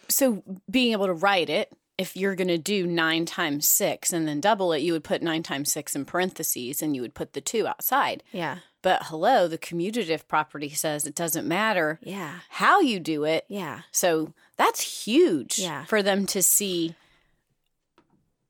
so 0.09 0.43
being 0.71 0.93
able 0.93 1.07
to 1.07 1.13
write 1.13 1.51
it, 1.51 1.71
if 1.99 2.17
you're 2.17 2.37
going 2.37 2.49
to 2.49 2.59
do 2.59 2.87
nine 2.87 3.27
times 3.27 3.69
six 3.69 4.13
and 4.13 4.27
then 4.29 4.41
double 4.41 4.73
it, 4.73 4.83
you 4.83 4.93
would 4.93 5.03
put 5.05 5.21
nine 5.21 5.43
times 5.43 5.73
six 5.73 5.97
in 5.97 6.05
parentheses 6.05 6.81
and 6.81 6.95
you 6.95 7.03
would 7.03 7.15
put 7.15 7.33
the 7.33 7.41
two 7.41 7.67
outside. 7.67 8.23
Yeah. 8.33 8.59
But 8.83 9.07
hello, 9.07 9.49
the 9.49 9.59
commutative 9.59 10.29
property 10.29 10.69
says 10.71 11.05
it 11.07 11.15
doesn't 11.17 11.47
matter 11.49 11.99
Yeah. 12.03 12.37
how 12.51 12.81
you 12.81 13.01
do 13.01 13.25
it. 13.25 13.45
Yeah. 13.49 13.81
So 13.91 14.33
that's 14.57 15.05
huge 15.07 15.59
Yeah. 15.59 15.85
for 15.87 16.01
them 16.03 16.25
to 16.27 16.43
see. 16.43 16.95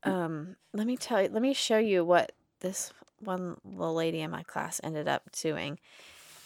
um 0.04 0.56
let 0.74 0.86
me 0.86 0.96
tell 0.96 1.22
you 1.22 1.28
let 1.28 1.42
me 1.42 1.52
show 1.54 1.78
you 1.78 2.04
what 2.04 2.32
this 2.60 2.92
one 3.20 3.56
little 3.64 3.94
lady 3.94 4.20
in 4.20 4.30
my 4.30 4.42
class 4.44 4.80
ended 4.84 5.08
up 5.08 5.22
doing 5.32 5.76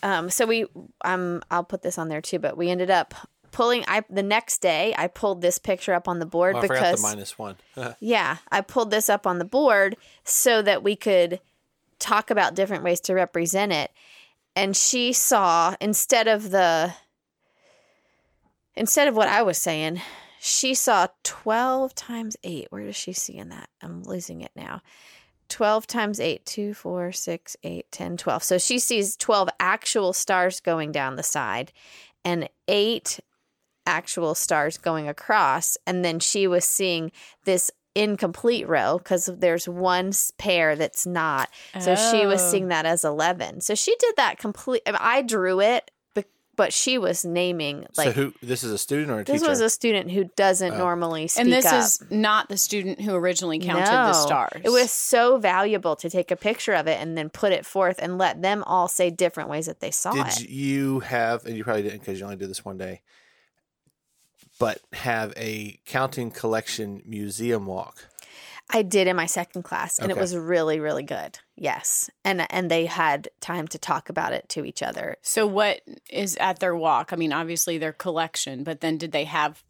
um 0.03 0.31
so 0.31 0.47
we 0.47 0.65
um 1.05 1.43
i'll 1.51 1.63
put 1.65 1.83
this 1.83 1.99
on 1.99 2.09
there 2.09 2.23
too 2.23 2.39
but 2.39 2.57
we 2.57 2.71
ended 2.71 2.91
up 2.91 3.15
pulling 3.53 3.85
i 3.87 4.03
the 4.11 4.23
next 4.23 4.59
day 4.63 4.95
i 4.99 5.07
pulled 5.07 5.41
this 5.43 5.59
picture 5.59 5.93
up 5.95 6.09
on 6.09 6.19
the 6.19 6.27
board 6.27 6.57
Oh, 6.57 6.63
because 6.63 7.01
the 7.01 7.09
minus 7.09 7.39
one. 7.39 7.57
yeah 8.01 8.39
i 8.51 8.61
pulled 8.61 8.91
this 8.91 9.09
up 9.09 9.27
on 9.27 9.39
the 9.39 9.45
board 9.45 9.97
so 10.25 10.63
that 10.63 10.83
we 10.83 10.97
could 10.97 11.41
talk 11.99 12.31
about 12.31 12.55
different 12.57 12.83
ways 12.83 13.01
to 13.03 13.15
represent 13.15 13.73
it. 13.73 13.93
And 14.57 14.77
she 14.77 15.13
saw 15.13 15.77
instead 15.81 16.27
of 16.29 16.51
the 16.51 16.93
instead 18.75 19.07
of 19.09 19.15
what 19.15 19.29
i 19.29 19.43
was 19.43 19.57
saying 19.57 20.01
she 20.41 20.75
saw 20.75 21.07
12 21.23 21.95
times 21.95 22.37
8 22.43 22.67
where 22.71 22.85
does 22.85 22.97
she 22.97 23.13
see 23.13 23.37
in 23.37 23.51
that? 23.51 23.69
I'm 23.81 24.03
losing 24.03 24.41
it 24.41 24.51
now. 24.57 24.83
12 25.49 25.87
times 25.87 26.19
8 26.19 26.45
2 26.45 26.75
4 26.75 27.13
6 27.13 27.57
8 27.63 27.87
10 27.93 28.17
12 28.17 28.43
so 28.43 28.59
she 28.59 28.79
sees 28.79 29.17
12 29.17 29.49
actual 29.61 30.13
stars 30.13 30.59
going 30.61 30.91
down 30.91 31.15
the 31.17 31.23
side 31.23 31.73
and 32.25 32.49
8 32.67 33.21
actual 33.87 34.35
stars 34.35 34.79
going 34.79 35.09
across 35.09 35.77
and 35.87 36.05
then 36.05 36.21
she 36.21 36.47
was 36.47 36.65
seeing 36.65 37.11
this 37.45 37.71
incomplete 37.95 38.67
row 38.69 38.97
because 38.99 39.27
there's 39.27 39.69
one 39.69 40.13
pair 40.39 40.75
that's 40.77 41.07
not 41.07 41.51
so 41.79 41.95
she 41.95 42.25
was 42.25 42.41
Oh. 42.43 42.51
seeing 42.51 42.69
that 42.69 42.87
as 42.87 43.05
11 43.05 43.61
so 43.61 43.75
she 43.75 43.95
did 43.99 44.15
that 44.17 44.39
complete 44.39 44.81
I, 44.87 44.93
mean, 44.93 44.99
I 45.01 45.21
drew 45.21 45.61
it 45.61 45.91
but, 46.15 46.25
but 46.57 46.73
she 46.73 46.97
was 46.97 47.23
naming 47.27 47.87
like 47.99 48.07
so 48.09 48.13
who? 48.13 48.35
This 48.43 48.65
is 48.65 48.73
a 48.73 48.79
student 48.79 49.11
or 49.11 49.21
a 49.21 49.25
this 49.25 49.41
teacher? 49.43 49.51
was 49.51 49.61
a 49.61 49.69
student 49.69 50.11
who 50.11 50.25
doesn't 50.37 50.73
Oh. 50.73 50.79
normally 50.79 51.29
speak 51.29 51.43
And 51.45 51.53
this 51.53 51.67
up. 51.67 51.83
is 51.85 52.03
not 52.11 52.49
the 52.49 52.57
student 52.57 52.99
who 53.03 53.15
originally 53.15 53.59
counted 53.59 53.91
No. 53.91 54.07
the 54.07 54.13
stars. 54.15 54.63
It 54.65 54.71
was 54.71 54.91
so 54.91 55.37
valuable 55.37 55.95
to 55.97 56.09
take 56.09 56.31
a 56.31 56.37
picture 56.37 56.73
of 56.73 56.87
it 56.87 56.99
and 56.99 57.19
then 57.19 57.29
put 57.29 57.53
it 57.53 57.67
forth 57.67 57.97
and 58.01 58.17
let 58.17 58.41
them 58.41 58.63
all 58.65 58.89
say 58.89 59.11
different 59.11 59.51
ways 59.51 59.67
that 59.67 59.81
they 59.81 59.91
saw 59.91 60.13
Did 60.13 60.29
it. 60.29 60.35
Did 60.39 60.49
you 60.51 61.01
have? 61.01 61.45
And 61.45 61.59
you 61.59 61.65
probably 61.65 61.83
didn't 61.83 61.99
because 61.99 62.19
you 62.19 62.25
only 62.25 62.37
did 62.37 62.49
this 62.49 62.65
one 62.65 62.79
day. 62.79 63.03
But 64.63 64.81
have 64.93 65.33
a 65.37 65.81
counting 65.87 66.31
collection 66.31 67.03
museum 67.05 67.67
walk. 67.67 68.07
I 68.71 68.83
did 68.83 69.07
in 69.09 69.17
my 69.17 69.27
second 69.27 69.65
class 69.65 69.99
and 69.99 70.11
it 70.11 70.17
was 70.17 70.37
really 70.37 70.81
really 70.81 71.03
good. 71.03 71.39
Yes. 71.57 72.09
And 72.25 72.47
and 72.51 72.71
they 72.71 72.87
had 72.87 73.29
time 73.41 73.69
to 73.69 73.79
talk 73.79 74.09
about 74.09 74.33
it 74.33 74.49
to 74.51 74.65
each 74.65 74.83
other. 74.83 75.17
So 75.21 75.47
what 75.47 75.81
is 76.09 76.37
at 76.37 76.61
their 76.61 76.77
walk? 76.77 77.13
I 77.13 77.17
mean, 77.17 77.33
obviously 77.33 77.77
their 77.79 77.93
collection, 77.93 78.65
but 78.65 78.81
then 78.81 78.99
did 78.99 79.13
they 79.13 79.25
have 79.25 79.63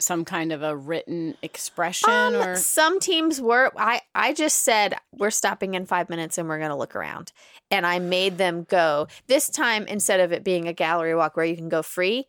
some 0.00 0.24
kind 0.24 0.52
of 0.52 0.62
a 0.62 0.76
written 0.76 1.36
expression 1.42 2.10
Um, 2.10 2.34
or 2.36 2.56
some 2.56 3.00
teams 3.00 3.40
were 3.40 3.72
I 3.76 4.00
I 4.14 4.32
just 4.32 4.58
said 4.64 4.94
we're 5.12 5.30
stopping 5.30 5.74
in 5.74 5.86
5 5.86 6.08
minutes 6.08 6.38
and 6.38 6.48
we're 6.48 6.58
going 6.58 6.70
to 6.70 6.76
look 6.76 6.94
around. 6.94 7.32
And 7.70 7.86
I 7.86 7.98
made 7.98 8.38
them 8.38 8.64
go. 8.68 9.08
This 9.26 9.48
time 9.48 9.86
instead 9.86 10.20
of 10.20 10.32
it 10.32 10.44
being 10.44 10.68
a 10.68 10.72
gallery 10.72 11.14
walk 11.14 11.36
where 11.36 11.46
you 11.46 11.56
can 11.56 11.68
go 11.68 11.82
free, 11.82 12.16
w- 12.16 12.26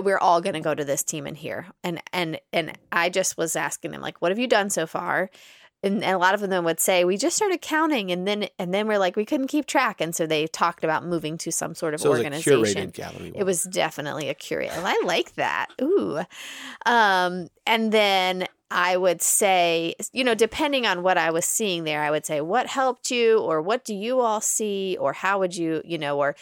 we're 0.00 0.18
all 0.18 0.40
going 0.40 0.54
to 0.54 0.60
go 0.60 0.74
to 0.74 0.84
this 0.84 1.02
team 1.02 1.26
in 1.26 1.34
here. 1.34 1.66
And 1.82 2.02
and 2.12 2.40
and 2.52 2.78
I 2.92 3.08
just 3.08 3.36
was 3.36 3.56
asking 3.56 3.90
them 3.92 4.00
like 4.00 4.20
what 4.22 4.30
have 4.30 4.38
you 4.38 4.46
done 4.46 4.70
so 4.70 4.86
far? 4.86 5.30
And, 5.82 6.02
and 6.02 6.16
a 6.16 6.18
lot 6.18 6.34
of 6.34 6.40
them 6.40 6.64
would 6.64 6.80
say 6.80 7.04
we 7.04 7.16
just 7.16 7.36
started 7.36 7.60
counting 7.60 8.10
and 8.10 8.26
then 8.26 8.48
and 8.58 8.72
then 8.72 8.88
we're 8.88 8.98
like 8.98 9.14
we 9.14 9.24
couldn't 9.24 9.48
keep 9.48 9.66
track 9.66 10.00
and 10.00 10.14
so 10.14 10.26
they 10.26 10.46
talked 10.46 10.82
about 10.82 11.04
moving 11.04 11.36
to 11.38 11.52
some 11.52 11.74
sort 11.74 11.94
of 11.94 12.00
So 12.00 12.08
it 12.08 12.10
was 12.10 12.20
a 12.20 12.24
organization 12.24 12.90
curated 12.90 12.92
gallery. 12.94 13.32
It 13.34 13.44
was 13.44 13.64
definitely 13.64 14.28
a 14.28 14.34
curious. 14.34 14.76
I 14.76 15.00
like 15.04 15.34
that. 15.34 15.68
Ooh. 15.80 16.20
Um, 16.86 17.48
and 17.66 17.92
then 17.92 18.46
I 18.70 18.96
would 18.96 19.22
say, 19.22 19.94
you 20.12 20.24
know, 20.24 20.34
depending 20.34 20.86
on 20.86 21.02
what 21.04 21.18
I 21.18 21.30
was 21.30 21.44
seeing 21.44 21.84
there, 21.84 22.02
I 22.02 22.10
would 22.10 22.26
say, 22.26 22.40
what 22.40 22.66
helped 22.66 23.12
you, 23.12 23.38
or 23.38 23.62
what 23.62 23.84
do 23.84 23.94
you 23.94 24.20
all 24.20 24.40
see, 24.40 24.96
or 24.98 25.12
how 25.12 25.38
would 25.38 25.56
you, 25.56 25.82
you 25.84 25.98
know, 25.98 26.18
or 26.18 26.34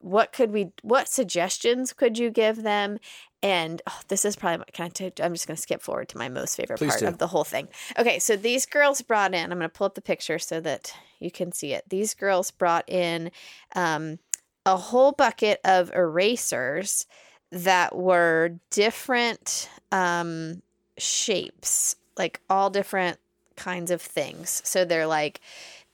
what 0.00 0.32
could 0.32 0.50
we, 0.50 0.72
what 0.82 1.08
suggestions 1.08 1.92
could 1.92 2.18
you 2.18 2.30
give 2.30 2.62
them? 2.62 2.98
And 3.42 3.80
oh, 3.86 4.00
this 4.08 4.24
is 4.24 4.36
probably, 4.36 4.66
can 4.72 4.90
I? 5.00 5.12
I'm 5.22 5.32
just 5.32 5.46
going 5.46 5.56
to 5.56 5.62
skip 5.62 5.80
forward 5.80 6.08
to 6.10 6.18
my 6.18 6.28
most 6.28 6.56
favorite 6.56 6.78
Please 6.78 6.90
part 6.90 7.00
do. 7.00 7.06
of 7.06 7.18
the 7.18 7.28
whole 7.28 7.44
thing. 7.44 7.68
Okay. 7.98 8.18
So 8.18 8.36
these 8.36 8.66
girls 8.66 9.00
brought 9.02 9.34
in, 9.34 9.52
I'm 9.52 9.58
going 9.58 9.62
to 9.62 9.68
pull 9.68 9.86
up 9.86 9.94
the 9.94 10.02
picture 10.02 10.38
so 10.38 10.60
that 10.60 10.94
you 11.20 11.30
can 11.30 11.52
see 11.52 11.72
it. 11.72 11.84
These 11.88 12.14
girls 12.14 12.50
brought 12.50 12.88
in, 12.88 13.30
um, 13.74 14.18
a 14.66 14.76
whole 14.76 15.12
bucket 15.12 15.58
of 15.64 15.90
erasers 15.94 17.06
that 17.50 17.96
were 17.96 18.58
different 18.70 19.68
um, 19.90 20.62
shapes, 20.98 21.96
like 22.16 22.40
all 22.50 22.70
different 22.70 23.18
kinds 23.56 23.90
of 23.90 24.02
things. 24.02 24.62
So 24.64 24.84
they're 24.84 25.06
like 25.06 25.40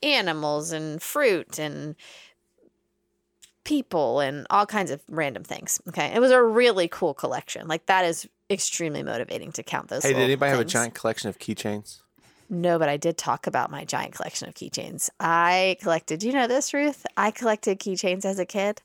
animals 0.03 0.71
and 0.71 1.01
fruit 1.01 1.57
and 1.57 1.95
people 3.67 4.21
and 4.21 4.47
all 4.49 4.65
kinds 4.65 4.91
of 4.91 5.01
random 5.09 5.43
things. 5.43 5.81
Okay. 5.89 6.07
It 6.15 6.19
was 6.19 6.31
a 6.31 6.41
really 6.41 6.87
cool 6.87 7.13
collection. 7.13 7.67
Like 7.67 7.85
that 7.87 8.05
is 8.05 8.25
extremely 8.49 9.03
motivating 9.03 9.51
to 9.51 9.61
count 9.61 9.89
those. 9.89 10.03
Hey, 10.03 10.13
did 10.13 10.21
anybody 10.21 10.51
have 10.51 10.61
a 10.61 10.65
giant 10.65 10.93
collection 10.93 11.27
of 11.27 11.37
keychains? 11.37 11.99
No, 12.49 12.79
but 12.79 12.87
I 12.87 12.95
did 12.95 13.17
talk 13.17 13.45
about 13.45 13.69
my 13.69 13.83
giant 13.83 14.13
collection 14.13 14.47
of 14.47 14.55
keychains. 14.55 15.09
I 15.19 15.75
collected, 15.81 16.21
do 16.21 16.27
you 16.27 16.33
know 16.33 16.47
this, 16.47 16.73
Ruth? 16.73 17.05
I 17.17 17.29
collected 17.29 17.77
keychains 17.77 18.23
as 18.23 18.39
a 18.39 18.45
kid. 18.45 18.81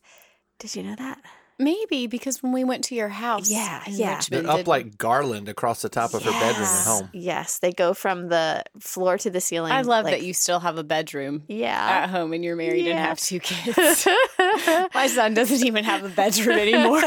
Did 0.58 0.74
you 0.74 0.82
know 0.82 0.96
that? 0.96 1.20
Maybe 1.58 2.06
because 2.06 2.42
when 2.42 2.52
we 2.52 2.64
went 2.64 2.84
to 2.84 2.94
your 2.94 3.08
house, 3.08 3.50
Yeah, 3.50 3.82
yeah. 3.86 4.16
Richmond, 4.16 4.46
They're 4.48 4.52
up 4.60 4.66
like 4.66 4.98
garland 4.98 5.48
across 5.48 5.82
the 5.82 5.88
top 5.88 6.14
of 6.14 6.22
her 6.24 6.30
bedroom 6.30 6.66
at 6.66 6.84
home. 6.86 7.10
Yes, 7.12 7.58
they 7.58 7.72
go 7.72 7.94
from 7.94 8.28
the 8.28 8.64
floor 8.80 9.18
to 9.18 9.30
the 9.30 9.40
ceiling. 9.40 9.70
I 9.72 9.82
love 9.82 10.04
like- 10.04 10.14
that 10.18 10.22
you 10.24 10.34
still 10.34 10.60
have 10.60 10.78
a 10.78 10.84
bedroom 10.84 11.44
Yeah. 11.48 12.02
at 12.04 12.10
home 12.10 12.32
and 12.32 12.42
you're 12.44 12.56
married 12.56 12.86
and 12.86 12.98
have 12.98 13.18
two 13.20 13.38
kids. 13.40 14.06
My 14.94 15.06
son 15.06 15.34
doesn't 15.34 15.64
even 15.66 15.84
have 15.84 16.04
a 16.04 16.08
bedroom 16.08 16.58
anymore. 16.58 17.00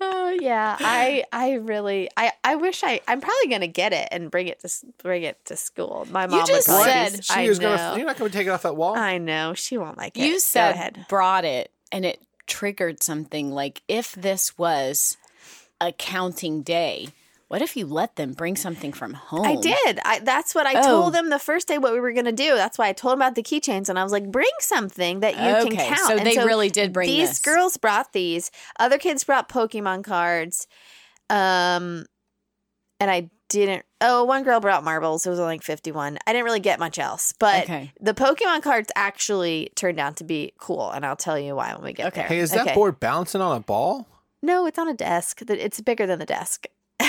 Oh 0.00 0.30
yeah, 0.40 0.76
I 0.78 1.24
I 1.32 1.54
really 1.54 2.08
I 2.16 2.32
I 2.44 2.54
wish 2.56 2.84
I 2.84 3.00
I'm 3.08 3.20
probably 3.20 3.48
gonna 3.50 3.66
get 3.66 3.92
it 3.92 4.08
and 4.12 4.30
bring 4.30 4.46
it 4.46 4.60
to 4.60 4.68
bring 5.02 5.24
it 5.24 5.44
to 5.46 5.56
school. 5.56 6.06
My 6.10 6.26
mom 6.26 6.46
just 6.46 6.68
would 6.68 6.84
said- 6.84 7.24
She 7.24 7.32
I 7.34 7.42
is 7.42 7.58
know. 7.58 7.76
gonna. 7.76 7.96
You're 7.98 8.06
not 8.06 8.16
gonna 8.16 8.30
take 8.30 8.46
it 8.46 8.50
off 8.50 8.62
that 8.62 8.76
wall. 8.76 8.94
I 8.96 9.18
know 9.18 9.54
she 9.54 9.76
won't 9.78 9.96
like 9.98 10.16
it. 10.16 10.24
you 10.24 10.34
Go 10.34 10.38
said 10.38 10.70
ahead. 10.74 11.06
brought 11.08 11.44
it 11.44 11.72
and 11.90 12.04
it 12.04 12.20
triggered 12.48 13.02
something 13.02 13.52
like 13.52 13.82
if 13.86 14.12
this 14.12 14.58
was 14.58 15.16
a 15.80 15.92
counting 15.92 16.62
day, 16.62 17.08
what 17.46 17.62
if 17.62 17.76
you 17.76 17.86
let 17.86 18.16
them 18.16 18.32
bring 18.32 18.56
something 18.56 18.92
from 18.92 19.14
home? 19.14 19.46
I 19.46 19.54
did. 19.54 20.00
I, 20.04 20.18
that's 20.18 20.54
what 20.54 20.66
I 20.66 20.74
Oh. 20.74 21.02
told 21.02 21.14
them 21.14 21.30
the 21.30 21.38
first 21.38 21.68
day 21.68 21.78
what 21.78 21.92
we 21.92 22.00
were 22.00 22.12
going 22.12 22.24
to 22.26 22.32
do. 22.32 22.54
That's 22.56 22.76
why 22.76 22.88
I 22.88 22.92
told 22.92 23.12
them 23.12 23.20
about 23.20 23.36
the 23.36 23.42
keychains 23.42 23.88
and 23.88 23.98
I 23.98 24.02
was 24.02 24.12
like, 24.12 24.30
bring 24.30 24.50
something 24.58 25.20
that 25.20 25.34
you 25.34 25.40
Okay, 25.40 25.68
can 25.68 25.76
count. 25.76 25.98
so 26.08 26.16
And 26.16 26.26
they 26.26 26.36
really 26.44 26.68
did 26.68 26.92
bring 26.92 27.08
these 27.08 27.28
this. 27.28 27.38
girls 27.38 27.76
brought 27.76 28.12
these. 28.12 28.50
Other 28.78 28.98
kids 28.98 29.24
brought 29.24 29.48
Pokemon 29.48 30.04
cards. 30.04 30.66
Um, 31.30 32.04
and 33.00 33.10
I 33.10 33.30
didn't. 33.48 33.84
Oh, 34.00 34.24
one 34.24 34.44
girl 34.44 34.60
brought 34.60 34.84
marbles. 34.84 35.26
It 35.26 35.30
was 35.30 35.38
only 35.40 35.54
like 35.54 35.62
51. 35.62 36.18
I 36.26 36.32
didn't 36.32 36.44
really 36.44 36.60
get 36.60 36.78
much 36.78 36.98
else. 36.98 37.32
But 37.38 37.64
Okay. 37.64 37.92
the 38.00 38.14
Pokemon 38.14 38.62
cards 38.62 38.90
actually 38.94 39.70
turned 39.74 39.98
out 39.98 40.16
to 40.16 40.24
be 40.24 40.52
cool. 40.58 40.90
And 40.90 41.04
I'll 41.06 41.16
tell 41.16 41.38
you 41.38 41.54
why 41.56 41.74
when 41.74 41.82
we 41.84 41.92
get 41.92 42.06
Okay. 42.08 42.20
there. 42.20 42.28
Hey, 42.28 42.38
is 42.38 42.50
that 42.52 42.62
Okay. 42.66 42.74
board 42.74 43.00
bouncing 43.00 43.40
on 43.40 43.56
a 43.56 43.60
ball? 43.60 44.06
No, 44.42 44.66
it's 44.66 44.78
on 44.78 44.88
a 44.88 44.94
desk. 44.94 45.44
Th- 45.46 45.58
It's 45.58 45.80
bigger 45.80 46.06
than 46.06 46.18
the 46.18 46.26
desk. 46.26 46.66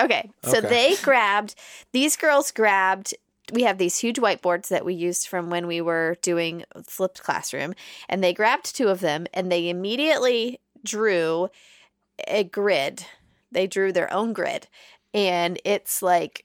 okay, 0.00 0.30
so 0.42 0.58
Okay. 0.58 0.68
they 0.68 0.96
grabbed, 1.02 1.54
these 1.92 2.16
girls 2.16 2.50
grabbed, 2.50 3.14
we 3.52 3.62
have 3.62 3.78
these 3.78 3.98
huge 3.98 4.16
whiteboards 4.16 4.68
that 4.68 4.84
we 4.84 4.94
used 4.94 5.28
from 5.28 5.50
when 5.50 5.66
we 5.66 5.80
were 5.80 6.16
doing 6.22 6.64
flipped 6.86 7.22
classroom, 7.22 7.74
and 8.08 8.22
they 8.22 8.32
grabbed 8.32 8.74
two 8.74 8.88
of 8.88 9.00
them 9.00 9.26
and 9.32 9.50
they 9.50 9.68
immediately 9.68 10.60
drew 10.84 11.48
a 12.26 12.44
grid. 12.44 13.04
They 13.52 13.66
drew 13.66 13.92
their 13.92 14.12
own 14.12 14.32
grid, 14.32 14.68
and 15.14 15.60
it's 15.64 16.02
like 16.02 16.44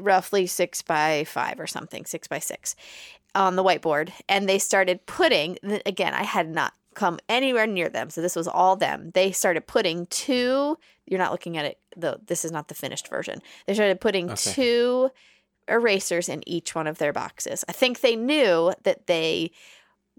roughly 0.00 0.46
six 0.46 0.82
by 0.82 1.24
five 1.24 1.58
or 1.58 1.66
something, 1.66 2.04
six 2.04 2.28
by 2.28 2.38
six 2.38 2.76
on 3.34 3.56
the 3.56 3.64
whiteboard. 3.64 4.10
And 4.28 4.48
they 4.48 4.58
started 4.58 5.06
putting, 5.06 5.58
again, 5.86 6.14
I 6.14 6.24
had 6.24 6.48
not 6.48 6.74
come 6.94 7.18
anywhere 7.28 7.66
near 7.66 7.88
them. 7.88 8.10
So 8.10 8.20
this 8.20 8.36
was 8.36 8.48
all 8.48 8.76
them. 8.76 9.10
They 9.14 9.32
started 9.32 9.66
putting 9.66 10.06
two, 10.06 10.76
you're 11.06 11.18
not 11.18 11.32
looking 11.32 11.56
at 11.56 11.64
it, 11.64 11.78
though, 11.96 12.20
this 12.26 12.44
is 12.44 12.52
not 12.52 12.68
the 12.68 12.74
finished 12.74 13.08
version. 13.08 13.40
They 13.66 13.74
started 13.74 14.00
putting 14.00 14.30
Okay. 14.30 14.52
two 14.52 15.10
erasers 15.68 16.28
in 16.28 16.46
each 16.48 16.74
one 16.74 16.88
of 16.88 16.98
their 16.98 17.12
boxes. 17.12 17.64
I 17.68 17.72
think 17.72 18.00
they 18.00 18.16
knew 18.16 18.72
that 18.82 19.06
they 19.06 19.52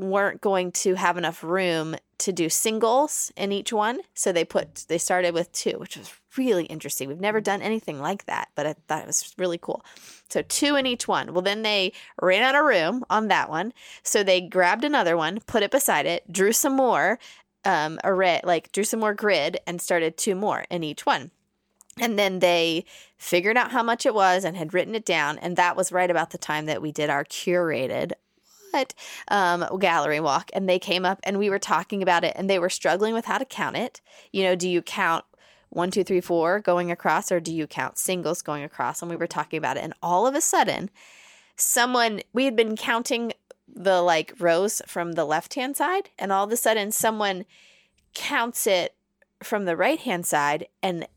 weren't 0.02 0.42
going 0.42 0.72
to 0.72 0.96
have 0.96 1.18
enough 1.18 1.44
room 1.44 1.96
to 2.18 2.32
do 2.32 2.50
singles 2.50 3.32
in 3.36 3.52
each 3.52 3.74
one 3.74 4.00
so 4.14 4.32
they 4.32 4.46
put 4.46 4.86
they 4.88 4.98
started 4.98 5.34
with 5.34 5.52
two 5.52 5.78
which 5.80 5.98
was 5.98 6.14
really 6.38 6.66
interesting. 6.66 7.10
We've 7.10 7.20
never 7.20 7.42
done 7.42 7.62
anything 7.62 8.00
like 8.00 8.26
that 8.26 8.50
but 8.56 8.66
i 8.66 8.76
thought 8.88 9.02
it 9.02 9.08
was 9.08 9.34
really 9.38 9.58
cool. 9.58 9.84
So 10.30 10.42
two 10.44 10.76
in 10.76 10.86
each 10.86 11.08
one. 11.08 11.34
Well 11.34 11.42
then 11.42 11.64
they 11.64 11.94
ran 12.22 12.44
out 12.44 12.56
of 12.56 12.66
room 12.66 13.04
on 13.10 13.28
that 13.30 13.50
one 13.50 13.74
so 14.04 14.24
they 14.24 14.42
grabbed 14.42 14.84
another 14.84 15.18
one 15.18 15.40
put 15.42 15.64
it 15.64 15.72
beside 15.72 16.06
it 16.06 16.32
drew 16.32 16.52
some 16.52 16.76
more 16.76 17.20
um 17.66 18.00
array 18.04 18.40
like 18.44 18.72
drew 18.72 18.84
some 18.84 19.00
more 19.00 19.14
grid 19.14 19.60
and 19.68 19.82
started 19.82 20.18
two 20.18 20.36
more 20.36 20.66
in 20.70 20.84
each 20.84 21.06
one. 21.06 21.32
And 22.00 22.18
then 22.18 22.40
they 22.40 22.86
figured 23.18 23.58
out 23.58 23.72
how 23.72 23.84
much 23.84 24.06
it 24.06 24.14
was 24.16 24.46
and 24.46 24.56
had 24.56 24.74
written 24.74 24.96
it 24.96 25.06
down 25.06 25.38
and 25.40 25.58
that 25.58 25.76
was 25.76 25.92
right 25.92 26.10
about 26.10 26.30
the 26.30 26.38
time 26.38 26.68
that 26.68 26.82
we 26.82 26.92
did 26.92 27.10
our 27.10 27.26
curated 27.26 28.14
what 28.72 28.94
um, 29.28 29.66
gallery 29.80 30.20
walk 30.20 30.50
and 30.54 30.68
they 30.68 30.80
came 30.80 31.06
up 31.06 31.20
and 31.24 31.38
we 31.38 31.50
were 31.50 31.60
talking 31.60 32.02
about 32.02 32.24
it 32.24 32.34
and 32.36 32.50
they 32.50 32.60
were 32.60 32.70
struggling 32.70 33.14
with 33.14 33.26
how 33.26 33.38
to 33.38 33.46
count 33.46 33.78
it. 33.78 34.02
You 34.32 34.44
know 34.44 34.56
do 34.56 34.70
you 34.70 34.82
count 34.82 35.26
one 35.70 35.92
two 35.92 36.04
three 36.04 36.22
four 36.22 36.60
going 36.60 36.92
across 36.92 37.32
or 37.32 37.40
do 37.40 37.54
you 37.54 37.68
count 37.68 37.98
singles 37.98 38.42
going 38.42 38.64
across? 38.64 39.02
And 39.02 39.10
we 39.10 39.18
were 39.18 39.28
talking 39.28 39.58
about 39.58 39.78
it 39.78 39.84
and 39.84 39.94
all 40.02 40.28
of 40.28 40.36
a 40.36 40.42
sudden 40.42 40.90
someone 41.56 42.22
we 42.34 42.46
had 42.46 42.56
been 42.56 42.76
counting 42.76 43.34
the 43.74 44.02
like 44.02 44.34
rows 44.40 44.82
from 44.88 45.14
the 45.14 45.26
left 45.26 45.54
hand 45.54 45.78
side 45.78 46.10
and 46.20 46.32
all 46.32 46.44
of 46.44 46.52
a 46.52 46.58
sudden 46.58 46.92
someone 46.92 47.46
counts 48.14 48.68
it 48.68 48.96
from 49.42 49.66
the 49.66 49.78
right 49.78 50.00
hand 50.00 50.26
side 50.26 50.68
and 50.84 51.08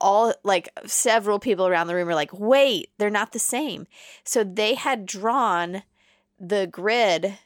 all 0.00 0.32
like 0.44 0.68
several 0.86 1.38
people 1.38 1.66
around 1.66 1.86
the 1.86 1.94
room 1.94 2.08
are 2.08 2.14
like 2.14 2.32
wait 2.38 2.90
they're 2.98 3.10
not 3.10 3.32
the 3.32 3.38
same. 3.38 3.86
So 4.24 4.44
they 4.44 4.74
had 4.74 5.06
drawn 5.06 5.82
the 6.42 6.66
grid 6.66 7.38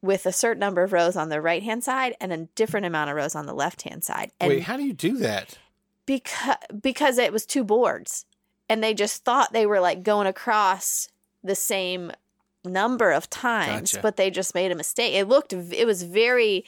with 0.00 0.24
a 0.24 0.30
certain 0.32 0.60
number 0.60 0.82
of 0.84 0.92
rows 0.92 1.16
on 1.16 1.28
the 1.30 1.40
right 1.40 1.62
hand 1.64 1.82
side 1.82 2.14
and 2.20 2.32
a 2.32 2.46
different 2.54 2.86
amount 2.86 3.10
of 3.10 3.16
rows 3.16 3.34
on 3.34 3.44
the 3.46 3.52
left 3.54 3.82
hand 3.82 4.04
side 4.04 4.30
and 4.40 4.48
Wait, 4.48 4.62
how 4.62 4.76
do 4.76 4.84
you 4.84 4.92
do 4.92 5.16
that? 5.18 5.58
because 6.06 6.56
because 6.80 7.18
it 7.18 7.32
was 7.32 7.44
two 7.44 7.64
boards 7.64 8.24
and 8.68 8.82
they 8.84 8.94
just 8.94 9.24
thought 9.24 9.52
they 9.52 9.66
were 9.66 9.80
like 9.80 10.04
going 10.04 10.28
across 10.28 11.08
the 11.42 11.56
same 11.56 12.12
number 12.64 13.10
of 13.10 13.28
times 13.30 13.92
Gotcha. 13.92 14.02
but 14.02 14.16
they 14.16 14.30
just 14.30 14.54
made 14.54 14.70
a 14.70 14.76
mistake 14.76 15.14
it 15.14 15.26
looked 15.26 15.52
it 15.52 15.84
was 15.86 16.04
very 16.04 16.64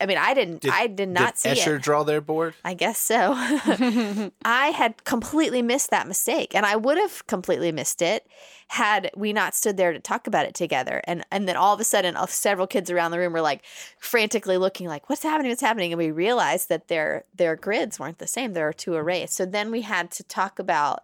i 0.00 0.06
mean 0.06 0.18
i 0.18 0.34
didn't 0.34 0.60
Did- 0.60 0.72
i 0.72 0.86
did 0.86 1.08
not 1.08 1.38
see 1.38 1.50
Did 1.50 1.58
Escher 1.58 1.76
it 1.76 1.82
draw 1.82 2.02
their 2.02 2.20
board? 2.20 2.54
i 2.64 2.74
guess 2.74 2.98
so. 2.98 3.32
I 4.44 4.68
had 4.74 5.04
completely 5.04 5.62
missed 5.62 5.90
that 5.90 6.06
mistake 6.08 6.54
and 6.54 6.64
i 6.66 6.76
would 6.76 6.98
have 6.98 7.26
completely 7.26 7.72
missed 7.72 8.02
it 8.02 8.26
had 8.68 9.10
we 9.14 9.32
not 9.32 9.54
stood 9.54 9.76
there 9.76 9.92
to 9.92 10.00
talk 10.00 10.26
about 10.26 10.44
it 10.46 10.54
together. 10.54 11.00
And 11.04 11.24
and 11.30 11.48
then 11.48 11.56
all 11.56 11.72
of 11.72 11.80
a 11.80 11.84
sudden 11.84 12.16
uh, 12.16 12.26
several 12.26 12.66
kids 12.66 12.90
around 12.90 13.12
the 13.12 13.18
room 13.18 13.32
were 13.32 13.40
like 13.40 13.64
frantically 13.98 14.58
looking 14.58 14.88
like 14.88 15.08
what's 15.08 15.22
happening? 15.22 15.50
What's 15.50 15.60
happening? 15.60 15.92
And 15.92 15.98
we 15.98 16.10
realized 16.10 16.68
that 16.68 16.88
their 16.88 17.24
their 17.34 17.54
grids 17.54 18.00
weren't 18.00 18.18
the 18.18 18.26
same. 18.26 18.52
There 18.54 18.66
are 18.66 18.72
two 18.72 18.94
arrays. 18.94 19.32
So 19.32 19.46
then 19.46 19.70
we 19.70 19.82
had 19.82 20.10
to 20.12 20.24
talk 20.24 20.58
about 20.58 21.02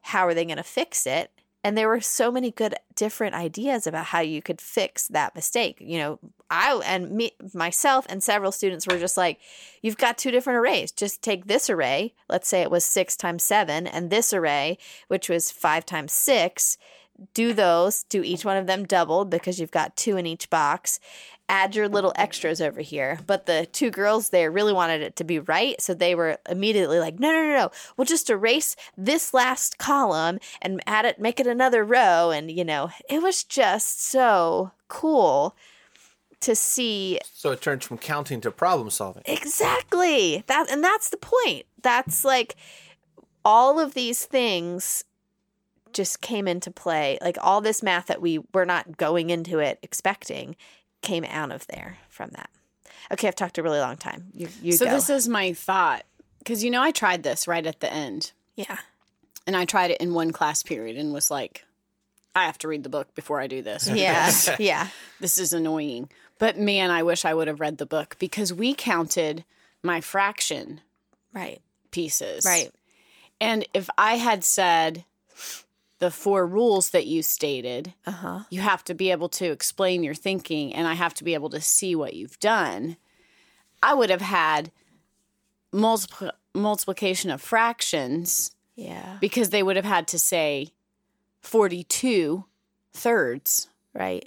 how 0.00 0.26
are 0.26 0.34
they 0.34 0.44
going 0.44 0.56
to 0.56 0.62
fix 0.62 1.06
it 1.06 1.30
and 1.64 1.76
there 1.78 1.88
were 1.88 2.00
so 2.00 2.30
many 2.30 2.50
good 2.50 2.74
different 2.94 3.34
ideas 3.34 3.86
about 3.86 4.04
how 4.06 4.20
you 4.20 4.42
could 4.42 4.60
fix 4.60 5.08
that 5.08 5.34
mistake 5.34 5.78
you 5.80 5.98
know 5.98 6.18
i 6.50 6.80
and 6.84 7.10
me 7.10 7.32
myself 7.54 8.06
and 8.08 8.22
several 8.22 8.52
students 8.52 8.86
were 8.86 8.98
just 8.98 9.16
like 9.16 9.40
you've 9.82 9.96
got 9.96 10.16
two 10.16 10.30
different 10.30 10.58
arrays. 10.58 10.92
Just 10.92 11.22
take 11.22 11.46
this 11.46 11.68
array 11.68 12.14
let's 12.28 12.46
say 12.46 12.62
it 12.62 12.70
was 12.70 12.84
six 12.84 13.16
times 13.16 13.42
seven 13.42 13.86
and 13.86 14.10
this 14.10 14.32
array 14.32 14.78
which 15.08 15.28
was 15.28 15.50
five 15.50 15.84
times 15.84 16.12
six 16.12 16.76
do 17.32 17.52
those 17.52 18.04
do 18.04 18.22
each 18.22 18.44
one 18.44 18.56
of 18.56 18.66
them 18.66 18.84
doubled 18.84 19.30
because 19.30 19.58
you've 19.58 19.70
got 19.70 19.96
two 19.96 20.16
in 20.16 20.26
each 20.26 20.50
box 20.50 21.00
add 21.48 21.76
your 21.76 21.88
little 21.88 22.12
extras 22.16 22.60
over 22.60 22.80
here 22.80 23.18
but 23.26 23.46
the 23.46 23.66
two 23.72 23.90
girls 23.90 24.30
there 24.30 24.50
really 24.50 24.72
wanted 24.72 25.02
it 25.02 25.14
to 25.16 25.24
be 25.24 25.38
right 25.38 25.80
so 25.80 25.92
they 25.92 26.14
were 26.14 26.38
immediately 26.48 26.98
like 26.98 27.18
no 27.18 27.30
no 27.30 27.42
no 27.42 27.56
no 27.56 27.70
we'll 27.96 28.06
just 28.06 28.30
erase 28.30 28.74
this 28.96 29.34
last 29.34 29.76
column 29.76 30.38
and 30.62 30.82
add 30.86 31.04
it 31.04 31.20
make 31.20 31.38
it 31.38 31.46
another 31.46 31.84
row 31.84 32.30
and 32.30 32.50
you 32.50 32.64
know 32.64 32.90
it 33.10 33.22
was 33.22 33.44
just 33.44 34.02
so 34.02 34.72
cool 34.88 35.54
to 36.44 36.54
see 36.54 37.18
So 37.32 37.52
it 37.52 37.62
turns 37.62 37.84
from 37.84 37.98
counting 37.98 38.40
to 38.42 38.50
problem 38.50 38.90
solving. 38.90 39.22
Exactly. 39.26 40.44
That 40.46 40.70
and 40.70 40.84
that's 40.84 41.08
the 41.08 41.16
point. 41.16 41.64
That's 41.82 42.24
like 42.24 42.56
all 43.44 43.80
of 43.80 43.94
these 43.94 44.26
things 44.26 45.04
just 45.92 46.20
came 46.20 46.46
into 46.46 46.70
play. 46.70 47.18
Like 47.22 47.38
all 47.40 47.60
this 47.60 47.82
math 47.82 48.06
that 48.06 48.20
we 48.20 48.40
were 48.52 48.66
not 48.66 48.96
going 48.96 49.30
into 49.30 49.58
it 49.58 49.78
expecting 49.82 50.54
came 51.04 51.24
out 51.24 51.52
of 51.52 51.66
there 51.68 51.98
from 52.08 52.30
that. 52.30 52.50
Okay, 53.12 53.28
I've 53.28 53.36
talked 53.36 53.58
a 53.58 53.62
really 53.62 53.78
long 53.78 53.96
time. 53.96 54.26
You 54.32 54.48
you 54.62 54.72
so 54.72 54.86
go. 54.86 54.90
this 54.90 55.10
is 55.10 55.28
my 55.28 55.52
thought 55.52 56.04
because 56.38 56.64
you 56.64 56.70
know 56.70 56.82
I 56.82 56.90
tried 56.90 57.22
this 57.22 57.46
right 57.46 57.64
at 57.64 57.80
the 57.80 57.92
end, 57.92 58.32
yeah. 58.56 58.78
and 59.46 59.56
I 59.56 59.64
tried 59.66 59.90
it 59.92 60.00
in 60.00 60.14
one 60.14 60.32
class 60.32 60.62
period 60.62 60.96
and 60.96 61.12
was 61.12 61.30
like, 61.30 61.64
I 62.34 62.46
have 62.46 62.58
to 62.58 62.68
read 62.68 62.82
the 62.82 62.88
book 62.88 63.14
before 63.14 63.40
I 63.40 63.46
do 63.46 63.62
this. 63.62 63.88
Yeah. 63.88 64.32
yeah. 64.58 64.88
this 65.20 65.38
is 65.38 65.52
annoying. 65.52 66.08
But 66.38 66.58
man, 66.58 66.90
I 66.90 67.02
wish 67.04 67.24
I 67.24 67.34
would 67.34 67.46
have 67.48 67.60
read 67.60 67.78
the 67.78 67.86
book 67.86 68.16
because 68.18 68.52
we 68.52 68.74
counted 68.74 69.44
my 69.82 70.00
fraction 70.00 70.80
Right. 71.32 71.60
pieces. 71.90 72.44
Right. 72.44 72.70
And 73.40 73.66
if 73.74 73.88
I 73.96 74.16
had 74.16 74.42
said 74.44 75.04
the 76.04 76.10
four 76.10 76.46
rules 76.46 76.90
that 76.90 77.06
you 77.06 77.22
stated, 77.22 77.94
Uh 78.06 78.10
huh. 78.10 78.40
you 78.50 78.60
have 78.60 78.84
to 78.84 78.94
be 78.94 79.10
able 79.10 79.30
to 79.30 79.46
explain 79.50 80.02
your 80.04 80.14
thinking 80.14 80.74
and 80.74 80.86
I 80.86 80.92
have 80.92 81.14
to 81.14 81.24
be 81.24 81.32
able 81.32 81.48
to 81.50 81.60
see 81.62 81.94
what 81.96 82.12
you've 82.12 82.38
done. 82.40 82.98
I 83.82 83.94
would 83.94 84.10
have 84.10 84.20
had 84.20 84.70
multipl- 85.72 86.32
multiplication 86.54 87.30
of 87.30 87.40
fractions 87.40 88.50
Yeah. 88.76 89.16
because 89.20 89.48
they 89.50 89.62
would 89.62 89.76
have 89.76 89.84
had 89.86 90.06
to 90.08 90.18
say 90.18 90.72
42 91.40 92.44
thirds. 92.92 93.68
Right. 93.94 94.26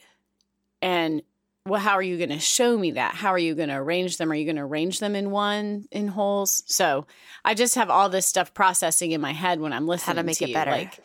And 0.81 1.21
well, 1.65 1.81
how 1.81 1.93
are 1.93 2.01
you 2.03 2.17
going 2.17 2.29
to 2.29 2.39
show 2.39 2.77
me 2.77 2.91
that? 2.91 3.13
How 3.15 3.29
are 3.29 3.37
you 3.39 3.53
going 3.53 3.67
to 3.69 3.75
arrange 3.75 4.17
them? 4.17 4.31
Are 4.31 4.35
you 4.35 4.45
going 4.45 4.55
to 4.55 4.61
arrange 4.61 4.99
them 4.99 5.15
in 5.15 5.31
one 5.31 5.85
in 5.91 6.07
holes? 6.07 6.63
So 6.65 7.05
I 7.43 7.53
just 7.53 7.75
have 7.75 7.89
all 7.89 8.07
this 8.09 8.25
stuff 8.25 8.53
processing 8.53 9.11
in 9.11 9.19
my 9.21 9.33
head 9.33 9.59
when 9.59 9.73
I'm 9.73 9.85
listening 9.87 10.15
to 10.15 10.23
make 10.23 10.37
to 10.37 10.45
it 10.45 10.49
you. 10.49 10.53
better. 10.53 10.71
Like, 10.71 10.99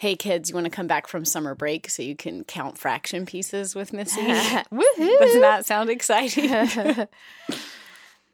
hey 0.00 0.16
kids, 0.16 0.48
you 0.48 0.54
want 0.54 0.64
to 0.64 0.70
come 0.70 0.86
back 0.86 1.06
from 1.06 1.26
summer 1.26 1.54
break 1.54 1.90
so 1.90 2.02
you 2.02 2.16
can 2.16 2.42
count 2.42 2.78
fraction 2.78 3.26
pieces 3.26 3.74
with 3.74 3.92
Missy? 3.92 4.22
Woohoo! 4.22 5.18
Doesn't 5.18 5.42
that 5.42 5.66
sound 5.66 5.90
exciting? 5.90 7.06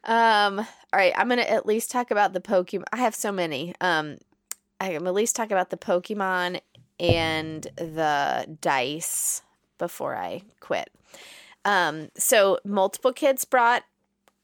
Um, 0.09 0.61
all 0.61 0.67
right, 0.95 1.13
I'm 1.17 1.29
gonna 1.29 1.43
at 1.43 1.67
least 1.67 1.91
talk 1.91 2.13
about 2.13 2.33
the 2.33 2.41
Pokemon. 2.41 2.85
I 2.93 2.99
have 2.99 3.13
so 3.13 3.33
many. 3.33 3.75
Um, 3.81 4.19
I'm 4.81 5.05
at 5.05 5.15
least 5.15 5.35
talk 5.35 5.51
about 5.51 5.71
the 5.71 5.77
Pokemon 5.77 6.61
and 7.01 7.67
the 7.75 8.57
dice 8.61 9.43
before 9.79 10.15
I 10.15 10.43
quit. 10.61 10.93
Um, 11.65 12.11
so 12.17 12.61
multiple 12.65 13.13
kids 13.13 13.45
brought 13.45 13.83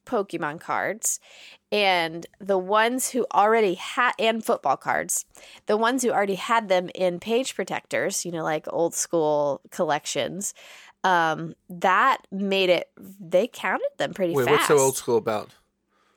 Pokemon 0.04 0.60
cards, 0.60 1.20
and 1.72 2.26
the 2.38 2.58
ones 2.58 3.10
who 3.10 3.26
already 3.32 3.74
had 3.74 4.12
and 4.18 4.44
football 4.44 4.76
cards, 4.76 5.24
the 5.66 5.76
ones 5.78 6.02
who 6.02 6.10
already 6.10 6.34
had 6.34 6.68
them 6.68 6.90
in 6.94 7.18
page 7.18 7.56
protectors, 7.56 8.24
you 8.26 8.30
know, 8.30 8.44
like 8.44 8.66
old 8.68 8.94
school 8.94 9.62
collections. 9.70 10.52
Um, 11.02 11.54
that 11.68 12.18
made 12.30 12.68
it. 12.70 12.88
They 12.96 13.48
counted 13.48 13.88
them 13.96 14.14
pretty 14.14 14.34
Wait, 14.34 14.44
fast. 14.44 14.52
what's 14.52 14.68
so 14.68 14.78
old 14.78 14.96
school 14.96 15.16
about 15.16 15.50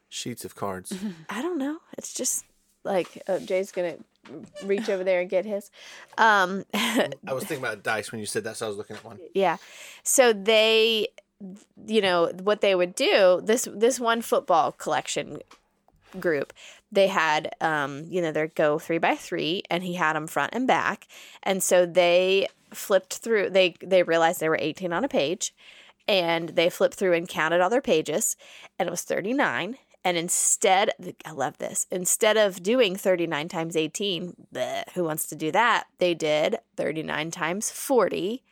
sheets 0.09 0.45
of 0.45 0.53
cards? 0.53 0.93
I 1.29 1.41
don't 1.41 1.57
know. 1.57 1.79
It's 1.97 2.13
just 2.13 2.45
like 2.83 3.23
uh, 3.27 3.39
Jay's 3.39 3.71
gonna 3.71 3.95
reach 4.63 4.89
over 4.89 5.03
there 5.03 5.21
and 5.21 5.29
get 5.29 5.45
his. 5.45 5.71
Um, 6.17 6.65
I 6.73 7.09
was 7.33 7.45
thinking 7.45 7.65
about 7.65 7.81
dice 7.81 8.11
when 8.11 8.19
you 8.19 8.27
said 8.27 8.43
that, 8.43 8.57
so 8.57 8.65
I 8.65 8.69
was 8.69 8.77
looking 8.77 8.95
at 8.95 9.03
one. 9.03 9.19
yeah. 9.33 9.57
So 10.03 10.33
they, 10.33 11.07
you 11.85 12.01
know, 12.01 12.31
what 12.41 12.61
they 12.61 12.75
would 12.75 12.95
do 12.95 13.41
this 13.43 13.67
this 13.73 13.99
one 13.99 14.21
football 14.21 14.71
collection 14.71 15.39
group. 16.19 16.53
They 16.91 17.07
had, 17.07 17.53
um, 17.61 18.05
you 18.07 18.21
know, 18.21 18.31
their 18.31 18.47
go 18.47 18.79
three 18.79 18.97
by 18.97 19.15
three, 19.15 19.63
and 19.69 19.83
he 19.83 19.95
had 19.95 20.13
them 20.13 20.27
front 20.27 20.53
and 20.53 20.67
back, 20.67 21.07
and 21.43 21.61
so 21.61 21.85
they 21.85 22.47
flipped 22.73 23.15
through. 23.17 23.49
They 23.49 23.75
they 23.81 24.03
realized 24.03 24.39
there 24.39 24.49
were 24.49 24.59
eighteen 24.61 24.93
on 24.93 25.03
a 25.03 25.09
page, 25.09 25.53
and 26.07 26.49
they 26.49 26.69
flipped 26.69 26.95
through 26.95 27.13
and 27.13 27.27
counted 27.27 27.61
all 27.61 27.69
their 27.69 27.81
pages, 27.81 28.37
and 28.79 28.87
it 28.87 28.91
was 28.91 29.03
thirty 29.03 29.33
nine. 29.33 29.77
And 30.05 30.17
instead, 30.17 30.91
I 31.25 31.31
love 31.31 31.57
this. 31.57 31.87
Instead 31.89 32.37
of 32.37 32.61
doing 32.61 32.95
39 32.95 33.47
times 33.47 33.75
18, 33.75 34.35
bleh, 34.53 34.83
who 34.93 35.03
wants 35.03 35.25
to 35.29 35.35
do 35.35 35.51
that? 35.51 35.85
They 35.97 36.13
did 36.13 36.57
39 36.77 37.31
times 37.31 37.71
40 37.71 38.43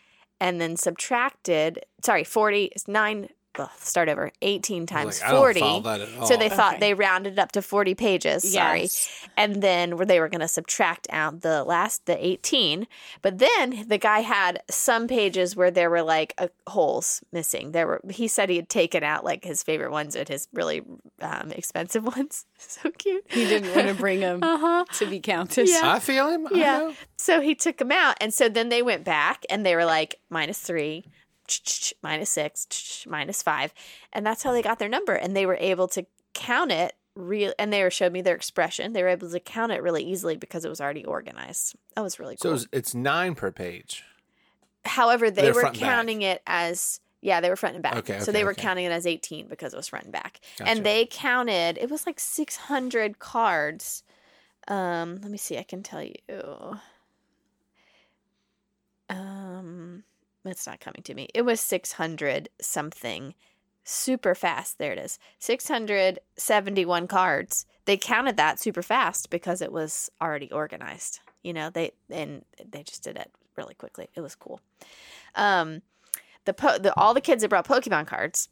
and 0.43 0.59
then 0.59 0.75
subtracted, 0.75 1.85
sorry, 2.03 2.25
40 2.25 2.65
is 2.75 2.85
9, 2.85 3.29
ugh, 3.59 3.69
start 3.79 4.09
over, 4.09 4.31
18 4.41 4.85
times 4.85 5.21
like, 5.21 5.31
40. 5.31 5.59
follow 5.59 5.81
that 5.81 6.01
at 6.01 6.27
So 6.27 6.37
they 6.37 6.49
thought 6.49 6.73
Okay. 6.75 6.79
they 6.79 6.93
rounded 6.93 7.37
up 7.39 7.51
to 7.53 7.61
40 7.61 7.95
pages, 7.95 8.51
sorry. 8.53 8.81
Yes. 8.81 9.27
And 9.37 9.61
then 9.61 9.97
where 9.97 10.05
they 10.05 10.19
were 10.19 10.29
going 10.29 10.41
to 10.41 10.47
subtract 10.47 11.07
out 11.09 11.41
the 11.41 11.63
last, 11.63 12.05
the 12.05 12.23
18. 12.25 12.87
But 13.21 13.37
then 13.39 13.85
the 13.87 13.97
guy 13.97 14.19
had 14.21 14.61
some 14.69 15.07
pages 15.07 15.55
where 15.55 15.71
there 15.71 15.89
were 15.89 16.01
like 16.03 16.33
uh, 16.37 16.47
holes 16.67 17.21
missing. 17.31 17.71
There 17.71 17.87
were, 17.87 18.01
he 18.09 18.27
said 18.27 18.49
he 18.49 18.55
had 18.55 18.69
taken 18.69 19.03
out 19.03 19.23
like 19.23 19.43
his 19.43 19.63
favorite 19.63 19.91
ones 19.91 20.15
and 20.15 20.27
his 20.27 20.47
really 20.53 20.81
um, 21.21 21.51
expensive 21.51 22.03
ones. 22.15 22.45
so 22.57 22.89
cute. 22.91 23.23
He 23.29 23.45
didn't 23.45 23.75
want 23.75 23.87
to 23.87 23.93
bring 23.93 24.19
them 24.19 24.39
Uh 24.43 24.57
huh. 24.57 24.85
to 24.93 25.05
be 25.05 25.19
counted. 25.19 25.69
Yeah. 25.69 25.81
I 25.83 25.99
feel 25.99 26.29
him. 26.29 26.47
I 26.47 26.51
Yeah. 26.53 26.77
know. 26.79 26.93
So 27.17 27.41
he 27.41 27.55
took 27.55 27.77
them 27.77 27.91
out. 27.91 28.15
And 28.21 28.33
so 28.33 28.49
then 28.49 28.69
they 28.69 28.81
went 28.81 29.03
back 29.03 29.45
and 29.49 29.65
they 29.65 29.75
were 29.75 29.85
like 29.85 30.15
minus 30.29 30.59
three, 30.59 31.05
minus 32.01 32.29
six, 32.29 33.05
minus 33.07 33.41
five. 33.43 33.73
And 34.11 34.25
that's 34.25 34.43
how 34.43 34.51
they 34.51 34.61
got 34.61 34.79
their 34.79 34.89
number. 34.89 35.13
And 35.13 35.35
they 35.35 35.45
were 35.45 35.57
able 35.59 35.87
to 35.89 36.05
count 36.33 36.71
it 36.71 36.93
real 37.15 37.53
and 37.59 37.71
they 37.71 37.83
were 37.83 37.91
showed 37.91 38.11
me 38.11 38.21
their 38.21 38.35
expression. 38.35 38.93
They 38.93 39.03
were 39.03 39.09
able 39.09 39.29
to 39.29 39.39
count 39.39 39.71
it 39.71 39.83
really 39.83 40.03
easily 40.03 40.35
because 40.35 40.65
it 40.65 40.69
was 40.69 40.81
already 40.81 41.05
organized. 41.05 41.75
That 41.95 42.01
was 42.01 42.19
really 42.19 42.37
So 42.37 42.49
cool. 42.49 42.55
it's, 42.55 42.67
it's 42.71 42.95
nine 42.95 43.35
per 43.35 43.51
page. 43.51 44.03
However, 44.85 45.29
they 45.31 45.43
They're 45.43 45.53
were 45.53 45.65
and 45.65 45.79
back. 45.79 45.87
counting 45.87 46.21
it 46.23 46.41
as 46.47 46.99
yeah, 47.21 47.39
they 47.39 47.49
were 47.49 47.55
front 47.55 47.75
and 47.75 47.83
back. 47.83 47.95
Okay, 47.95 48.19
so 48.19 48.33
they 48.33 48.43
were 48.43 48.51
okay. 48.51 48.61
counting 48.61 48.83
it 48.83 48.91
as 48.91 49.07
18 49.07 49.47
because 49.47 49.73
it 49.73 49.77
was 49.77 49.87
front 49.87 50.03
and 50.05 50.11
back. 50.11 50.41
Gotcha. 50.59 50.69
And 50.69 50.85
they 50.85 51.07
counted 51.09 51.77
it 51.77 51.89
was 51.89 52.05
like 52.05 52.19
600 52.19 53.19
cards. 53.19 54.03
Um, 54.67 55.19
let 55.21 55.31
me 55.31 55.37
see, 55.37 55.57
I 55.57 55.63
can 55.63 55.83
tell 55.83 56.03
you. 56.03 56.15
Um, 59.09 60.03
it's 60.51 60.67
not 60.67 60.79
coming 60.79 61.01
to 61.03 61.13
me. 61.13 61.29
It 61.33 61.43
was 61.43 61.59
600 61.61 62.49
something 62.61 63.33
super 63.83 64.35
fast. 64.35 64.77
There 64.77 64.93
it 64.93 64.99
is. 64.99 65.19
671 65.39 67.07
cards. 67.07 67.65
They 67.85 67.97
counted 67.97 68.37
that 68.37 68.59
super 68.59 68.81
fast 68.81 69.29
because 69.29 69.61
it 69.61 69.71
was 69.71 70.09
already 70.21 70.51
organized. 70.51 71.19
You 71.43 71.53
know, 71.53 71.69
they 71.69 71.91
and 72.09 72.45
they 72.71 72.83
just 72.83 73.03
did 73.03 73.17
it 73.17 73.31
really 73.57 73.73
quickly. 73.73 74.07
It 74.15 74.21
was 74.21 74.35
cool. 74.35 74.61
Um 75.35 75.81
the, 76.45 76.53
po- 76.53 76.77
the 76.77 76.97
all 76.97 77.13
the 77.13 77.21
kids 77.21 77.41
that 77.41 77.49
brought 77.49 77.67
Pokemon 77.67 78.07
cards, 78.07 78.49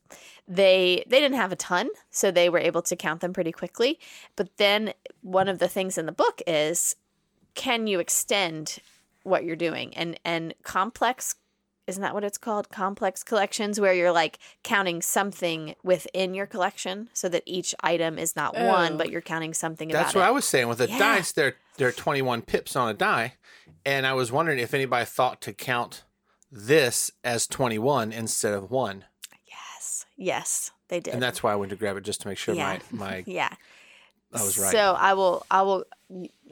they 0.48 1.04
they 1.08 1.20
didn't 1.20 1.38
have 1.38 1.52
a 1.52 1.58
ton, 1.58 1.90
so 2.10 2.32
they 2.32 2.50
were 2.50 2.60
able 2.60 2.82
to 2.84 2.96
count 2.96 3.22
them 3.22 3.34
pretty 3.34 3.52
quickly. 3.52 4.00
But 4.36 4.58
then 4.58 4.94
one 5.22 5.48
of 5.48 5.60
the 5.60 5.68
things 5.68 5.98
in 5.98 6.06
the 6.06 6.12
book 6.12 6.42
is, 6.48 6.96
can 7.54 7.88
you 7.88 8.00
extend 8.00 8.80
what 9.24 9.44
you're 9.44 9.56
doing? 9.56 9.94
And 9.96 10.20
and 10.24 10.54
complex, 10.64 11.36
isn't 11.88 12.02
that 12.02 12.14
what 12.14 12.24
it's 12.24 12.38
called? 12.38 12.70
Complex 12.70 13.24
collections, 13.24 13.80
where 13.80 13.94
you're 13.94 14.12
like 14.12 14.40
counting 14.64 15.02
something 15.02 15.76
within 15.84 16.34
your 16.34 16.46
collection, 16.46 17.10
so 17.14 17.28
that 17.30 17.44
each 17.46 17.74
item 17.84 18.18
is 18.18 18.36
not 18.36 18.54
one, 18.56 18.94
Oh. 18.94 18.98
but 18.98 19.10
you're 19.10 19.22
counting 19.22 19.54
something 19.54 19.90
That's 19.90 20.14
what 20.16 20.22
it. 20.22 20.28
I 20.28 20.32
was 20.32 20.46
saying 20.46 20.68
with 20.68 20.78
the 20.80 20.90
Yeah. 20.90 21.00
dice. 21.00 21.32
There, 21.32 21.56
there 21.78 21.88
are 21.88 21.92
twenty-one 21.94 22.44
pips 22.44 22.76
on 22.76 22.90
a 22.90 22.94
die, 22.94 23.36
and 23.86 24.06
I 24.06 24.14
was 24.14 24.32
wondering 24.32 24.60
if 24.60 24.74
anybody 24.74 25.06
thought 25.06 25.42
to 25.42 25.54
count 25.54 26.04
this 26.52 27.12
as 27.24 27.48
twenty-one 27.48 28.12
instead 28.12 28.54
of 28.54 28.70
one, 28.72 29.06
yes, 29.50 30.06
yes, 30.18 30.72
they 30.90 31.00
did. 31.00 31.14
and 31.14 31.24
that's 31.24 31.42
why 31.42 31.52
I 31.54 31.56
went 31.56 31.70
to 31.72 31.76
grab 31.76 31.98
it 31.98 32.02
just 32.04 32.22
to 32.22 32.28
make 32.28 32.38
sure 32.38 32.54
Yeah. 32.54 32.80
my 32.92 33.08
my 33.08 33.24
yeah. 33.28 33.56
I 34.34 34.44
was 34.44 34.58
right. 34.58 34.72
So 34.72 34.96
I 34.98 35.14
will, 35.14 35.46
I 35.52 35.62
will, 35.62 35.84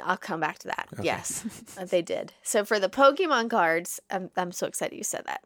I'll 0.01 0.17
come 0.17 0.39
back 0.39 0.59
to 0.59 0.67
that. 0.67 0.88
Okay. 0.93 1.03
Yes, 1.03 1.45
uh, 1.77 1.86
they 1.86 2.01
did. 2.01 2.34
So 2.43 2.65
for 2.65 2.80
the 2.80 2.89
Pokemon 2.89 3.49
cards, 3.49 3.99
I'm, 4.09 4.30
I'm 4.36 4.51
so 4.51 4.67
excited 4.67 4.95
you 4.97 5.03
said 5.03 5.23
that. 5.25 5.41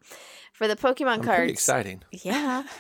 For 0.52 0.68
the 0.68 0.76
Pokemon 0.76 1.18
I'm 1.18 1.24
cards, 1.24 1.52
exciting. 1.52 2.04
yeah. 2.12 2.64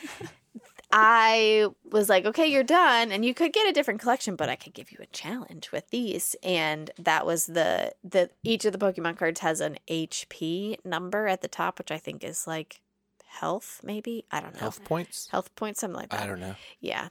I 0.95 1.69
was 1.91 2.07
like, 2.07 2.25
okay, 2.25 2.45
you're 2.45 2.61
done, 2.63 3.11
and 3.11 3.25
you 3.25 3.33
could 3.33 3.51
get 3.51 3.67
a 3.67 3.73
different 3.73 3.99
collection, 3.99 4.35
but 4.35 4.47
I 4.47 4.55
could 4.55 4.75
give 4.75 4.91
you 4.91 4.99
a 5.01 5.07
challenge 5.07 5.71
with 5.71 5.89
these, 5.89 6.35
and 6.43 6.91
that 6.99 7.25
was 7.25 7.47
the 7.47 7.95
the 8.03 8.29
each 8.43 8.63
of 8.65 8.73
the 8.73 8.77
Pokemon 8.77 9.17
cards 9.17 9.39
has 9.39 9.59
an 9.59 9.77
HP 9.89 10.77
number 10.85 11.25
at 11.27 11.41
the 11.41 11.47
top, 11.47 11.79
which 11.79 11.89
I 11.89 11.97
think 11.97 12.23
is 12.23 12.45
like 12.45 12.79
health, 13.39 13.81
maybe 13.83 14.25
I 14.31 14.39
don't 14.41 14.53
know, 14.53 14.59
Health 14.59 14.83
points. 14.83 15.27
health 15.31 15.53
points, 15.55 15.79
something 15.81 15.99
like 15.99 16.09
that. 16.09 16.21
I 16.21 16.27
don't 16.27 16.39
know. 16.39 16.55
Yeah. 16.79 17.09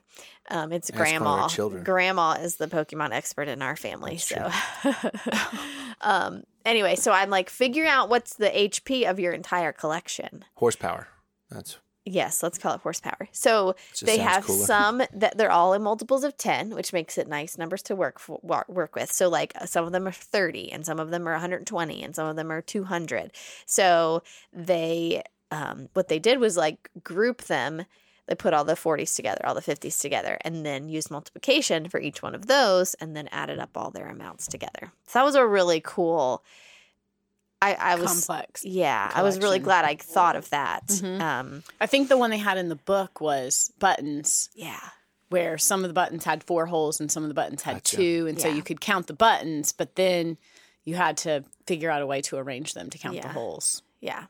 Um, 0.50 0.72
it's 0.72 0.90
Ask 0.90 0.98
one 0.98 1.08
of 1.16 1.22
our 1.22 1.34
grandma. 1.34 1.48
children. 1.48 1.84
Grandma 1.84 2.32
is 2.40 2.56
the 2.56 2.66
Pokemon 2.68 3.10
expert 3.12 3.48
in 3.48 3.62
our 3.62 3.76
family. 3.76 4.12
That's 4.16 4.28
so 4.28 4.50
um 6.00 6.42
anyway, 6.64 6.96
so 6.96 7.12
I'm 7.12 7.30
like 7.30 7.50
figuring 7.50 7.88
out 7.90 8.08
what's 8.08 8.34
the 8.36 8.48
HP 8.50 9.08
of 9.08 9.18
your 9.20 9.32
entire 9.32 9.72
collection. 9.72 10.44
Horsepower. 10.54 11.08
That's 11.50 11.78
Yes, 12.04 12.42
let's 12.42 12.58
call 12.58 12.74
it 12.74 12.80
horsepower. 12.80 13.28
So 13.30 13.76
they 14.04 14.18
have 14.18 14.44
cooler. 14.44 14.66
some 14.66 15.02
that 15.14 15.38
they're 15.38 15.52
all 15.52 15.72
in 15.72 15.82
multiples 15.84 16.24
of 16.24 16.36
10, 16.36 16.74
which 16.74 16.92
makes 16.92 17.16
it 17.16 17.28
nice 17.28 17.56
numbers 17.56 17.80
to 17.82 17.94
work 17.94 18.18
for, 18.18 18.40
work 18.42 18.96
with. 18.96 19.12
So 19.12 19.28
like 19.28 19.52
uh, 19.54 19.66
some 19.66 19.84
of 19.86 19.92
them 19.92 20.08
are 20.08 20.12
30 20.12 20.72
and 20.72 20.84
some 20.84 20.98
of 20.98 21.10
them 21.10 21.28
are 21.28 21.32
120 21.32 22.02
and 22.02 22.16
some 22.16 22.26
of 22.26 22.34
them 22.34 22.50
are 22.50 22.60
200. 22.60 23.30
So 23.66 24.24
they 24.52 25.22
um 25.52 25.88
what 25.92 26.08
they 26.08 26.18
did 26.18 26.40
was 26.40 26.56
like 26.56 26.88
group 27.04 27.42
them 27.42 27.84
they 28.28 28.36
put 28.36 28.54
all 28.54 28.64
the 28.64 28.74
40s 28.74 29.16
together, 29.16 29.40
all 29.44 29.54
the 29.54 29.60
50s 29.60 30.00
together, 30.00 30.38
and 30.42 30.64
then 30.64 30.88
used 30.88 31.10
multiplication 31.10 31.88
for 31.88 31.98
each 32.00 32.22
one 32.22 32.36
of 32.36 32.46
those, 32.46 32.94
and 32.94 33.16
then 33.16 33.28
added 33.32 33.58
up 33.58 33.70
all 33.76 33.90
their 33.90 34.06
amounts 34.08 34.46
together. 34.46 34.92
So 35.08 35.18
that 35.18 35.24
was 35.24 35.34
a 35.34 35.44
really 35.44 35.80
cool. 35.84 36.44
I, 37.60 37.74
I 37.74 37.94
was 37.96 38.24
Complex. 38.26 38.64
yeah, 38.64 39.10
I 39.12 39.22
was 39.22 39.38
really 39.38 39.58
glad 39.58 39.84
I 39.84 39.96
thought 39.96 40.36
of 40.36 40.48
that. 40.50 40.86
Mhm. 40.86 41.20
Um, 41.20 41.62
I 41.80 41.86
think 41.86 42.08
the 42.08 42.16
one 42.16 42.30
they 42.30 42.38
had 42.38 42.58
in 42.58 42.68
the 42.68 42.76
book 42.76 43.20
was 43.20 43.72
buttons, 43.80 44.48
yeah, 44.54 44.80
where 45.30 45.58
some 45.58 45.82
of 45.84 45.88
the 45.88 45.94
buttons 45.94 46.24
had 46.24 46.44
four 46.44 46.66
holes 46.66 47.00
and 47.00 47.10
some 47.10 47.24
of 47.24 47.28
the 47.28 47.34
buttons 47.34 47.62
had 47.62 47.76
Gotcha. 47.78 47.96
two. 47.96 48.26
And 48.28 48.40
so 48.40 48.48
you 48.48 48.62
could 48.62 48.80
count 48.80 49.08
the 49.08 49.14
buttons, 49.14 49.72
but 49.72 49.96
then 49.96 50.38
you 50.84 50.94
had 50.94 51.16
to 51.18 51.44
figure 51.66 51.90
out 51.90 52.02
a 52.02 52.06
way 52.06 52.20
to 52.22 52.36
arrange 52.36 52.74
them 52.74 52.88
to 52.90 52.98
count 52.98 53.20
the 53.20 53.28
holes. 53.28 53.82
Yeah. 54.00 54.26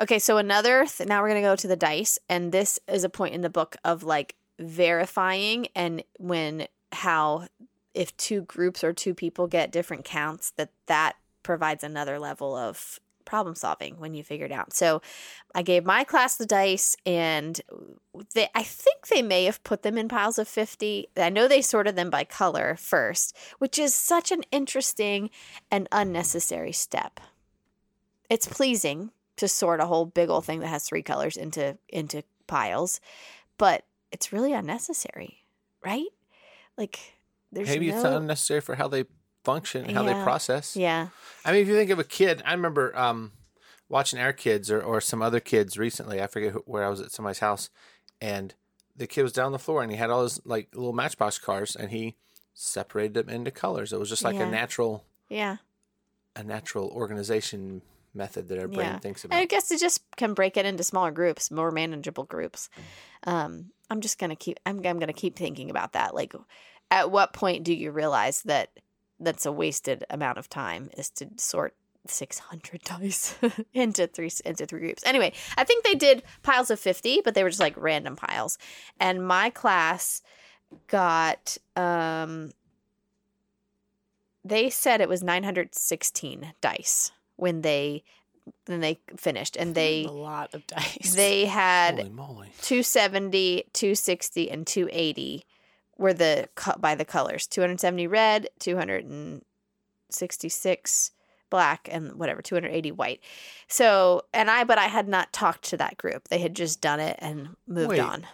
Okay, 0.00 0.18
so 0.18 0.38
another 0.38 0.86
th- 0.86 1.08
now 1.08 1.20
we're 1.20 1.28
going 1.28 1.42
to 1.42 1.48
go 1.48 1.56
to 1.56 1.66
the 1.66 1.76
dice 1.76 2.18
and 2.28 2.52
this 2.52 2.78
is 2.86 3.02
a 3.04 3.08
point 3.08 3.34
in 3.34 3.40
the 3.40 3.50
book 3.50 3.76
of 3.84 4.04
like 4.04 4.36
verifying 4.58 5.66
and 5.74 6.02
when 6.18 6.66
how 6.92 7.46
if 7.94 8.16
two 8.16 8.42
groups 8.42 8.84
or 8.84 8.92
two 8.92 9.14
people 9.14 9.46
get 9.46 9.72
different 9.72 10.04
counts 10.04 10.52
that 10.52 10.70
that 10.86 11.14
provides 11.42 11.82
another 11.82 12.18
level 12.18 12.54
of 12.56 13.00
problem 13.24 13.54
solving 13.54 13.98
when 13.98 14.14
you 14.14 14.22
figure 14.22 14.46
it 14.46 14.52
out. 14.52 14.72
So 14.72 15.02
I 15.54 15.62
gave 15.62 15.84
my 15.84 16.02
class 16.04 16.36
the 16.36 16.46
dice 16.46 16.96
and 17.04 17.60
they 18.34 18.48
I 18.54 18.62
think 18.62 19.08
they 19.08 19.20
may 19.20 19.44
have 19.44 19.62
put 19.64 19.82
them 19.82 19.98
in 19.98 20.08
piles 20.08 20.38
of 20.38 20.46
50. 20.46 21.08
I 21.16 21.28
know 21.28 21.48
they 21.48 21.60
sorted 21.60 21.96
them 21.96 22.08
by 22.08 22.22
color 22.22 22.76
first, 22.76 23.36
which 23.58 23.78
is 23.78 23.94
such 23.94 24.30
an 24.30 24.44
interesting 24.52 25.30
and 25.70 25.88
unnecessary 25.90 26.72
step 26.72 27.20
it's 28.30 28.46
pleasing 28.46 29.10
to 29.38 29.48
sort 29.48 29.80
a 29.80 29.86
whole 29.86 30.04
big 30.06 30.28
old 30.28 30.44
thing 30.44 30.60
that 30.60 30.68
has 30.68 30.84
three 30.84 31.02
colors 31.02 31.36
into 31.36 31.76
into 31.88 32.22
piles, 32.46 33.00
but 33.56 33.84
it's 34.12 34.32
really 34.32 34.52
unnecessary, 34.52 35.44
right? 35.84 36.06
Like 36.76 36.98
there's 37.52 37.68
Maybe 37.68 37.88
no, 37.90 37.94
it's 37.94 38.04
not 38.04 38.12
unnecessary 38.14 38.60
for 38.60 38.74
how 38.76 38.88
they 38.88 39.04
function 39.44 39.84
and 39.84 39.92
how 39.96 40.02
they 40.02 40.12
process. 40.12 40.76
yeah, 40.76 41.08
I 41.44 41.52
mean, 41.52 41.62
if 41.62 41.68
you 41.68 41.74
think 41.74 41.90
of 41.90 41.98
a 41.98 42.04
kid, 42.04 42.42
I 42.44 42.52
remember 42.52 42.96
um, 42.98 43.32
watching 43.88 44.20
our 44.20 44.32
kids 44.32 44.70
or, 44.70 44.80
or 44.80 45.00
some 45.00 45.22
other 45.22 45.40
kids 45.40 45.78
recently. 45.78 46.20
I 46.20 46.26
forget 46.26 46.52
who, 46.52 46.62
where 46.66 46.84
I 46.84 46.88
was 46.88 47.00
at 47.00 47.10
somebody's 47.12 47.38
house, 47.38 47.70
and 48.20 48.54
the 48.96 49.06
kid 49.06 49.22
was 49.22 49.32
down 49.32 49.46
on 49.46 49.52
the 49.52 49.58
floor 49.58 49.82
and 49.82 49.90
he 49.92 49.96
had 49.96 50.10
all 50.10 50.24
his 50.24 50.40
like 50.44 50.68
little 50.74 50.92
Matchbox 50.92 51.38
cars, 51.38 51.74
and 51.76 51.90
he 51.90 52.16
separated 52.54 53.14
them 53.14 53.28
into 53.28 53.50
colors. 53.50 53.92
It 53.92 53.98
was 54.00 54.08
just 54.08 54.24
like 54.24 54.34
Yeah. 54.36 54.48
a 54.48 54.50
natural, 54.50 55.04
yeah. 55.28 55.56
a 56.34 56.42
natural 56.42 56.88
organization 56.88 57.82
method 58.14 58.48
that 58.48 58.58
our 58.58 58.68
brain 58.68 58.86
Yeah. 58.86 58.98
thinks 58.98 59.24
And 59.24 59.34
I 59.34 59.44
guess 59.44 59.70
it 59.70 59.80
just 59.80 60.02
can 60.16 60.34
break 60.34 60.56
it 60.56 60.66
into 60.66 60.82
smaller 60.82 61.10
groups, 61.10 61.50
more 61.50 61.70
manageable 61.70 62.24
groups. 62.24 62.68
Um, 63.24 63.72
I'm 63.90 64.00
just 64.00 64.18
gonna 64.18 64.36
keep. 64.36 64.58
I'm, 64.66 64.84
I'm 64.86 64.98
gonna 64.98 65.12
keep 65.12 65.36
thinking 65.36 65.70
about 65.70 65.92
that. 65.92 66.14
Like, 66.14 66.34
at 66.90 67.10
what 67.10 67.32
point 67.32 67.64
do 67.64 67.74
you 67.74 67.90
realize 67.90 68.42
that 68.42 68.70
that's 69.20 69.46
a 69.46 69.52
wasted 69.52 70.04
amount 70.10 70.38
of 70.38 70.48
time 70.48 70.90
is 70.96 71.10
to 71.10 71.28
sort 71.36 71.74
600 72.06 72.82
dice 72.84 73.36
into 73.74 74.06
three 74.06 74.30
into 74.44 74.66
three 74.66 74.80
groups. 74.80 75.02
Anyway, 75.04 75.32
I 75.56 75.64
think 75.64 75.84
they 75.84 75.94
did 75.94 76.22
piles 76.42 76.70
of 76.70 76.80
50, 76.80 77.22
but 77.24 77.34
they 77.34 77.42
were 77.42 77.50
just 77.50 77.60
like 77.60 77.74
random 77.76 78.16
piles. 78.16 78.58
And 79.00 79.26
my 79.26 79.50
class 79.50 80.22
got 80.86 81.56
um 81.76 82.52
they 84.44 84.70
said 84.70 85.00
it 85.00 85.08
was 85.08 85.22
916 85.22 86.52
dice 86.60 87.10
when 87.38 87.62
they 87.62 88.02
when 88.66 88.80
they 88.80 88.98
finished 89.16 89.56
and 89.56 89.74
they 89.74 90.04
a 90.04 90.10
lot 90.10 90.52
of 90.54 90.66
dice. 90.66 91.14
they 91.14 91.44
had 91.46 91.98
Holy 91.98 92.10
270 92.62 93.64
260 93.72 94.50
and 94.50 94.66
280 94.66 95.44
were 95.96 96.14
the 96.14 96.48
cut 96.54 96.80
by 96.80 96.94
the 96.94 97.04
colors 97.04 97.46
270 97.46 98.06
red 98.06 98.48
266 98.58 101.10
black 101.50 101.88
and 101.90 102.14
whatever 102.14 102.42
280 102.42 102.92
white 102.92 103.20
so 103.66 104.22
and 104.34 104.50
i 104.50 104.64
but 104.64 104.78
i 104.78 104.86
had 104.86 105.08
not 105.08 105.32
talked 105.32 105.64
to 105.64 105.76
that 105.76 105.96
group 105.96 106.28
they 106.28 106.38
had 106.38 106.54
just 106.54 106.80
done 106.80 107.00
it 107.00 107.16
and 107.20 107.56
moved 107.66 107.90
Wait. 107.90 108.00
on 108.00 108.26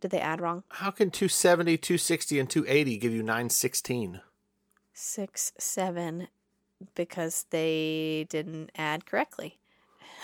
did 0.00 0.10
they 0.10 0.20
add 0.20 0.40
wrong 0.40 0.62
How 0.68 0.90
can 0.90 1.10
270, 1.10 1.78
260, 1.78 2.38
and 2.38 2.50
280 2.50 2.98
give 2.98 3.12
you 3.12 3.22
916? 3.22 4.20
six 4.92 5.52
seven 5.58 6.28
because 6.94 7.46
they 7.50 8.26
didn't 8.28 8.70
add 8.76 9.06
correctly 9.06 9.58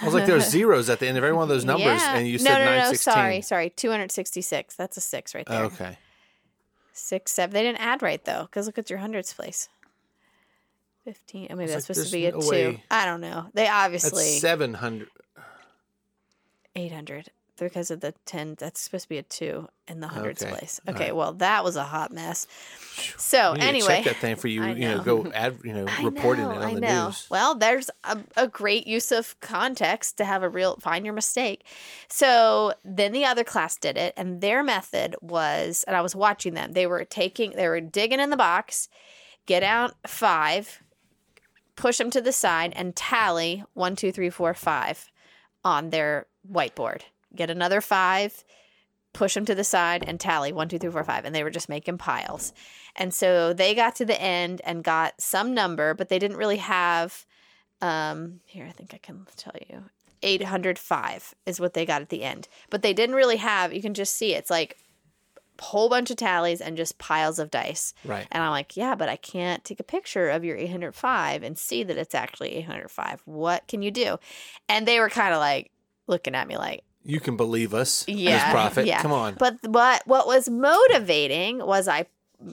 I 0.00 0.06
was 0.06 0.14
like, 0.14 0.26
there's 0.26 0.48
zeros 0.50 0.88
at 0.88 0.98
the 0.98 1.06
end 1.08 1.18
of 1.18 1.24
every 1.24 1.34
one 1.36 1.42
of 1.42 1.48
those 1.50 1.64
numbers, 1.66 1.84
Yeah. 2.00 2.16
and 2.16 2.26
you 2.26 2.38
no, 2.38 2.44
said 2.44 2.52
no, 2.60 2.64
no, 2.64 2.70
916. 2.70 3.12
sorry, 3.12 3.40
sorry, 3.42 3.68
two 3.70 3.90
hundred 3.90 4.10
sixty-six. 4.10 4.74
That's 4.74 4.96
a 4.96 5.00
six 5.00 5.34
right 5.34 5.44
there. 5.46 5.64
Okay. 5.64 5.98
Six, 6.94 7.32
seven. 7.32 7.52
They 7.52 7.62
didn't 7.62 7.80
add 7.82 8.00
right 8.02 8.24
though, 8.24 8.44
because 8.44 8.64
look 8.66 8.78
at 8.78 8.88
your 8.88 8.98
hundreds 9.00 9.34
place. 9.34 9.68
Fifteen. 11.04 11.48
Oh, 11.50 11.54
maybe 11.54 11.64
It's 11.70 11.86
that's 11.86 11.88
like, 11.90 11.96
supposed 11.96 12.12
to 12.12 12.16
be 12.18 12.26
a 12.26 12.32
there's 12.32 12.44
two. 12.46 12.50
way- 12.50 12.84
I 12.90 13.04
don't 13.04 13.20
know. 13.20 13.50
They 13.52 13.68
obviously 13.68 14.24
700. 14.38 15.08
eight 16.76 16.92
hundred 16.92 17.30
because 17.68 17.90
of 17.90 18.00
the 18.00 18.14
ten. 18.26 18.54
That's 18.58 18.80
supposed 18.80 19.04
to 19.04 19.08
be 19.08 19.18
a 19.18 19.22
two 19.22 19.68
in 19.88 20.00
the 20.00 20.08
hundreds 20.08 20.42
Okay. 20.42 20.50
place. 20.52 20.80
Okay, 20.88 21.04
right. 21.04 21.16
well 21.16 21.32
that 21.34 21.64
was 21.64 21.76
a 21.76 21.84
hot 21.84 22.12
mess. 22.12 22.46
So 23.16 23.52
We 23.52 23.58
need 23.58 23.64
to 23.64 23.68
anyway, 23.68 23.96
check 23.96 24.04
that 24.04 24.16
thing 24.16 24.36
for 24.36 24.48
you. 24.48 24.62
I 24.62 24.72
You 24.72 24.88
know, 24.88 24.98
know. 24.98 25.04
go 25.22 25.32
ad, 25.32 25.58
you 25.64 25.72
know, 25.72 25.86
I 25.86 26.02
reporting 26.04 26.44
know, 26.44 26.52
it 26.52 26.56
on 26.56 26.70
I 26.70 26.74
the 26.74 26.80
know. 26.80 27.06
news. 27.06 27.26
Well, 27.30 27.54
there's 27.54 27.90
a, 28.04 28.18
a 28.36 28.48
great 28.48 28.86
use 28.86 29.12
of 29.12 29.38
context 29.40 30.16
to 30.18 30.24
have 30.24 30.42
a 30.42 30.48
real 30.48 30.76
find 30.76 31.04
your 31.04 31.14
mistake. 31.14 31.64
So 32.08 32.74
then 32.84 33.12
the 33.12 33.24
other 33.24 33.44
class 33.44 33.76
did 33.76 33.96
it, 33.96 34.14
and 34.16 34.40
their 34.40 34.62
method 34.62 35.16
was, 35.20 35.84
and 35.86 35.96
I 35.96 36.00
was 36.00 36.14
watching 36.16 36.54
them. 36.54 36.72
They 36.72 36.86
were 36.86 37.04
taking, 37.04 37.52
they 37.52 37.68
were 37.68 37.80
digging 37.80 38.20
in 38.20 38.30
the 38.30 38.36
box, 38.36 38.88
get 39.46 39.62
out 39.62 39.94
five, 40.06 40.82
push 41.76 41.98
them 41.98 42.10
to 42.10 42.20
the 42.20 42.32
side, 42.32 42.72
and 42.76 42.94
tally 42.94 43.64
one, 43.74 43.96
two, 43.96 44.12
three, 44.12 44.30
four, 44.30 44.52
five 44.54 45.08
on 45.64 45.90
their 45.90 46.26
whiteboard. 46.50 47.02
Get 47.34 47.50
another 47.50 47.80
five, 47.80 48.44
push 49.12 49.34
them 49.34 49.44
to 49.46 49.54
the 49.54 49.64
side, 49.64 50.04
and 50.06 50.18
tally 50.18 50.52
one, 50.52 50.68
two, 50.68 50.78
three, 50.78 50.90
four, 50.90 51.04
five. 51.04 51.24
And 51.24 51.34
they 51.34 51.44
were 51.44 51.50
just 51.50 51.68
making 51.68 51.98
piles. 51.98 52.52
And 52.96 53.14
so 53.14 53.52
they 53.52 53.74
got 53.74 53.96
to 53.96 54.04
the 54.04 54.20
end 54.20 54.60
and 54.64 54.84
got 54.84 55.20
some 55.20 55.54
number, 55.54 55.94
but 55.94 56.08
they 56.08 56.18
didn't 56.18 56.36
really 56.36 56.58
have. 56.58 57.26
Um, 57.82 58.40
here, 58.44 58.66
I 58.68 58.72
think 58.72 58.92
I 58.92 58.98
can 58.98 59.26
tell 59.36 59.54
you. 59.68 59.84
805 60.22 61.34
is 61.46 61.60
what 61.60 61.74
they 61.74 61.86
got 61.86 62.02
at 62.02 62.08
the 62.08 62.22
end. 62.22 62.48
But 62.68 62.82
they 62.82 62.92
didn't 62.92 63.16
really 63.16 63.36
have, 63.36 63.72
you 63.72 63.82
can 63.82 63.94
just 63.94 64.16
see 64.16 64.34
it's 64.34 64.50
like 64.50 64.76
a 65.58 65.62
whole 65.62 65.88
bunch 65.88 66.10
of 66.10 66.16
tallies 66.16 66.60
and 66.60 66.76
just 66.76 66.98
piles 66.98 67.38
of 67.38 67.50
dice. 67.50 67.94
Right. 68.04 68.26
And 68.30 68.42
I'm 68.42 68.50
like, 68.50 68.76
yeah, 68.76 68.94
but 68.94 69.08
I 69.08 69.16
can't 69.16 69.64
take 69.64 69.80
a 69.80 69.84
picture 69.84 70.28
of 70.28 70.44
your 70.44 70.56
805 70.56 71.42
and 71.42 71.58
see 71.58 71.82
that 71.84 71.96
it's 71.96 72.14
actually 72.14 72.54
805. 72.56 73.22
What 73.24 73.66
can 73.68 73.82
you 73.82 73.90
do? 73.90 74.18
And 74.68 74.86
they 74.86 75.00
were 75.00 75.10
kind 75.10 75.34
of 75.34 75.40
like 75.40 75.70
looking 76.06 76.34
at 76.34 76.48
me 76.48 76.56
like, 76.56 76.82
You 77.04 77.18
can 77.20 77.36
believe 77.36 77.72
us, 77.74 78.04
Yeah, 78.08 78.44
Ms. 78.44 78.52
Prophet. 78.52 78.86
yeah. 78.86 79.00
Come 79.02 79.12
on. 79.12 79.34
but 79.34 79.56
what 79.66 80.02
what 80.06 80.26
was 80.26 80.48
motivating 80.50 81.58
was 81.64 81.88
I 81.88 82.06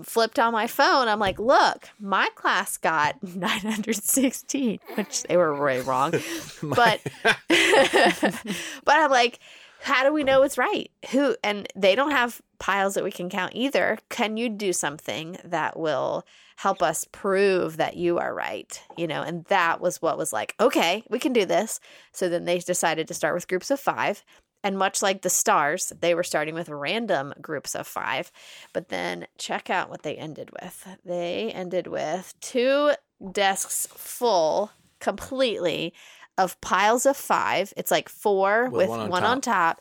flipped 0.04 0.38
on 0.40 0.52
my 0.54 0.68
phone. 0.68 1.08
I'm 1.08 1.20
like, 1.20 1.40
look, 1.40 1.90
my 2.00 2.30
class 2.36 2.78
got 2.78 3.22
916, 3.24 4.80
which 4.96 5.24
they 5.24 5.38
were 5.38 5.62
way 5.62 5.82
wrong. 5.82 6.12
but 6.64 7.00
but 7.50 8.96
I'm 8.96 9.12
like, 9.12 9.40
how 9.82 10.04
do 10.04 10.14
we 10.14 10.24
know 10.24 10.42
it's 10.44 10.58
right? 10.58 10.90
Who 11.12 11.36
and 11.44 11.68
they 11.76 11.96
don't 11.96 12.12
have 12.12 12.42
piles 12.60 12.94
that 12.96 13.04
we 13.04 13.12
can 13.12 13.30
count 13.30 13.54
either. 13.56 13.98
Can 14.10 14.38
you 14.38 14.50
do 14.50 14.74
something 14.74 15.38
that 15.44 15.78
will 15.78 16.26
help 16.58 16.82
us 16.82 17.06
prove 17.12 17.78
that 17.78 17.96
you 17.96 18.18
are 18.18 18.34
right? 18.34 18.82
You 18.98 19.08
know, 19.08 19.22
and 19.22 19.46
that 19.46 19.80
was 19.80 20.02
what 20.02 20.18
was 20.18 20.34
like, 20.34 20.56
okay, 20.60 21.04
we 21.10 21.20
can 21.20 21.34
do 21.34 21.46
this. 21.46 21.80
So 22.12 22.30
then 22.30 22.46
they 22.46 22.60
decided 22.60 23.08
to 23.08 23.14
start 23.14 23.36
with 23.36 23.48
groups 23.48 23.70
of 23.70 23.80
five. 23.80 24.24
And 24.64 24.78
much 24.78 25.04
like 25.04 25.22
the 25.22 25.30
stars, 25.30 25.94
they 26.02 26.16
were 26.16 26.24
starting 26.24 26.56
with 26.56 26.68
random 26.68 27.34
groups 27.40 27.76
of 27.76 27.86
five. 27.86 28.32
But 28.74 28.90
then 28.90 29.28
check 29.38 29.70
out 29.70 29.90
what 29.90 30.02
they 30.02 30.16
ended 30.16 30.50
with. 30.62 30.88
They 31.06 31.52
ended 31.54 31.88
with 31.88 32.34
two 32.42 32.94
desks 33.32 33.88
full 33.92 34.72
completely 35.00 35.94
of 36.38 36.60
piles 36.62 37.06
of 37.06 37.18
five. 37.18 37.74
It's 37.78 37.92
like 37.92 38.10
four 38.10 38.66
with, 38.66 38.74
With 38.74 38.90
one, 38.90 39.10
one 39.10 39.24
on, 39.24 39.32
on 39.32 39.42
top. 39.42 39.80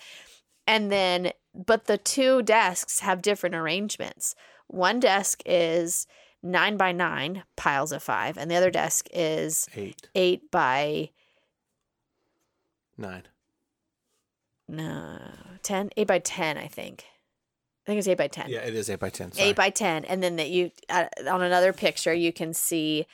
And 0.66 0.90
then, 0.90 1.32
but 1.54 1.86
the 1.86 1.98
two 1.98 2.42
desks 2.42 3.00
have 3.00 3.22
different 3.22 3.54
arrangements. 3.54 4.34
One 4.66 4.98
desk 5.00 5.42
is 5.46 6.06
nine 6.42 6.76
by 6.76 6.92
nine 6.92 7.44
piles 7.56 7.92
of 7.92 8.02
five, 8.02 8.36
and 8.36 8.50
the 8.50 8.56
other 8.56 8.70
desk 8.70 9.06
is 9.12 9.68
Eight, 9.76 10.08
eight 10.14 10.50
by 10.50 11.10
nine. 12.98 13.22
no 14.68 15.18
ten, 15.62 15.90
eight 15.96 16.06
by 16.06 16.18
ten, 16.18 16.58
I 16.58 16.66
think. 16.68 17.04
I 17.86 17.90
think 17.90 17.98
it's 18.00 18.08
eight 18.08 18.18
by 18.18 18.26
ten. 18.28 18.48
Yeah, 18.48 18.60
it 18.60 18.74
is 18.74 18.90
eight 18.90 18.98
by 18.98 19.10
ten. 19.10 19.30
Sorry. 19.32 19.48
eight 19.50 19.56
by 19.56 19.70
ten, 19.70 20.04
and 20.04 20.22
then 20.22 20.36
that 20.36 20.50
you 20.50 20.72
uh, 20.90 21.06
on 21.30 21.42
another 21.42 21.72
picture 21.72 22.12
you 22.12 22.32
can 22.32 22.52
see 22.52 23.06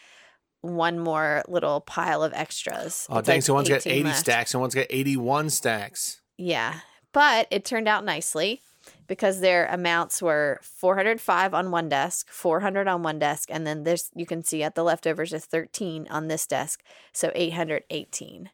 one 0.63 0.99
more 0.99 1.43
little 1.49 1.81
pile 1.83 2.23
of 2.23 2.33
extras. 2.33 3.07
oh, 3.11 3.19
It's 3.19 3.27
dang! 3.27 3.37
like 3.37 3.43
so 3.43 3.55
one's 3.55 3.69
got 3.69 3.87
eighty 3.87 4.05
left. 4.05 4.19
stacks 4.21 4.55
and 4.55 4.61
one's 4.63 4.75
got 4.75 4.87
eighty-one 4.89 5.51
stacks. 5.51 6.23
Yeah, 6.39 6.81
but 7.13 7.47
it 7.51 7.65
turned 7.65 7.89
out 7.89 8.05
nicely 8.05 8.61
because 9.07 9.41
their 9.41 9.67
amounts 9.67 10.21
were 10.23 10.59
405 10.63 11.55
on 11.55 11.71
one 11.71 11.89
desk, 11.89 12.29
400 12.31 12.89
on 12.89 13.03
one 13.03 13.19
desk, 13.19 13.49
and 13.51 13.67
then 13.67 13.85
this 13.85 14.11
you 14.15 14.27
can 14.27 14.43
see 14.43 14.63
at 14.63 14.75
the 14.75 14.83
leftovers 14.83 15.33
is 15.33 15.45
13 15.45 16.07
on 16.11 16.29
this 16.29 16.47
desk, 16.47 16.83
so 17.13 17.31
818 17.35 18.51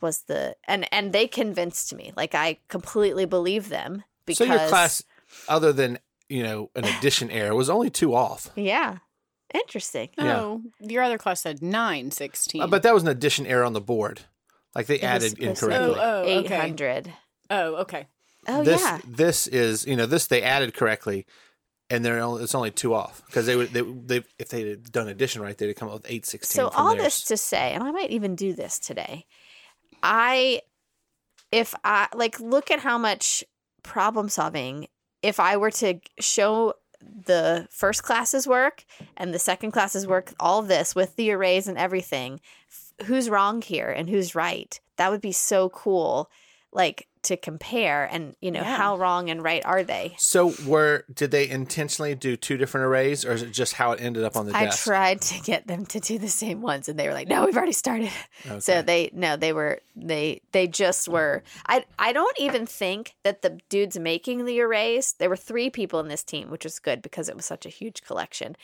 was 0.00 0.22
the 0.22 0.54
and 0.68 0.86
and 0.92 1.12
they 1.12 1.26
convinced 1.26 1.94
me 1.94 2.12
like 2.16 2.34
I 2.34 2.58
completely 2.68 3.24
believe 3.24 3.70
them 3.70 4.04
because 4.26 4.46
so 4.46 4.52
your 4.52 4.68
class, 4.68 5.02
other 5.48 5.72
than 5.72 5.98
you 6.28 6.42
know 6.42 6.70
an 6.74 6.84
addition 6.84 7.30
error, 7.30 7.54
was 7.54 7.70
only 7.70 7.90
two 7.90 8.14
off. 8.14 8.50
yeah. 8.54 8.98
Interesting. 9.52 10.08
Yeah. 10.18 10.40
Oh, 10.40 10.62
your 10.80 11.04
other 11.04 11.16
class 11.16 11.42
said 11.42 11.62
nine 11.62 12.10
sixteen. 12.10 12.62
Uh, 12.62 12.66
but 12.66 12.82
that 12.82 12.92
was 12.92 13.04
an 13.04 13.08
addition 13.08 13.46
error 13.46 13.62
on 13.62 13.72
the 13.72 13.80
board. 13.80 14.22
Like 14.74 14.86
they 14.86 14.94
was 14.94 15.04
added 15.04 15.30
supposed 15.30 15.36
to 15.36 15.66
be 15.68 15.74
incorrectly. 15.74 16.00
Oh, 16.00 16.22
oh, 16.22 16.26
Eight 16.26 16.46
okay. 16.46 16.58
hundred. 16.58 17.12
Oh, 17.54 17.74
okay. 17.76 18.06
Oh 18.46 18.62
this 18.62 18.82
yeah. 18.82 18.98
this 19.06 19.46
is 19.46 19.86
you 19.86 19.96
know 19.96 20.06
this 20.06 20.26
they 20.26 20.42
added 20.42 20.74
correctly, 20.74 21.26
and 21.88 22.04
they're 22.04 22.20
only, 22.20 22.42
it's 22.42 22.54
only 22.54 22.70
two 22.70 22.94
off 22.94 23.22
because 23.26 23.46
they 23.46 23.56
would 23.56 23.72
they, 23.72 23.80
they 23.80 24.24
if 24.38 24.48
they 24.48 24.68
had 24.68 24.92
done 24.92 25.08
addition 25.08 25.40
right 25.40 25.56
they'd 25.56 25.68
have 25.68 25.76
come 25.76 25.88
up 25.88 25.94
with 25.94 26.10
eight 26.10 26.26
sixteen. 26.26 26.56
So 26.56 26.68
all 26.68 26.90
theirs. 26.90 27.04
this 27.04 27.24
to 27.24 27.36
say, 27.36 27.72
and 27.72 27.82
I 27.82 27.90
might 27.90 28.10
even 28.10 28.34
do 28.34 28.52
this 28.52 28.78
today. 28.78 29.26
I, 30.02 30.60
if 31.50 31.74
I 31.82 32.08
like, 32.14 32.38
look 32.38 32.70
at 32.70 32.80
how 32.80 32.98
much 32.98 33.42
problem 33.82 34.28
solving. 34.28 34.88
If 35.22 35.40
I 35.40 35.56
were 35.56 35.70
to 35.70 36.00
show 36.20 36.74
the 37.00 37.66
first 37.70 38.02
class's 38.02 38.46
work 38.46 38.84
and 39.16 39.32
the 39.32 39.38
second 39.38 39.70
class's 39.70 40.06
work, 40.06 40.34
all 40.38 40.60
of 40.60 40.68
this 40.68 40.94
with 40.94 41.16
the 41.16 41.30
arrays 41.30 41.66
and 41.66 41.78
everything, 41.78 42.40
f- 42.68 43.06
who's 43.06 43.30
wrong 43.30 43.62
here 43.62 43.88
and 43.88 44.10
who's 44.10 44.34
right? 44.34 44.78
That 44.98 45.10
would 45.10 45.22
be 45.22 45.32
so 45.32 45.70
cool, 45.70 46.30
like 46.72 47.08
to 47.24 47.36
compare 47.36 48.04
and 48.10 48.36
you 48.40 48.50
know 48.50 48.60
Yeah. 48.60 48.76
how 48.76 48.96
wrong 48.96 49.30
and 49.30 49.42
right 49.42 49.64
are 49.64 49.82
they? 49.82 50.14
So 50.18 50.54
were 50.66 51.04
did 51.12 51.30
they 51.30 51.48
intentionally 51.48 52.14
do 52.14 52.36
two 52.36 52.56
different 52.56 52.86
arrays, 52.86 53.24
or 53.24 53.32
is 53.32 53.42
it 53.42 53.50
just 53.52 53.74
how 53.74 53.92
it 53.92 54.00
ended 54.00 54.24
up 54.24 54.36
on 54.36 54.46
the 54.46 54.56
I 54.56 54.64
desk? 54.66 54.84
tried 54.84 55.20
to 55.22 55.40
get 55.42 55.66
them 55.66 55.86
to 55.86 56.00
do 56.00 56.18
the 56.18 56.28
same 56.28 56.60
ones, 56.62 56.88
and 56.88 56.98
they 56.98 57.08
were 57.08 57.14
like, 57.14 57.28
"No, 57.28 57.44
we've 57.44 57.56
already 57.56 57.72
started." 57.72 58.10
So 58.60 58.82
they 58.82 59.10
no, 59.12 59.36
they 59.36 59.52
were 59.52 59.80
they 59.96 60.40
they 60.52 60.66
just 60.66 61.08
were. 61.08 61.42
I 61.66 61.84
I 61.98 62.12
don't 62.12 62.38
even 62.38 62.66
think 62.66 63.14
that 63.22 63.42
the 63.42 63.58
dudes 63.68 63.98
making 63.98 64.44
the 64.44 64.60
arrays. 64.60 65.14
There 65.18 65.28
were 65.30 65.36
three 65.36 65.70
people 65.70 65.98
in 66.00 66.08
this 66.08 66.22
team, 66.22 66.50
which 66.50 66.64
was 66.64 66.78
good 66.78 67.00
because 67.02 67.28
it 67.28 67.36
was 67.36 67.44
such 67.46 67.64
a 67.66 67.70
huge 67.70 68.02
collection. 68.02 68.56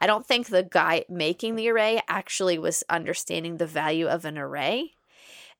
I 0.00 0.06
don't 0.06 0.26
think 0.26 0.48
the 0.48 0.62
guy 0.64 1.04
making 1.08 1.54
the 1.56 1.68
array 1.70 2.00
actually 2.08 2.58
was 2.58 2.82
understanding 2.90 3.56
the 3.58 3.66
value 3.66 4.06
of 4.08 4.24
an 4.24 4.38
array. 4.38 4.94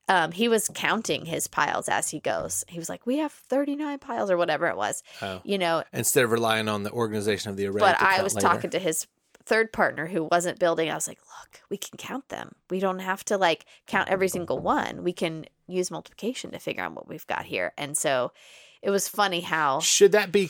Um, 0.09 0.31
he 0.31 0.49
was 0.49 0.69
counting 0.73 1.25
his 1.25 1.47
piles 1.47 1.87
as 1.87 2.09
he 2.09 2.19
goes. 2.19 2.65
He 2.67 2.79
was 2.79 2.89
like, 2.89 3.05
"We 3.05 3.19
have 3.19 3.31
thirty 3.31 3.75
nine 3.75 3.99
piles 3.99 4.29
or 4.29 4.35
whatever 4.35 4.67
it 4.67 4.75
was." 4.75 5.03
Oh. 5.21 5.39
You 5.45 5.57
know, 5.57 5.83
Instead 5.93 6.25
of 6.25 6.31
relying 6.31 6.67
on 6.67 6.83
the 6.83 6.91
organization 6.91 7.51
of 7.51 7.55
the 7.57 7.67
array. 7.67 7.79
but 7.79 8.01
I 8.01 8.21
was 8.23 8.33
later. 8.35 8.47
talking 8.47 8.69
to 8.71 8.79
his 8.79 9.07
third 9.45 9.71
partner 9.71 10.05
who 10.05 10.25
wasn't 10.25 10.59
building. 10.59 10.91
I 10.91 10.95
was 10.95 11.07
like, 11.07 11.17
look, 11.19 11.61
we 11.69 11.77
can 11.77 11.97
count 11.97 12.29
them. 12.29 12.53
We 12.69 12.79
don't 12.79 12.99
have 12.99 13.25
to 13.25 13.37
like 13.37 13.65
count 13.87 14.09
every 14.09 14.27
single 14.29 14.59
one. 14.59 15.03
We 15.03 15.13
can 15.13 15.45
use 15.67 15.89
multiplication 15.89 16.51
to 16.51 16.59
figure 16.59 16.83
out 16.83 16.93
what 16.93 17.07
we've 17.07 17.25
got 17.25 17.45
here. 17.45 17.73
And 17.77 17.97
so 17.97 18.31
it 18.81 18.91
was 18.91 19.07
funny 19.07 19.41
how 19.41 19.79
Should 19.79 20.11
that 20.11 20.31
be 20.31 20.49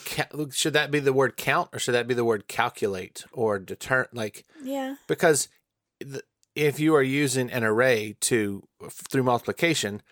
should 0.52 0.74
that 0.74 0.90
be 0.90 1.00
the 1.00 1.12
word 1.12 1.36
count 1.36 1.70
or 1.72 1.78
should 1.78 1.94
that 1.94 2.06
be 2.06 2.14
the 2.14 2.24
word 2.24 2.46
calculate 2.46 3.24
or 3.32 3.58
deter 3.58 4.06
like 4.12 4.44
yeah. 4.62 4.96
because 5.08 5.48
the, 6.00 6.22
if 6.54 6.80
you 6.80 6.94
are 6.94 7.02
using 7.02 7.50
an 7.50 7.64
array 7.64 8.16
to 8.20 8.66
through 8.90 9.22
multiplication, 9.22 10.02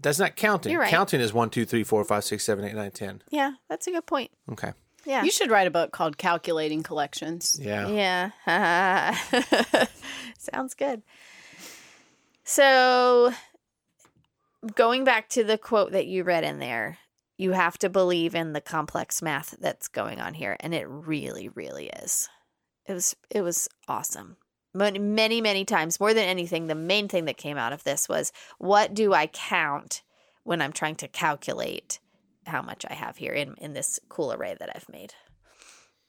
that's 0.00 0.18
not 0.18 0.36
counting. 0.36 0.72
You're 0.72 0.80
right. 0.82 0.90
Counting 0.90 1.20
is 1.20 1.32
one, 1.32 1.50
two, 1.50 1.64
three, 1.64 1.84
four, 1.84 2.04
five, 2.04 2.24
six, 2.24 2.44
seven, 2.44 2.64
eight, 2.64 2.74
nine, 2.74 2.90
ten. 2.90 3.22
Yeah, 3.30 3.52
that's 3.68 3.86
a 3.86 3.90
good 3.90 4.06
point. 4.06 4.30
Okay. 4.52 4.72
Yeah. 5.04 5.24
You 5.24 5.30
should 5.30 5.50
write 5.50 5.66
a 5.66 5.70
book 5.70 5.92
called 5.92 6.18
Calculating 6.18 6.82
Collections. 6.82 7.58
Yeah. 7.62 8.32
Yeah. 8.46 9.86
Sounds 10.38 10.74
good. 10.74 11.02
So, 12.44 13.32
going 14.74 15.04
back 15.04 15.28
to 15.30 15.44
the 15.44 15.58
quote 15.58 15.92
that 15.92 16.06
you 16.06 16.24
read 16.24 16.44
in 16.44 16.58
there, 16.58 16.98
you 17.36 17.52
have 17.52 17.78
to 17.78 17.88
believe 17.88 18.34
in 18.34 18.52
the 18.52 18.60
complex 18.60 19.22
math 19.22 19.54
that's 19.60 19.88
going 19.88 20.20
on 20.20 20.34
here, 20.34 20.56
and 20.60 20.74
it 20.74 20.86
really, 20.88 21.48
really 21.48 21.86
is. 21.88 22.28
It 22.86 22.94
was, 22.94 23.14
it 23.30 23.42
was 23.42 23.68
awesome. 23.86 24.36
Many, 24.78 25.40
many, 25.40 25.64
times, 25.64 26.00
more 26.00 26.14
than 26.14 26.24
anything, 26.24 26.66
the 26.66 26.74
main 26.74 27.08
thing 27.08 27.26
that 27.26 27.36
came 27.36 27.58
out 27.58 27.72
of 27.72 27.84
this 27.84 28.08
was, 28.08 28.32
what 28.58 28.94
do 28.94 29.12
I 29.12 29.26
count 29.26 30.02
when 30.44 30.62
I'm 30.62 30.72
trying 30.72 30.96
to 30.96 31.08
calculate 31.08 32.00
how 32.46 32.62
much 32.62 32.86
I 32.88 32.94
have 32.94 33.18
here 33.18 33.32
in 33.32 33.54
in 33.58 33.74
this 33.74 34.00
cool 34.08 34.32
array 34.32 34.56
that 34.58 34.70
I've 34.74 34.88
made? 34.88 35.14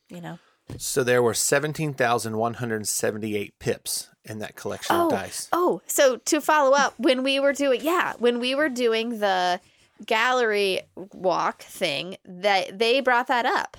You 0.10 0.22
know. 0.22 0.40
So 0.78 1.04
there 1.04 1.24
were 1.24 1.34
17,178 1.34 3.60
pips 3.60 4.10
in 4.24 4.40
that 4.40 4.56
collection 4.56 4.96
of 4.96 5.08
oh, 5.08 5.10
dice. 5.10 5.50
Oh, 5.52 5.82
so 5.88 6.18
to 6.18 6.40
follow 6.40 6.76
up, 6.76 6.94
when 6.98 7.24
we 7.24 7.40
were 7.40 7.54
doing 7.54 7.82
yeah, 7.84 8.14
when 8.20 8.40
we 8.40 8.56
were 8.56 8.70
doing 8.70 9.20
the 9.20 9.60
gallery 10.06 10.82
walk 10.96 11.64
thing, 11.64 12.18
that 12.26 12.78
they 12.78 13.02
brought 13.02 13.28
that 13.28 13.46
up. 13.46 13.78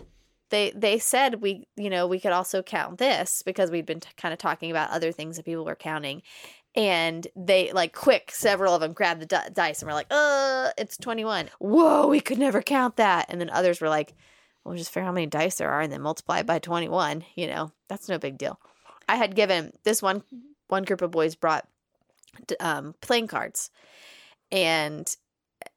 They 0.51 0.73
they 0.75 0.99
said 0.99 1.41
we 1.41 1.67
you 1.77 1.91
know 1.91 2.07
we 2.07 2.21
could 2.21 2.33
also 2.33 2.63
count 2.63 2.99
this 2.99 3.43
because 3.43 3.71
we'd 3.71 3.87
been 3.87 4.01
t- 4.01 4.09
kind 4.17 4.33
of 4.33 4.39
talking 4.39 4.71
about 4.71 4.91
other 4.91 5.13
things 5.13 5.37
that 5.37 5.47
people 5.47 5.65
were 5.65 5.77
counting, 5.77 6.23
and 6.75 7.27
they 7.37 7.73
like 7.73 7.95
quick 7.95 8.31
several 8.33 8.75
of 8.75 8.81
them 8.81 8.93
grabbed 8.93 9.23
the 9.23 9.27
di- 9.27 9.49
dice 9.53 9.81
and 9.81 9.89
were 9.89 9.95
like, 9.95 10.09
uh, 10.11 10.71
it's 10.77 10.97
twenty 10.97 11.25
one. 11.25 11.49
Whoa, 11.59 12.07
we 12.09 12.21
could 12.21 12.39
never 12.39 12.63
count 12.63 12.97
that. 12.97 13.27
And 13.29 13.41
then 13.41 13.51
others 13.51 13.81
were 13.81 13.89
like, 13.89 14.15
well, 14.65 14.77
just 14.77 14.91
figure 14.91 15.07
how 15.07 15.13
many 15.13 15.27
dice 15.27 15.57
there 15.57 15.71
are 15.71 15.81
and 15.81 15.93
then 15.93 16.03
multiply 16.03 16.41
it 16.41 16.47
by 16.47 16.59
twenty 16.59 16.89
one. 16.89 17.25
You 17.35 17.47
know, 17.47 17.73
that's 17.89 18.09
no 18.09 18.19
big 18.19 18.37
deal. 18.37 18.61
I 19.09 19.17
had 19.17 19.35
given 19.37 19.73
this 19.85 20.03
one 20.03 20.23
one 20.69 20.85
group 20.85 21.03
of 21.03 21.11
boys 21.11 21.35
brought 21.35 21.67
um, 22.61 22.95
playing 23.01 23.27
cards, 23.27 23.71
and 24.53 25.17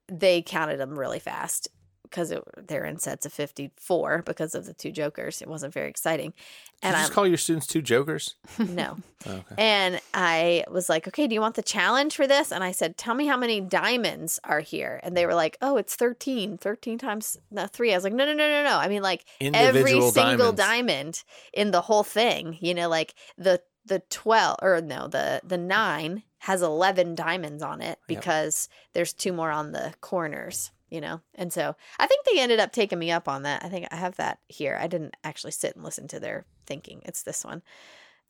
they 0.08 0.42
counted 0.42 0.78
them 0.80 0.98
really 0.98 1.20
fast 1.20 1.68
because 2.14 2.30
it, 2.30 2.44
they're 2.68 2.86
in 2.86 3.00
sets 3.00 3.26
of 3.26 3.34
fifty 3.34 3.72
four 3.76 4.22
because 4.24 4.54
of 4.54 4.66
the 4.66 4.74
two 4.74 4.92
jokers. 4.92 5.42
It 5.42 5.48
wasn't 5.48 5.74
very 5.74 5.90
exciting, 5.90 6.30
Did 6.30 6.36
and 6.84 6.92
you 6.92 6.98
I'm 6.98 7.04
just 7.04 7.14
call 7.14 7.26
your 7.28 7.38
students 7.38 7.66
two 7.66 7.82
jokers? 7.82 8.36
no. 8.60 8.98
Oh, 9.26 9.32
okay. 9.32 9.56
And 9.58 10.02
I 10.14 10.66
was 10.70 10.90
like, 10.90 11.08
okay, 11.08 11.28
do 11.28 11.34
you 11.34 11.40
want 11.40 11.56
the 11.56 11.62
challenge 11.64 12.14
for 12.14 12.28
this? 12.28 12.52
And 12.52 12.62
I 12.62 12.74
said, 12.74 12.98
tell 12.98 13.16
me 13.16 13.26
how 13.26 13.38
many 13.38 13.62
diamonds 13.62 14.38
are 14.44 14.60
here. 14.60 15.00
And 15.02 15.16
they 15.16 15.26
were 15.26 15.34
like, 15.34 15.58
oh, 15.62 15.78
it's 15.78 15.96
13. 15.96 16.58
13 16.58 16.98
times 16.98 17.38
no, 17.50 17.66
three. 17.68 17.94
I 17.94 17.96
was 17.96 18.04
like, 18.04 18.12
no, 18.12 18.26
no, 18.26 18.34
no, 18.34 18.50
no, 18.50 18.64
no. 18.66 18.78
I 18.78 18.90
mean, 18.90 19.02
like 19.02 19.24
every 19.40 19.80
Individual 19.80 20.12
single 20.12 20.52
diamonds. 20.52 21.24
diamond 21.24 21.24
in 21.54 21.72
the 21.72 21.80
whole 21.80 22.04
thing, 22.04 22.58
you 22.60 22.74
know, 22.74 22.90
like 22.90 23.14
the, 23.38 23.62
the 23.86 24.00
12 24.10 24.58
or 24.62 24.82
no, 24.82 25.08
the, 25.08 25.40
the 25.46 25.58
nine 25.58 26.24
has 26.40 26.62
11 26.62 27.16
diamonds 27.16 27.64
on 27.64 27.82
it 27.82 28.00
because 28.06 28.68
there's 28.92 29.14
two 29.14 29.32
more 29.32 29.52
on 29.52 29.72
the 29.72 29.94
corners, 30.02 30.72
you 30.94 31.02
know? 31.02 31.20
And 31.36 31.52
so 31.52 31.76
I 31.98 32.06
think 32.06 32.24
they 32.26 32.40
ended 32.40 32.60
up 32.60 32.72
taking 32.72 33.00
me 33.00 33.12
up 33.12 33.28
on 33.28 33.42
that. 33.44 33.66
I 33.66 33.70
think 33.70 33.88
I 33.92 33.96
have 33.96 34.16
that 34.18 34.40
here. 34.48 34.78
I 34.80 34.88
didn't 34.88 35.16
actually 35.24 35.52
sit 35.52 35.76
and 35.76 35.84
listen 35.84 36.08
to 36.10 36.20
their 36.20 36.46
thinking. 36.68 37.02
It's 37.04 37.24
this 37.24 37.44
one. 37.44 37.64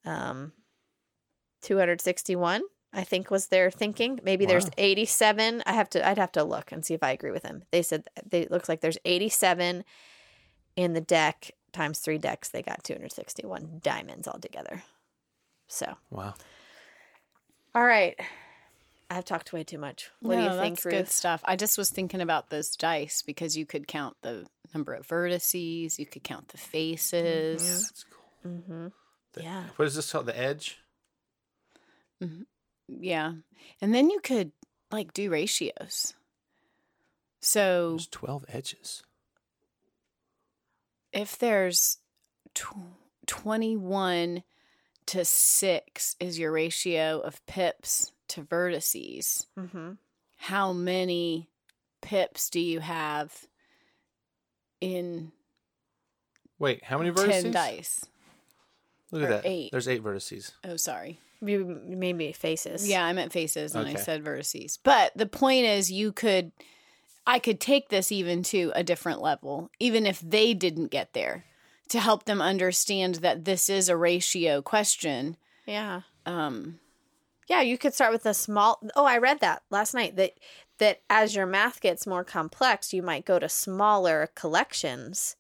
Um, 0.05 0.53
261 1.61 2.61
i 2.91 3.03
think 3.03 3.31
was 3.31 3.47
their 3.47 3.71
thinking 3.71 4.19
maybe 4.21 4.45
there's 4.45 4.69
87 4.77 5.63
i 5.65 5.71
have 5.71 5.89
to 5.91 6.05
i'd 6.05 6.17
have 6.17 6.33
to 6.33 6.43
look 6.43 6.73
and 6.73 6.85
see 6.85 6.93
if 6.93 7.01
i 7.01 7.11
agree 7.11 7.31
with 7.31 7.43
them. 7.43 7.63
they 7.71 7.81
said 7.81 8.03
they 8.29 8.45
looks 8.47 8.67
like 8.67 8.81
there's 8.81 8.97
87 9.05 9.85
in 10.75 10.93
the 10.93 10.99
deck 10.99 11.51
times 11.71 11.99
three 11.99 12.17
decks 12.17 12.49
they 12.49 12.61
got 12.61 12.83
261 12.83 13.79
diamonds 13.81 14.27
altogether 14.27 14.83
so 15.67 15.95
Wow. 16.11 16.33
all 17.73 17.85
right 17.85 18.19
i've 19.17 19.25
talked 19.25 19.53
way 19.53 19.63
too 19.63 19.77
much 19.77 20.09
what 20.21 20.35
do 20.35 20.41
you 20.43 20.49
think 20.49 20.75
that's 20.75 20.85
ruth 20.85 20.93
good 20.95 21.07
stuff. 21.09 21.41
I 21.45 21.55
just 21.55 21.77
was 21.77 21.89
thinking 21.89 22.21
about 22.21 22.49
those 22.49 22.75
dice 22.75 23.21
because 23.21 23.55
you 23.57 23.65
could 23.65 23.87
count 23.87 24.15
the 24.21 24.45
number 24.73 24.93
of 24.93 25.07
vertices, 25.07 25.99
you 25.99 26.05
could 26.05 26.23
count 26.23 26.47
the 26.49 26.57
faces. 26.57 27.63
Yeah, 27.63 27.73
that's 27.75 28.05
cool. 28.05 28.51
mm-hmm. 28.51 28.87
The- 29.33 29.43
Yeah. 29.43 29.63
What 29.75 29.85
is 29.87 29.95
this 29.95 30.11
called? 30.11 30.25
The 30.25 30.37
edge? 30.39 30.79
Yeah. 32.87 33.33
And 33.81 33.93
then 33.93 34.09
you 34.09 34.19
could 34.21 34.51
like 34.91 35.13
do 35.13 35.29
ratios. 35.29 36.13
So 37.41 37.91
There's 37.91 38.07
12 38.07 38.45
edges. 38.49 39.03
if 41.11 41.37
there's 41.37 41.97
tw- 42.53 42.75
21 43.27 44.43
to 45.07 45.25
6 45.25 46.15
is 46.19 46.39
your 46.39 46.51
ratio 46.51 47.19
of 47.19 47.45
pips 47.45 48.11
to 48.33 48.41
vertices, 48.43 49.45
Mm-hmm. 49.57 49.93
how 50.37 50.73
many 50.73 51.49
pips 52.01 52.49
do 52.49 52.59
you 52.59 52.79
have 52.81 53.33
in 54.81 55.31
Wait, 56.59 56.83
how 56.83 56.97
many 56.97 57.11
vertices? 57.11 57.41
10 57.41 57.43
vertices? 57.45 57.51
dice? 57.53 58.05
Look 59.11 59.23
at 59.23 59.29
that. 59.29 59.45
eight. 59.45 59.71
There's 59.71 59.87
eight 59.87 60.03
vertices. 60.03 60.51
Oh, 60.63 60.75
sorry. 60.77 61.19
maybe, 61.41 61.63
maybe 61.63 62.31
faces 62.31 62.87
Yeah, 62.87 63.05
I 63.05 63.13
meant 63.13 63.31
faces 63.33 63.75
and 63.75 63.87
I 63.87 63.95
said 63.95 64.23
vertices. 64.23 64.77
But 64.83 65.11
the 65.15 65.25
point 65.27 65.65
is, 65.65 65.91
you 65.91 66.11
could, 66.11 66.51
I 67.27 67.39
could 67.39 67.59
take 67.59 67.89
this 67.89 68.11
even 68.11 68.43
to 68.43 68.71
a 68.75 68.83
different 68.83 69.21
level, 69.21 69.69
even 69.79 70.05
if 70.05 70.19
they 70.19 70.53
didn't 70.53 70.87
get 70.91 71.13
there, 71.13 71.45
to 71.89 71.99
help 71.99 72.25
them 72.25 72.41
understand 72.41 73.15
that 73.15 73.45
this 73.45 73.69
is 73.69 73.87
a 73.89 73.97
ratio 73.97 74.61
question. 74.61 75.37
yeah 75.65 76.01
Um, 76.25 76.79
Yeah, 77.47 77.61
you 77.61 77.77
could 77.77 77.93
start 77.93 78.11
with 78.13 78.25
a 78.25 78.33
small. 78.33 78.79
Oh, 78.95 79.05
I 79.05 79.17
read 79.17 79.39
that 79.41 79.63
last 79.69 79.93
night 79.93 80.15
that 80.15 80.33
that 80.79 81.01
as 81.09 81.35
your 81.35 81.45
math 81.45 81.81
gets 81.81 82.07
more 82.07 82.23
complex, 82.23 82.93
you 82.93 83.01
might 83.03 83.25
go 83.25 83.39
to 83.39 83.49
smaller 83.49 84.29
collections 84.35 85.35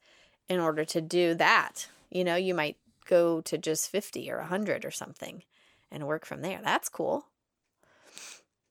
in 0.49 0.59
order 0.59 0.85
to 0.85 1.01
do 1.01 1.33
that. 1.35 1.87
You 2.09 2.23
know, 2.23 2.35
you 2.35 2.53
might 2.53 2.77
go 3.05 3.41
to 3.41 3.57
just 3.57 3.89
50 3.89 4.29
or 4.31 4.37
100 4.37 4.85
or 4.85 4.91
something 4.91 5.43
and 5.91 6.07
work 6.07 6.25
from 6.25 6.41
there. 6.41 6.59
That's 6.63 6.89
cool. 6.89 7.25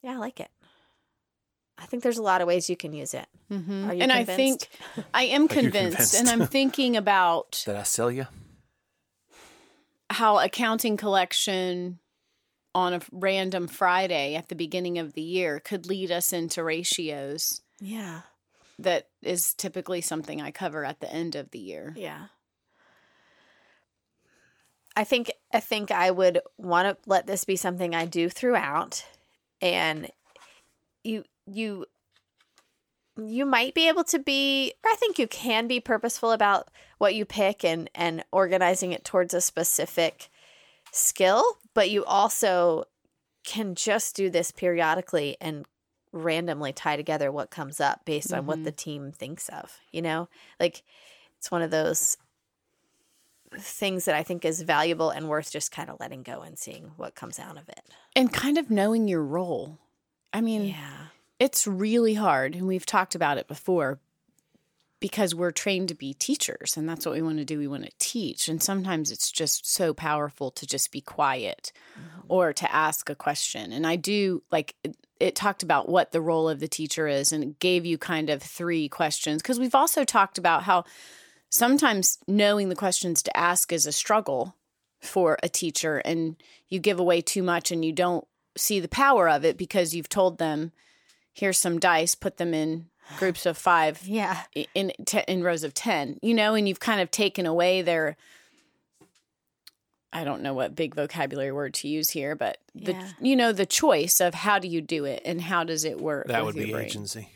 Yeah, 0.02 0.12
I 0.12 0.16
like 0.16 0.40
it. 0.40 0.50
I 1.78 1.86
think 1.86 2.02
there's 2.02 2.18
a 2.18 2.22
lot 2.22 2.40
of 2.40 2.46
ways 2.46 2.70
you 2.70 2.76
can 2.76 2.92
use 2.92 3.14
it. 3.14 3.26
Mhm. 3.50 3.88
Are 3.88 3.94
you 3.94 4.02
and 4.02 4.12
I 4.12 4.24
think 4.24 4.68
I 5.12 5.24
am 5.24 5.42
you 5.42 5.48
convinced, 5.48 6.14
and? 6.14 6.28
I'm 6.28 6.46
thinking 6.58 6.96
about 6.96 7.62
Did 7.66 7.76
I 7.76 7.82
sell 7.82 8.10
you? 8.10 8.26
how 10.10 10.38
accounting 10.38 10.96
collection 10.98 11.98
on 12.74 12.94
a 12.94 13.00
random 13.12 13.68
Friday 13.68 14.34
at 14.34 14.48
the 14.48 14.54
beginning 14.54 14.98
of 14.98 15.12
the 15.12 15.22
year 15.22 15.60
could 15.60 15.86
lead 15.86 16.10
us 16.10 16.32
into 16.32 16.64
ratios 16.64 17.60
Yeah. 17.80 18.22
that 18.78 19.08
is 19.22 19.52
typically 19.54 20.00
something 20.00 20.40
I 20.40 20.50
cover 20.50 20.84
at 20.84 21.00
the 21.00 21.12
end 21.12 21.34
of 21.34 21.50
the 21.50 21.58
year. 21.58 21.92
Yeah. 21.96 22.26
I 24.94 25.04
think 25.04 25.32
I 25.52 25.60
think 25.60 25.90
I 25.90 26.10
would 26.10 26.40
want 26.58 26.86
to 26.88 27.08
let 27.08 27.26
this 27.26 27.44
be 27.44 27.56
something 27.56 27.94
I 27.94 28.04
do 28.04 28.28
throughout 28.28 29.04
and 29.62 30.10
you 31.02 31.24
you 31.46 31.86
you 33.16 33.46
might 33.46 33.74
be 33.74 33.88
able 33.88 34.04
to 34.04 34.18
be 34.18 34.74
I 34.84 34.96
think 34.98 35.18
you 35.18 35.26
can 35.26 35.66
be 35.66 35.80
purposeful 35.80 36.32
about 36.32 36.68
what 36.98 37.14
you 37.14 37.24
pick 37.24 37.64
and 37.64 37.88
and 37.94 38.22
organizing 38.32 38.92
it 38.92 39.04
towards 39.04 39.32
a 39.32 39.40
specific 39.40 40.28
skill, 40.92 41.42
but 41.74 41.90
you 41.90 42.04
also 42.04 42.84
can 43.44 43.74
just 43.74 44.14
do 44.14 44.30
this 44.30 44.52
periodically 44.52 45.36
and 45.40 45.66
randomly 46.12 46.72
tie 46.72 46.96
together 46.96 47.32
what 47.32 47.50
comes 47.50 47.80
up 47.80 48.04
based 48.04 48.32
on 48.32 48.46
what 48.46 48.58
mm-hmm. 48.58 48.64
the 48.64 48.72
team 48.72 49.10
thinks 49.10 49.48
of, 49.48 49.80
you 49.90 50.00
know? 50.00 50.28
Like 50.60 50.84
it's 51.38 51.50
one 51.50 51.62
of 51.62 51.70
those 51.70 52.16
things 53.58 54.04
that 54.04 54.14
I 54.14 54.22
think 54.22 54.44
is 54.44 54.62
valuable 54.62 55.10
and 55.10 55.28
worth 55.28 55.50
just 55.50 55.72
kind 55.72 55.90
of 55.90 55.98
letting 55.98 56.22
go 56.22 56.40
and 56.40 56.58
seeing 56.58 56.92
what 56.96 57.14
comes 57.14 57.38
out 57.38 57.56
of 57.56 57.68
it. 57.68 57.82
And 58.14 58.32
kind 58.32 58.58
of 58.58 58.70
knowing 58.70 59.08
your 59.08 59.22
role. 59.22 59.78
I 60.32 60.40
mean, 60.40 60.66
Yeah. 60.66 61.06
it's 61.38 61.66
really 61.66 62.14
hard, 62.14 62.54
and 62.54 62.66
we've 62.66 62.86
talked 62.86 63.14
about 63.14 63.38
it 63.38 63.48
before 63.48 63.98
because 65.02 65.34
we're 65.34 65.50
trained 65.50 65.88
to 65.88 65.96
be 65.96 66.14
teachers, 66.14 66.76
and 66.76 66.88
that's 66.88 67.04
what 67.04 67.16
we 67.16 67.22
want 67.22 67.38
to 67.38 67.44
do. 67.44 67.58
We 67.58 67.66
want 67.66 67.84
to 67.84 67.90
teach. 67.98 68.48
And 68.48 68.62
sometimes 68.62 69.10
it's 69.10 69.32
just 69.32 69.68
so 69.68 69.92
powerful 69.92 70.52
to 70.52 70.64
just 70.64 70.92
be 70.92 71.00
quiet 71.00 71.72
mm-hmm. 71.98 72.20
or 72.28 72.52
to 72.52 72.72
ask 72.72 73.10
a 73.10 73.16
question. 73.16 73.72
And 73.72 73.84
I 73.84 73.96
do 73.96 74.44
like 74.52 74.76
it, 74.84 74.96
it 75.18 75.34
talked 75.34 75.64
about 75.64 75.88
what 75.88 76.12
the 76.12 76.20
role 76.20 76.48
of 76.48 76.60
the 76.60 76.68
teacher 76.68 77.08
is 77.08 77.32
and 77.32 77.42
it 77.42 77.58
gave 77.58 77.84
you 77.84 77.98
kind 77.98 78.30
of 78.30 78.42
three 78.42 78.88
questions 78.88 79.42
because 79.42 79.58
we've 79.58 79.74
also 79.74 80.04
talked 80.04 80.38
about 80.38 80.62
how 80.62 80.84
sometimes 81.50 82.18
knowing 82.28 82.68
the 82.68 82.76
questions 82.76 83.24
to 83.24 83.36
ask 83.36 83.72
is 83.72 83.86
a 83.86 83.92
struggle 83.92 84.56
for 85.00 85.36
a 85.42 85.48
teacher 85.48 85.98
and 85.98 86.36
you 86.68 86.78
give 86.78 87.00
away 87.00 87.20
too 87.20 87.42
much 87.42 87.72
and 87.72 87.84
you 87.84 87.92
don't 87.92 88.26
see 88.56 88.78
the 88.78 88.88
power 88.88 89.28
of 89.28 89.44
it 89.44 89.56
because 89.56 89.94
you've 89.94 90.08
told 90.08 90.38
them 90.38 90.70
here's 91.34 91.58
some 91.58 91.80
dice 91.80 92.14
put 92.14 92.36
them 92.36 92.54
in 92.54 92.86
groups 93.18 93.46
of 93.46 93.58
5 93.58 94.06
Yeah. 94.06 94.42
i- 94.56 94.66
in 94.74 94.92
te- 95.04 95.24
in 95.28 95.42
rows 95.42 95.64
of 95.64 95.74
10 95.74 96.18
you 96.22 96.34
know 96.34 96.54
and 96.54 96.68
you've 96.68 96.80
kind 96.80 97.00
of 97.00 97.10
taken 97.10 97.46
away 97.46 97.82
their 97.82 98.16
I 100.14 100.24
don't 100.24 100.42
know 100.42 100.52
what 100.52 100.74
big 100.74 100.94
vocabulary 100.94 101.52
word 101.52 101.74
to 101.74 101.88
use 101.88 102.10
here 102.10 102.34
but 102.36 102.58
the 102.74 102.94
you 103.20 103.34
know 103.34 103.52
the 103.52 103.66
choice 103.66 104.20
of 104.20 104.34
how 104.34 104.58
do 104.58 104.68
you 104.68 104.80
do 104.80 105.04
it 105.04 105.22
and 105.24 105.40
how 105.40 105.64
does 105.64 105.84
it 105.84 106.00
work 106.00 106.26
That 106.28 106.44
with 106.44 106.54
would 106.54 106.60
your 106.60 106.66
be 106.66 106.72
brain. 106.72 106.86
agency. 106.86 107.28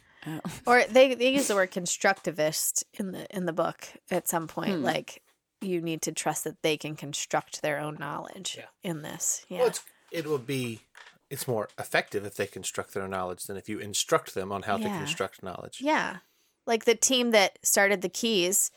Or 0.67 0.83
they 0.85 1.15
they 1.15 1.31
use 1.33 1.49
the 1.49 1.55
word 1.55 1.71
constructivist 1.71 2.85
in 2.95 3.13
the 3.13 3.27
in 3.35 3.47
the 3.47 3.53
book 3.53 3.89
at 4.11 4.29
some 4.29 4.47
point 4.49 4.77
Hmm. 4.77 4.83
like 4.85 5.23
you 5.63 5.81
need 5.81 6.03
to 6.03 6.13
trust 6.13 6.45
that 6.45 6.61
they 6.63 6.77
can 6.77 6.97
construct 6.97 7.63
their 7.63 7.79
own 7.79 7.97
knowledge 7.99 8.57
Yeah. 8.59 8.67
in 8.83 9.01
this. 9.03 9.47
Yeah. 9.49 9.59
Well, 9.61 9.69
it's, 9.69 9.81
it 10.13 10.27
will 10.27 10.39
be. 10.39 10.83
It's 11.31 11.49
more 11.49 11.69
effective 11.79 12.25
if 12.25 12.37
they 12.37 12.47
construct 12.47 12.95
their 12.95 13.09
knowledge 13.09 13.45
than 13.45 13.57
if 13.57 13.69
you 13.69 13.79
instruct 13.79 14.35
them 14.35 14.53
on 14.53 14.63
how 14.63 14.77
to 14.77 14.85
construct 14.85 15.43
knowledge. 15.43 15.81
Yeah. 15.81 16.19
Like 16.67 16.85
the 16.85 16.95
team 16.95 17.31
that 17.33 17.59
started 17.63 18.03
the 18.03 18.09
keys 18.09 18.71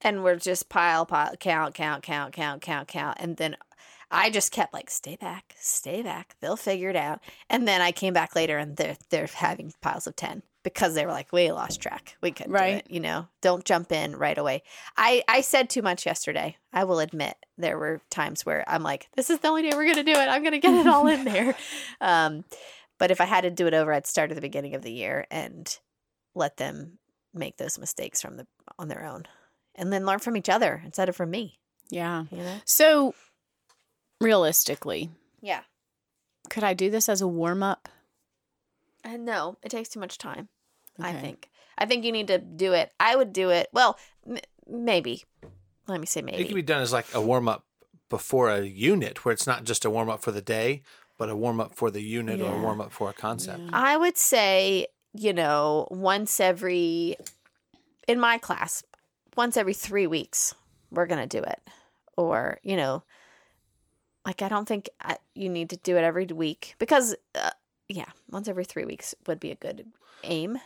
and 0.00 0.22
were 0.22 0.36
just 0.36 0.68
pile, 0.68 1.04
pile, 1.04 1.36
count, 1.36 1.74
count, 1.74 2.02
count, 2.02 2.32
count, 2.32 2.62
count, 2.62 2.88
count. 2.88 3.16
And 3.20 3.36
then 3.36 3.56
I 4.10 4.30
just 4.30 4.50
kept 4.50 4.72
like, 4.72 4.90
stay 4.90 5.16
back, 5.16 5.54
stay 5.58 6.02
back. 6.02 6.36
They'll 6.40 6.56
figure 6.56 6.90
it 6.90 6.96
out. 6.96 7.20
And 7.48 7.68
then 7.68 7.80
I 7.80 7.92
came 7.92 8.14
back 8.14 8.34
later 8.34 8.58
and 8.58 8.76
they're, 8.76 8.96
they're 9.10 9.26
having 9.26 9.72
piles 9.80 10.06
of 10.06 10.16
10 10.16 10.42
because 10.62 10.94
they 10.94 11.06
were 11.06 11.12
like, 11.12 11.32
we 11.32 11.50
lost 11.52 11.80
track. 11.80 12.16
We 12.20 12.30
couldn't 12.32 12.52
do 12.52 12.58
Right. 12.58 12.74
it. 12.76 12.90
You 12.90 13.00
know, 13.00 13.28
don't 13.40 13.64
jump 13.64 13.92
in 13.92 14.14
right 14.16 14.36
away. 14.36 14.62
I, 14.96 15.22
I 15.28 15.40
said 15.40 15.70
too 15.70 15.82
much 15.82 16.04
yesterday. 16.06 16.56
I 16.72 16.84
will 16.84 16.98
admit 17.00 17.34
there 17.56 17.78
were 17.78 18.00
times 18.10 18.44
where 18.44 18.64
I'm 18.68 18.82
like, 18.82 19.08
this 19.16 19.30
is 19.30 19.38
the 19.40 19.48
only 19.48 19.62
day 19.62 19.70
we're 19.74 19.84
going 19.84 19.96
to 19.96 20.02
do 20.02 20.18
it. 20.18 20.28
I'm 20.28 20.42
going 20.42 20.52
to 20.52 20.58
get 20.58 20.74
it 20.74 20.86
all 20.86 21.06
in 21.06 21.24
there. 21.24 21.54
Um, 22.00 22.44
but 22.98 23.10
if 23.10 23.20
I 23.20 23.24
had 23.24 23.42
to 23.42 23.50
do 23.50 23.66
it 23.66 23.74
over, 23.74 23.92
I'd 23.92 24.06
start 24.06 24.30
at 24.30 24.34
the 24.34 24.40
beginning 24.42 24.74
of 24.74 24.82
the 24.82 24.92
year 24.92 25.26
and 25.30 25.78
let 26.34 26.58
them 26.58 26.98
make 27.32 27.56
those 27.56 27.78
mistakes 27.78 28.20
from 28.20 28.36
the 28.36 28.46
on 28.78 28.88
their 28.88 29.04
own 29.06 29.24
and 29.76 29.92
then 29.92 30.04
learn 30.04 30.18
from 30.18 30.36
each 30.36 30.48
other 30.48 30.82
instead 30.84 31.08
of 31.08 31.14
from 31.14 31.30
me 31.30 31.60
yeah 31.90 32.24
you 32.32 32.38
know 32.38 32.56
so 32.64 33.14
realistically 34.20 35.10
yeah 35.40 35.60
could 36.48 36.64
I 36.64 36.74
do 36.74 36.90
this 36.90 37.08
as 37.08 37.20
a 37.20 37.28
warm 37.28 37.62
up 37.62 37.88
and 39.04 39.24
no 39.24 39.56
it 39.62 39.70
takes 39.70 39.88
too 39.88 40.00
much 40.00 40.18
time 40.18 40.48
i 41.00 41.12
think 41.12 41.48
i 41.78 41.86
think 41.86 42.04
you 42.04 42.12
need 42.12 42.26
to 42.28 42.38
do 42.38 42.72
it 42.72 42.92
i 43.00 43.16
would 43.16 43.32
do 43.32 43.50
it 43.50 43.68
well 43.72 43.98
m- 44.28 44.38
maybe 44.68 45.24
let 45.88 46.00
me 46.00 46.06
say 46.06 46.22
maybe. 46.22 46.36
It 46.36 46.44
can 46.44 46.54
maybe 46.54 46.62
be 46.62 46.66
done 46.66 46.82
as 46.82 46.92
like 46.92 47.06
a 47.14 47.20
warm 47.20 47.48
up 47.48 47.64
before 48.08 48.48
a 48.50 48.64
unit, 48.64 49.24
where 49.24 49.32
it's 49.32 49.46
not 49.46 49.64
just 49.64 49.84
a 49.84 49.90
warm 49.90 50.08
up 50.08 50.22
for 50.22 50.30
the 50.30 50.40
day, 50.40 50.82
but 51.18 51.28
a 51.28 51.36
warm 51.36 51.60
up 51.60 51.74
for 51.74 51.90
the 51.90 52.00
unit 52.02 52.40
or 52.40 52.52
a 52.54 52.60
warm 52.60 52.80
up 52.80 52.92
for 52.92 53.10
a 53.10 53.12
concept. 53.12 53.58
Yeah. 53.60 53.70
i 53.72 53.96
would 53.96 54.16
say 54.16 54.86
you 55.14 55.32
know 55.32 55.88
once 55.90 56.38
every 56.40 57.16
in 58.06 58.20
my 58.20 58.38
class 58.38 58.82
once 59.36 59.56
every 59.56 59.74
three 59.74 60.06
weeks 60.06 60.54
we're 60.90 61.06
gonna 61.06 61.26
do 61.26 61.38
it 61.38 61.60
or 62.16 62.58
you 62.62 62.76
know 62.76 63.02
like 64.24 64.42
i 64.42 64.48
don't 64.48 64.66
think 64.66 64.88
I, 65.00 65.16
you 65.34 65.48
need 65.48 65.70
to 65.70 65.76
do 65.78 65.96
it 65.96 66.04
every 66.04 66.26
week 66.26 66.74
because 66.78 67.16
uh, 67.34 67.50
yeah 67.92 68.10
once 68.30 68.48
every 68.48 68.64
three 68.64 68.84
weeks 68.84 69.14
would 69.26 69.40
be 69.40 69.50
a 69.50 69.56
good 69.56 69.86
aim 70.24 70.58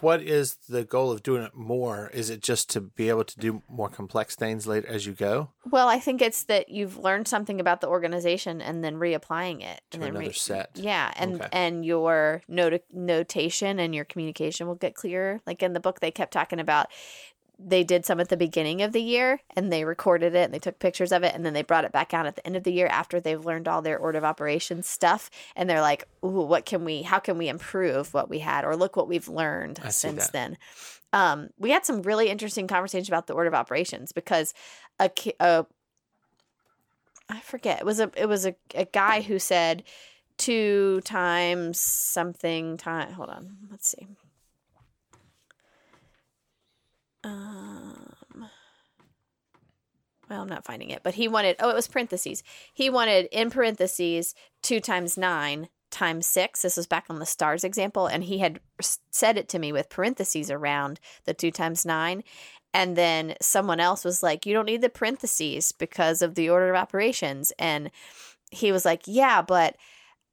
What 0.00 0.22
is 0.22 0.56
the 0.70 0.84
goal 0.84 1.12
of 1.12 1.22
doing 1.22 1.42
it 1.42 1.54
more? 1.54 2.08
Is 2.14 2.30
it 2.30 2.40
just 2.42 2.70
to 2.70 2.80
be 2.80 3.10
able 3.10 3.24
to 3.24 3.38
do 3.38 3.62
more 3.68 3.90
complex 3.90 4.34
things 4.34 4.66
later 4.66 4.88
as 4.88 5.04
you 5.04 5.12
go? 5.12 5.50
Well, 5.70 5.86
I 5.86 5.98
think 6.00 6.22
it's 6.22 6.44
that 6.44 6.70
you've 6.70 6.96
learned 6.96 7.28
something 7.28 7.60
about 7.60 7.82
the 7.82 7.88
organization 7.88 8.62
and 8.62 8.82
then 8.82 8.94
reapplying 8.96 9.62
it 9.62 9.82
To 9.90 9.96
and 9.98 10.02
then 10.02 10.16
another 10.16 10.32
set. 10.32 10.70
Yeah, 10.76 11.12
and 11.16 11.34
Okay. 11.42 11.48
and 11.52 11.84
your 11.84 12.40
not- 12.48 12.80
notation 12.90 13.78
and 13.78 13.94
your 13.94 14.06
communication 14.06 14.66
will 14.66 14.76
get 14.76 14.94
clearer. 14.94 15.42
Like 15.46 15.62
in 15.62 15.74
the 15.74 15.80
book, 15.80 16.00
they 16.00 16.10
kept 16.10 16.32
talking 16.32 16.58
about 16.58 16.86
they 17.58 17.84
did 17.84 18.04
some 18.04 18.20
at 18.20 18.28
the 18.28 18.36
beginning 18.36 18.82
of 18.82 18.92
the 18.92 19.02
year 19.02 19.40
and 19.56 19.72
they 19.72 19.84
recorded 19.84 20.34
it 20.34 20.44
and 20.44 20.54
they 20.54 20.58
took 20.58 20.78
pictures 20.78 21.12
of 21.12 21.22
it 21.22 21.34
and 21.34 21.44
then 21.44 21.52
they 21.52 21.62
brought 21.62 21.84
it 21.84 21.92
back 21.92 22.12
out 22.12 22.26
at 22.26 22.36
the 22.36 22.46
end 22.46 22.56
of 22.56 22.64
the 22.64 22.72
year 22.72 22.86
after 22.88 23.20
they've 23.20 23.44
learned 23.44 23.68
all 23.68 23.82
their 23.82 23.98
order 23.98 24.18
of 24.18 24.24
operations 24.24 24.88
stuff 24.88 25.30
and 25.54 25.68
they're 25.68 25.80
like, 25.80 26.06
"Ooh, 26.24 26.42
what 26.42 26.66
can 26.66 26.84
we? 26.84 27.02
How 27.02 27.18
can 27.18 27.38
we 27.38 27.48
improve 27.48 28.12
what 28.12 28.28
we 28.28 28.40
had? 28.40 28.64
Or 28.64 28.76
look 28.76 28.96
what 28.96 29.08
we've 29.08 29.28
learned 29.28 29.80
since 29.90 30.26
that. 30.26 30.32
then." 30.32 30.58
Um, 31.12 31.50
we 31.58 31.70
had 31.70 31.86
some 31.86 32.02
really 32.02 32.28
interesting 32.28 32.66
conversations 32.66 33.08
about 33.08 33.28
the 33.28 33.34
order 33.34 33.48
of 33.48 33.54
operations 33.54 34.12
because 34.12 34.52
a, 34.98 35.10
a 35.38 35.64
I 37.28 37.40
forget. 37.40 37.80
It 37.80 37.86
was 37.86 38.00
a 38.00 38.10
it 38.16 38.26
was 38.26 38.46
a, 38.46 38.54
a 38.74 38.84
guy 38.84 39.22
who 39.22 39.38
said 39.38 39.84
two 40.36 41.00
times 41.02 41.78
something 41.78 42.76
time. 42.76 43.12
Hold 43.12 43.30
on, 43.30 43.56
let's 43.70 43.88
see. 43.88 44.08
Um, 47.24 48.48
well, 50.28 50.42
I'm 50.42 50.48
not 50.48 50.64
finding 50.64 50.90
it, 50.90 51.02
but 51.02 51.14
he 51.14 51.28
wanted. 51.28 51.56
Oh, 51.60 51.70
it 51.70 51.74
was 51.74 51.88
parentheses. 51.88 52.42
He 52.72 52.90
wanted 52.90 53.26
in 53.32 53.50
parentheses 53.50 54.34
two 54.62 54.80
times 54.80 55.16
nine 55.16 55.68
times 55.90 56.26
six. 56.26 56.62
This 56.62 56.76
was 56.76 56.86
back 56.86 57.06
on 57.08 57.18
the 57.18 57.26
stars 57.26 57.64
example, 57.64 58.06
and 58.06 58.24
he 58.24 58.38
had 58.38 58.60
said 59.10 59.38
it 59.38 59.48
to 59.50 59.58
me 59.58 59.72
with 59.72 59.90
parentheses 59.90 60.50
around 60.50 61.00
the 61.24 61.34
two 61.34 61.50
times 61.50 61.86
nine. 61.86 62.22
And 62.72 62.96
then 62.96 63.36
someone 63.40 63.80
else 63.80 64.04
was 64.04 64.22
like, 64.22 64.46
"You 64.46 64.54
don't 64.54 64.66
need 64.66 64.82
the 64.82 64.88
parentheses 64.88 65.72
because 65.72 66.22
of 66.22 66.34
the 66.34 66.50
order 66.50 66.70
of 66.70 66.76
operations." 66.76 67.52
And 67.58 67.90
he 68.50 68.72
was 68.72 68.84
like, 68.84 69.02
"Yeah, 69.06 69.42
but 69.42 69.76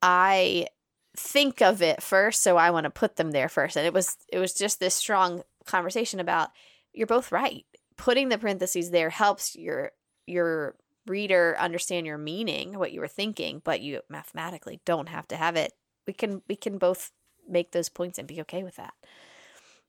I 0.01 0.67
think 1.15 1.61
of 1.61 1.81
it 1.81 2.01
first, 2.01 2.41
so 2.41 2.57
I 2.57 2.71
want 2.71 2.85
to 2.85 2.89
put 2.89 3.17
them 3.17 3.31
there 3.31 3.49
first. 3.49 3.75
And 3.77 3.85
it 3.85 3.93
was 3.93 4.17
it 4.31 4.39
was 4.39 4.53
just 4.53 4.79
this 4.79 4.95
strong 4.95 5.43
conversation 5.65 6.19
about 6.19 6.49
you're 6.93 7.07
both 7.07 7.31
right. 7.31 7.65
Putting 7.97 8.29
the 8.29 8.37
parentheses 8.37 8.91
there 8.91 9.09
helps 9.09 9.55
your 9.55 9.91
your 10.27 10.75
reader 11.07 11.55
understand 11.59 12.05
your 12.05 12.17
meaning, 12.17 12.77
what 12.77 12.91
you 12.91 12.99
were 13.01 13.07
thinking, 13.07 13.61
but 13.63 13.81
you 13.81 14.01
mathematically 14.09 14.79
don't 14.85 15.09
have 15.09 15.27
to 15.29 15.35
have 15.35 15.55
it. 15.55 15.73
We 16.07 16.13
can 16.13 16.41
we 16.47 16.55
can 16.55 16.77
both 16.77 17.11
make 17.47 17.71
those 17.71 17.89
points 17.89 18.17
and 18.19 18.27
be 18.27 18.41
okay 18.41 18.63
with 18.63 18.75
that. 18.75 18.93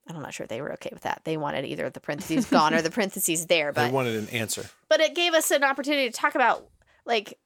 I'm 0.09 0.20
not 0.20 0.34
sure 0.34 0.46
they 0.46 0.61
were 0.61 0.72
okay 0.74 0.90
with 0.92 1.03
that. 1.03 1.22
They 1.24 1.36
wanted 1.36 1.64
either 1.64 1.88
the 1.88 2.00
parentheses 2.00 2.46
gone 2.46 2.74
or 2.74 2.82
the 2.82 2.90
parentheses 2.98 3.46
there, 3.46 3.72
but 3.72 3.86
They 3.86 3.92
wanted 3.92 4.16
an 4.16 4.28
answer. 4.30 4.68
but 4.88 5.00
it 5.00 5.14
gave 5.14 5.32
us 5.32 5.50
an 5.50 5.62
opportunity 5.64 6.09
to 6.11 6.16
talk 6.16 6.34
about 6.34 6.66
like 7.07 7.38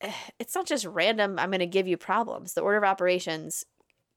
it's 0.38 0.54
not 0.54 0.66
just 0.66 0.84
random 0.84 1.38
i'm 1.38 1.50
going 1.50 1.60
to 1.60 1.66
give 1.66 1.88
you 1.88 1.96
problems 1.96 2.52
the 2.54 2.60
order 2.60 2.76
of 2.78 2.84
operations 2.84 3.64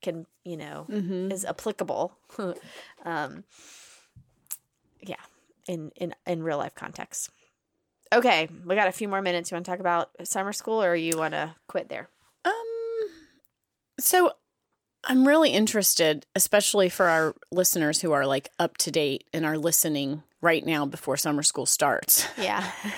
can 0.02 0.26
you 0.44 0.58
know 0.58 0.86
Mm-hmm. 0.90 1.32
is 1.32 1.46
applicable 1.46 2.18
um 3.06 3.44
in 5.68 5.92
in 5.96 6.14
in 6.26 6.44
real 6.44 6.58
life 6.58 6.76
context 6.76 7.30
okay 8.14 8.48
we 8.66 8.76
got 8.76 8.88
a 8.88 8.92
few 8.92 9.08
more 9.08 9.22
minutes 9.22 9.52
you 9.52 9.56
want 9.56 9.66
to 9.66 9.72
talk 9.72 9.80
about 9.80 10.10
summer 10.24 10.54
school 10.54 10.82
or 10.84 10.96
you 10.96 11.18
want 11.18 11.34
to 11.34 11.54
quit 11.68 11.90
there 11.90 12.10
Um, 12.46 12.54
so 14.00 14.32
I'm 15.06 15.26
really 15.28 15.52
interested, 15.52 16.26
especially 16.36 16.90
for 16.90 17.08
our 17.08 17.34
listeners 17.52 18.02
who 18.02 18.12
are 18.12 18.26
like 18.26 18.50
up 18.60 18.76
to 18.78 18.92
date 18.92 19.24
and 19.34 19.46
are 19.46 19.58
listening 19.58 20.24
right 20.42 20.66
now 20.66 20.86
before 20.86 21.16
summer 21.18 21.42
school 21.44 21.66
starts. 21.66 22.26
yeah 22.38 22.70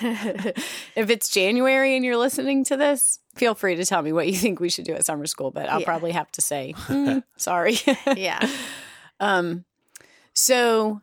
if 0.96 1.10
it's 1.10 1.28
January 1.28 1.94
and 1.96 2.04
you're 2.04 2.16
listening 2.16 2.64
to 2.64 2.76
this, 2.76 3.18
feel 3.36 3.54
free 3.54 3.76
to 3.76 3.84
tell 3.84 4.02
me 4.02 4.12
what 4.12 4.26
you 4.26 4.34
think 4.34 4.58
we 4.60 4.68
should 4.68 4.84
do 4.84 4.94
at 4.94 5.04
summer 5.04 5.26
school, 5.26 5.50
but 5.52 5.68
I'll 5.68 5.80
Yeah. 5.80 5.84
probably 5.86 6.12
have 6.12 6.30
to 6.32 6.40
say, 6.40 6.72
"Hmm, 6.76 7.18
sorry. 7.36 7.78
yeah 8.16 8.48
Um, 9.20 9.64
so 10.34 11.00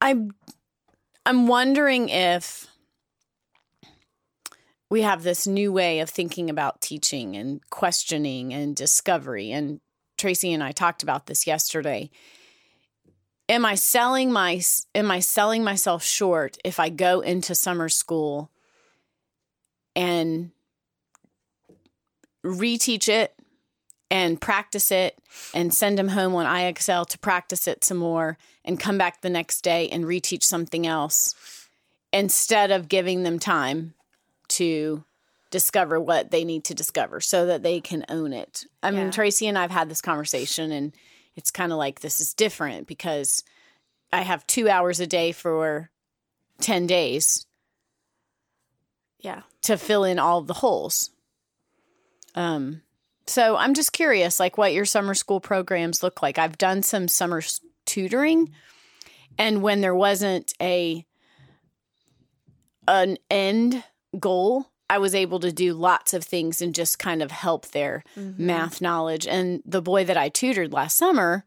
I'm 0.00 0.30
I'm 1.26 1.46
wondering 1.46 2.08
if 2.08 2.66
we 4.90 5.02
have 5.02 5.22
this 5.22 5.46
new 5.46 5.72
way 5.72 6.00
of 6.00 6.08
thinking 6.08 6.48
about 6.48 6.80
teaching 6.80 7.36
and 7.36 7.60
questioning 7.70 8.54
and 8.54 8.74
discovery. 8.74 9.50
And 9.50 9.80
Tracy 10.16 10.52
and 10.52 10.62
I 10.62 10.72
talked 10.72 11.02
about 11.02 11.26
this 11.26 11.46
yesterday. 11.46 12.10
Am 13.48 13.64
I 13.64 13.74
selling 13.74 14.32
my 14.32 14.60
am 14.94 15.10
I 15.10 15.20
selling 15.20 15.64
myself 15.64 16.02
short 16.04 16.58
if 16.64 16.80
I 16.80 16.88
go 16.88 17.20
into 17.20 17.54
summer 17.54 17.88
school 17.88 18.50
and 19.96 20.50
reteach 22.44 23.08
it 23.08 23.34
and 24.10 24.40
practice 24.40 24.90
it 24.90 25.18
and 25.52 25.72
send 25.74 25.98
them 25.98 26.08
home 26.08 26.34
on 26.34 26.46
IXL 26.46 27.06
to 27.06 27.18
practice 27.18 27.68
it 27.68 27.84
some 27.84 27.98
more 27.98 28.38
and 28.64 28.80
come 28.80 28.96
back 28.98 29.20
the 29.20 29.30
next 29.30 29.62
day 29.62 29.88
and 29.90 30.04
reteach 30.04 30.42
something 30.44 30.86
else 30.86 31.34
instead 32.12 32.70
of 32.70 32.88
giving 32.88 33.22
them 33.22 33.38
time 33.38 33.94
to 34.48 35.04
discover 35.50 36.00
what 36.00 36.30
they 36.30 36.44
need 36.44 36.64
to 36.64 36.74
discover 36.74 37.20
so 37.20 37.46
that 37.46 37.62
they 37.62 37.80
can 37.80 38.04
own 38.08 38.32
it. 38.32 38.64
I 38.82 38.90
Yeah. 38.90 39.02
mean, 39.02 39.10
Tracy 39.10 39.46
and 39.46 39.58
I've 39.58 39.70
had 39.70 39.88
this 39.90 40.00
conversation 40.00 40.72
and 40.72 40.94
it's 41.36 41.50
kind 41.50 41.72
of 41.72 41.78
like 41.78 42.00
this 42.00 42.20
is 42.20 42.34
different 42.34 42.86
because 42.86 43.42
I 44.12 44.22
have 44.22 44.46
2 44.46 44.68
hours 44.68 45.00
a 45.00 45.06
day 45.06 45.32
for 45.32 45.90
10 46.60 46.86
days 46.86 47.46
yeah 49.20 49.42
to 49.62 49.76
fill 49.76 50.04
in 50.04 50.18
all 50.18 50.40
the 50.42 50.54
holes. 50.54 51.10
Um, 52.34 52.82
so 53.28 53.56
I'm 53.56 53.74
just 53.74 53.92
curious, 53.92 54.40
like 54.40 54.58
what 54.58 54.72
your 54.72 54.84
summer 54.84 55.14
school 55.14 55.40
programs 55.40 56.02
look 56.02 56.22
like. 56.22 56.38
I've 56.38 56.58
done 56.58 56.82
some 56.82 57.08
summer 57.08 57.42
tutoring, 57.84 58.52
and 59.36 59.62
when 59.62 59.80
there 59.80 59.94
wasn't 59.94 60.54
a 60.60 61.04
an 62.86 63.18
end 63.30 63.84
goal, 64.18 64.70
I 64.88 64.98
was 64.98 65.14
able 65.14 65.40
to 65.40 65.52
do 65.52 65.74
lots 65.74 66.14
of 66.14 66.24
things 66.24 66.62
and 66.62 66.74
just 66.74 66.98
kind 66.98 67.22
of 67.22 67.30
help 67.30 67.66
their 67.68 68.02
mm-hmm. 68.16 68.46
math 68.46 68.80
knowledge. 68.80 69.26
And 69.26 69.62
the 69.66 69.82
boy 69.82 70.04
that 70.04 70.16
I 70.16 70.30
tutored 70.30 70.72
last 70.72 70.96
summer 70.96 71.44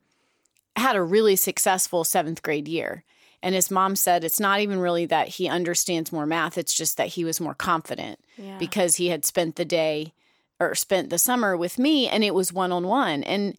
had 0.76 0.96
a 0.96 1.02
really 1.02 1.36
successful 1.36 2.04
seventh 2.04 2.44
grade 2.44 2.68
year. 2.68 3.04
And 3.44 3.56
his 3.56 3.72
mom 3.72 3.96
said 3.96 4.24
it's 4.24 4.40
not 4.40 4.60
even 4.60 4.80
really 4.80 5.08
that 5.08 5.28
he 5.30 5.50
understands 5.50 6.12
more 6.12 6.28
math, 6.28 6.60
it's 6.60 6.76
just 6.76 6.98
that 6.98 7.08
he 7.08 7.26
was 7.26 7.42
more 7.42 7.56
confident 7.56 8.20
yeah 8.38 8.58
because 8.60 8.96
he 8.96 9.08
had 9.08 9.26
spent 9.26 9.56
the 9.56 9.66
day 9.66 10.14
or 10.62 10.76
spent 10.76 11.10
the 11.10 11.18
summer 11.18 11.58
with 11.58 11.80
me 11.80 12.08
and 12.08 12.24
it 12.24 12.36
was 12.36 12.54
one 12.54 12.72
on 12.72 12.88
one. 12.88 13.24
And 13.24 13.58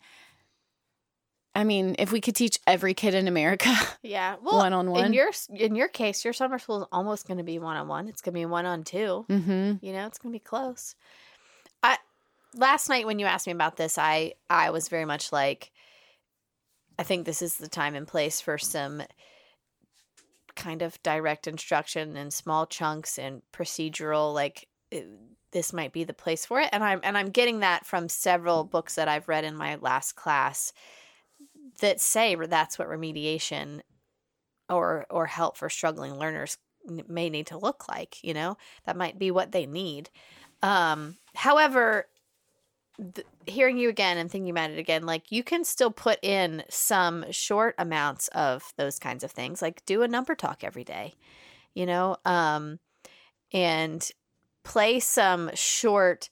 I 1.54 1.64
mean, 1.64 1.96
if 1.98 2.12
we 2.12 2.20
could 2.20 2.36
teach 2.36 2.58
every 2.66 2.94
kid 2.94 3.12
in 3.14 3.26
America, 3.28 3.74
yeah 4.02 4.36
well 4.42 4.58
one-on-one. 4.58 5.06
in 5.06 5.12
your 5.12 5.32
in 5.52 5.74
your 5.74 5.88
case 5.88 6.24
your 6.24 6.32
summer 6.32 6.58
school 6.58 6.82
is 6.82 6.88
almost 6.92 7.26
going 7.26 7.38
to 7.38 7.44
be 7.44 7.58
one-on-one 7.58 8.08
it's 8.08 8.22
going 8.22 8.32
to 8.34 8.40
be 8.40 8.46
one-on-two 8.46 9.26
mm-hmm. 9.28 9.84
you 9.84 9.92
know 9.92 10.06
it's 10.06 10.18
gonna 10.18 10.32
be 10.32 10.38
close 10.38 10.94
i 11.82 11.96
last 12.54 12.88
night 12.88 13.06
when 13.06 13.18
you 13.18 13.26
asked 13.26 13.46
me 13.46 13.52
about 13.52 13.76
this 13.76 13.96
i 13.98 14.32
i 14.50 14.70
was 14.70 14.88
very 14.88 15.04
much 15.04 15.30
like 15.30 15.70
i 16.98 17.02
think 17.02 17.26
this 17.26 17.42
is 17.42 17.56
the 17.56 17.68
time 17.68 17.94
and 17.94 18.08
place 18.08 18.40
for 18.40 18.58
some 18.58 19.02
kind 20.56 20.82
of 20.82 21.00
direct 21.02 21.46
instruction 21.46 22.16
in 22.16 22.30
small 22.30 22.66
chunks 22.66 23.18
and 23.18 23.42
procedural 23.52 24.34
like 24.34 24.68
it, 24.90 25.06
this 25.52 25.72
might 25.72 25.92
be 25.92 26.04
the 26.04 26.14
place 26.14 26.44
for 26.44 26.60
it 26.60 26.68
and 26.72 26.82
i'm 26.82 27.00
and 27.02 27.16
i'm 27.16 27.30
getting 27.30 27.60
that 27.60 27.86
from 27.86 28.08
several 28.08 28.64
books 28.64 28.94
that 28.94 29.08
i've 29.08 29.28
read 29.28 29.44
in 29.44 29.56
my 29.56 29.76
last 29.76 30.12
class 30.12 30.72
that 31.80 32.00
say 32.00 32.34
that's 32.34 32.78
what 32.78 32.88
remediation 32.88 33.80
or 34.68 35.06
or 35.10 35.26
help 35.26 35.56
for 35.56 35.68
struggling 35.68 36.14
learners 36.14 36.58
may 37.08 37.30
need 37.30 37.46
to 37.46 37.58
look 37.58 37.88
like 37.88 38.22
you 38.22 38.34
know? 38.34 38.56
That 38.86 38.96
might 38.96 39.18
be 39.18 39.30
what 39.30 39.52
they 39.52 39.66
need. 39.66 40.10
Um 40.62 41.16
however 41.34 42.06
th- 43.14 43.26
hearing 43.46 43.78
you 43.78 43.88
again 43.88 44.18
and 44.18 44.30
thinking 44.30 44.50
about 44.50 44.70
it 44.70 44.78
again 44.78 45.04
like 45.06 45.32
you 45.32 45.42
can 45.42 45.64
still 45.64 45.90
put 45.90 46.18
in 46.22 46.62
some 46.68 47.24
short 47.30 47.74
amounts 47.78 48.28
of 48.28 48.72
those 48.76 48.98
kinds 48.98 49.24
of 49.24 49.30
things 49.30 49.62
like 49.62 49.84
do 49.86 50.02
a 50.02 50.08
number 50.08 50.34
talk 50.34 50.64
every 50.64 50.84
day 50.84 51.14
you 51.74 51.86
know? 51.86 52.16
Um 52.24 52.78
and 53.52 54.08
play 54.64 55.00
some 55.00 55.50
short 55.54 56.30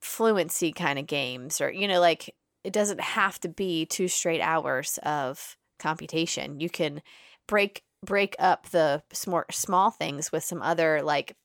fluency 0.00 0.72
kind 0.72 0.98
of 0.98 1.06
games 1.06 1.60
or 1.60 1.70
you 1.72 1.88
know 1.88 2.00
like 2.00 2.34
it 2.64 2.72
doesn't 2.72 3.00
have 3.00 3.40
to 3.40 3.48
be 3.48 3.86
two 3.86 4.08
straight 4.08 4.40
hours 4.40 4.98
of 5.02 5.56
computation. 5.78 6.60
You 6.60 6.68
can 6.68 7.02
break 7.46 7.82
break 8.04 8.36
up 8.38 8.68
the 8.70 9.02
small 9.12 9.44
small 9.50 9.90
things 9.90 10.30
with 10.30 10.44
some 10.44 10.62
other 10.62 11.02
like 11.02 11.36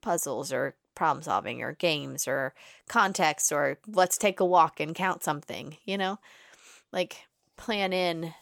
puzzles 0.00 0.52
or 0.52 0.76
problem 0.94 1.22
solving 1.22 1.60
or 1.60 1.72
games 1.72 2.28
or 2.28 2.54
context 2.88 3.50
or 3.52 3.78
let's 3.88 4.16
take 4.16 4.38
a 4.38 4.44
walk 4.44 4.78
and 4.78 4.94
count 4.94 5.22
something 5.22 5.76
you 5.84 5.98
know? 5.98 6.18
Like 6.92 7.26
plan 7.56 7.92
in 7.92 8.32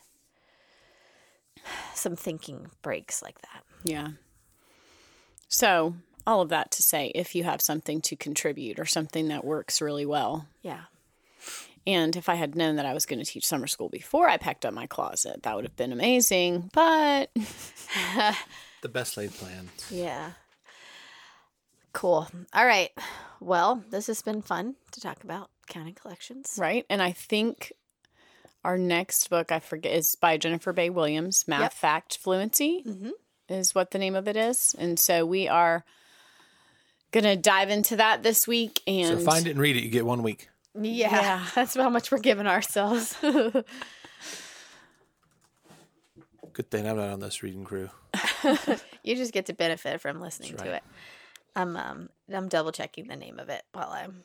some 1.94 2.16
thinking 2.16 2.70
breaks 2.82 3.22
like 3.22 3.40
that. 3.42 3.64
Yeah. 3.84 4.08
So, 5.48 5.94
all 6.26 6.40
of 6.40 6.48
that 6.50 6.70
to 6.72 6.82
say, 6.82 7.12
if 7.14 7.34
you 7.34 7.44
have 7.44 7.60
something 7.60 8.00
to 8.02 8.16
contribute 8.16 8.78
or 8.78 8.86
something 8.86 9.28
that 9.28 9.44
works 9.44 9.80
really 9.80 10.06
well, 10.06 10.46
yeah 10.62 10.82
and 11.86 12.14
if 12.14 12.28
I 12.28 12.36
had 12.36 12.54
known 12.54 12.76
that 12.76 12.86
I 12.86 12.94
was 12.94 13.06
going 13.06 13.18
to 13.18 13.24
teach 13.24 13.44
summer 13.44 13.66
school 13.66 13.88
before 13.88 14.28
I 14.28 14.36
packed 14.36 14.64
up 14.64 14.72
my 14.72 14.86
closet, 14.86 15.42
that 15.42 15.56
would 15.56 15.64
have 15.64 15.76
been 15.76 15.92
amazing. 15.92 16.70
But 16.72 17.30
The 18.82 18.88
best 18.88 19.16
laid 19.16 19.32
plans. 19.32 19.88
Yeah. 19.90 20.32
Cool. 21.92 22.28
All 22.54 22.66
right. 22.66 22.90
Well, 23.40 23.82
this 23.90 24.06
has 24.06 24.22
been 24.22 24.42
fun 24.42 24.76
to 24.92 25.00
talk 25.00 25.24
about 25.24 25.50
counting 25.66 25.94
collections. 25.94 26.56
right, 26.58 26.86
and 26.88 27.02
I 27.02 27.12
think 27.12 27.72
our 28.64 28.78
next 28.78 29.28
book, 29.28 29.50
I 29.50 29.58
forget, 29.58 29.92
is 29.92 30.14
by 30.14 30.36
Jennifer 30.36 30.72
Bay 30.72 30.88
Williams, 30.90 31.46
Math 31.48 31.60
Yep. 31.62 31.72
Fact 31.72 32.18
Fluency. 32.18 32.84
Mm-hmm. 32.86 33.10
is 33.48 33.74
what 33.74 33.90
the 33.90 33.98
name 33.98 34.14
of 34.14 34.28
it 34.28 34.36
is. 34.36 34.76
And 34.78 34.98
so 35.00 35.26
we 35.26 35.48
are 35.48 35.84
going 37.12 37.24
to 37.24 37.36
dive 37.36 37.70
into 37.70 37.96
that 37.96 38.22
this 38.22 38.48
week. 38.48 38.82
And 38.86 39.18
So 39.18 39.24
find 39.24 39.46
it 39.46 39.50
and 39.50 39.60
read 39.60 39.76
it. 39.76 39.84
You 39.84 39.90
get 39.90 40.06
one 40.06 40.22
week. 40.22 40.48
Yeah, 40.74 41.10
Yeah. 41.10 41.46
That's 41.54 41.74
how 41.74 41.90
much 41.90 42.10
we're 42.10 42.18
giving 42.18 42.46
ourselves. 42.46 43.16
Good 46.54 46.70
thing 46.70 46.86
I'm 46.86 46.96
not 46.96 47.10
on 47.10 47.20
this 47.20 47.42
reading 47.42 47.64
crew. 47.64 47.88
you 49.02 49.16
just 49.16 49.32
get 49.32 49.46
to 49.46 49.54
benefit 49.54 50.02
from 50.02 50.20
listening 50.20 50.50
That's 50.52 50.62
to 50.64 50.74
it. 50.74 50.82
I'm 51.56 51.76
um 51.76 52.10
I'm 52.32 52.48
double 52.48 52.72
checking 52.72 53.08
the 53.08 53.16
name 53.16 53.38
of 53.38 53.48
it 53.48 53.62
while 53.72 53.90
I'm 53.90 54.24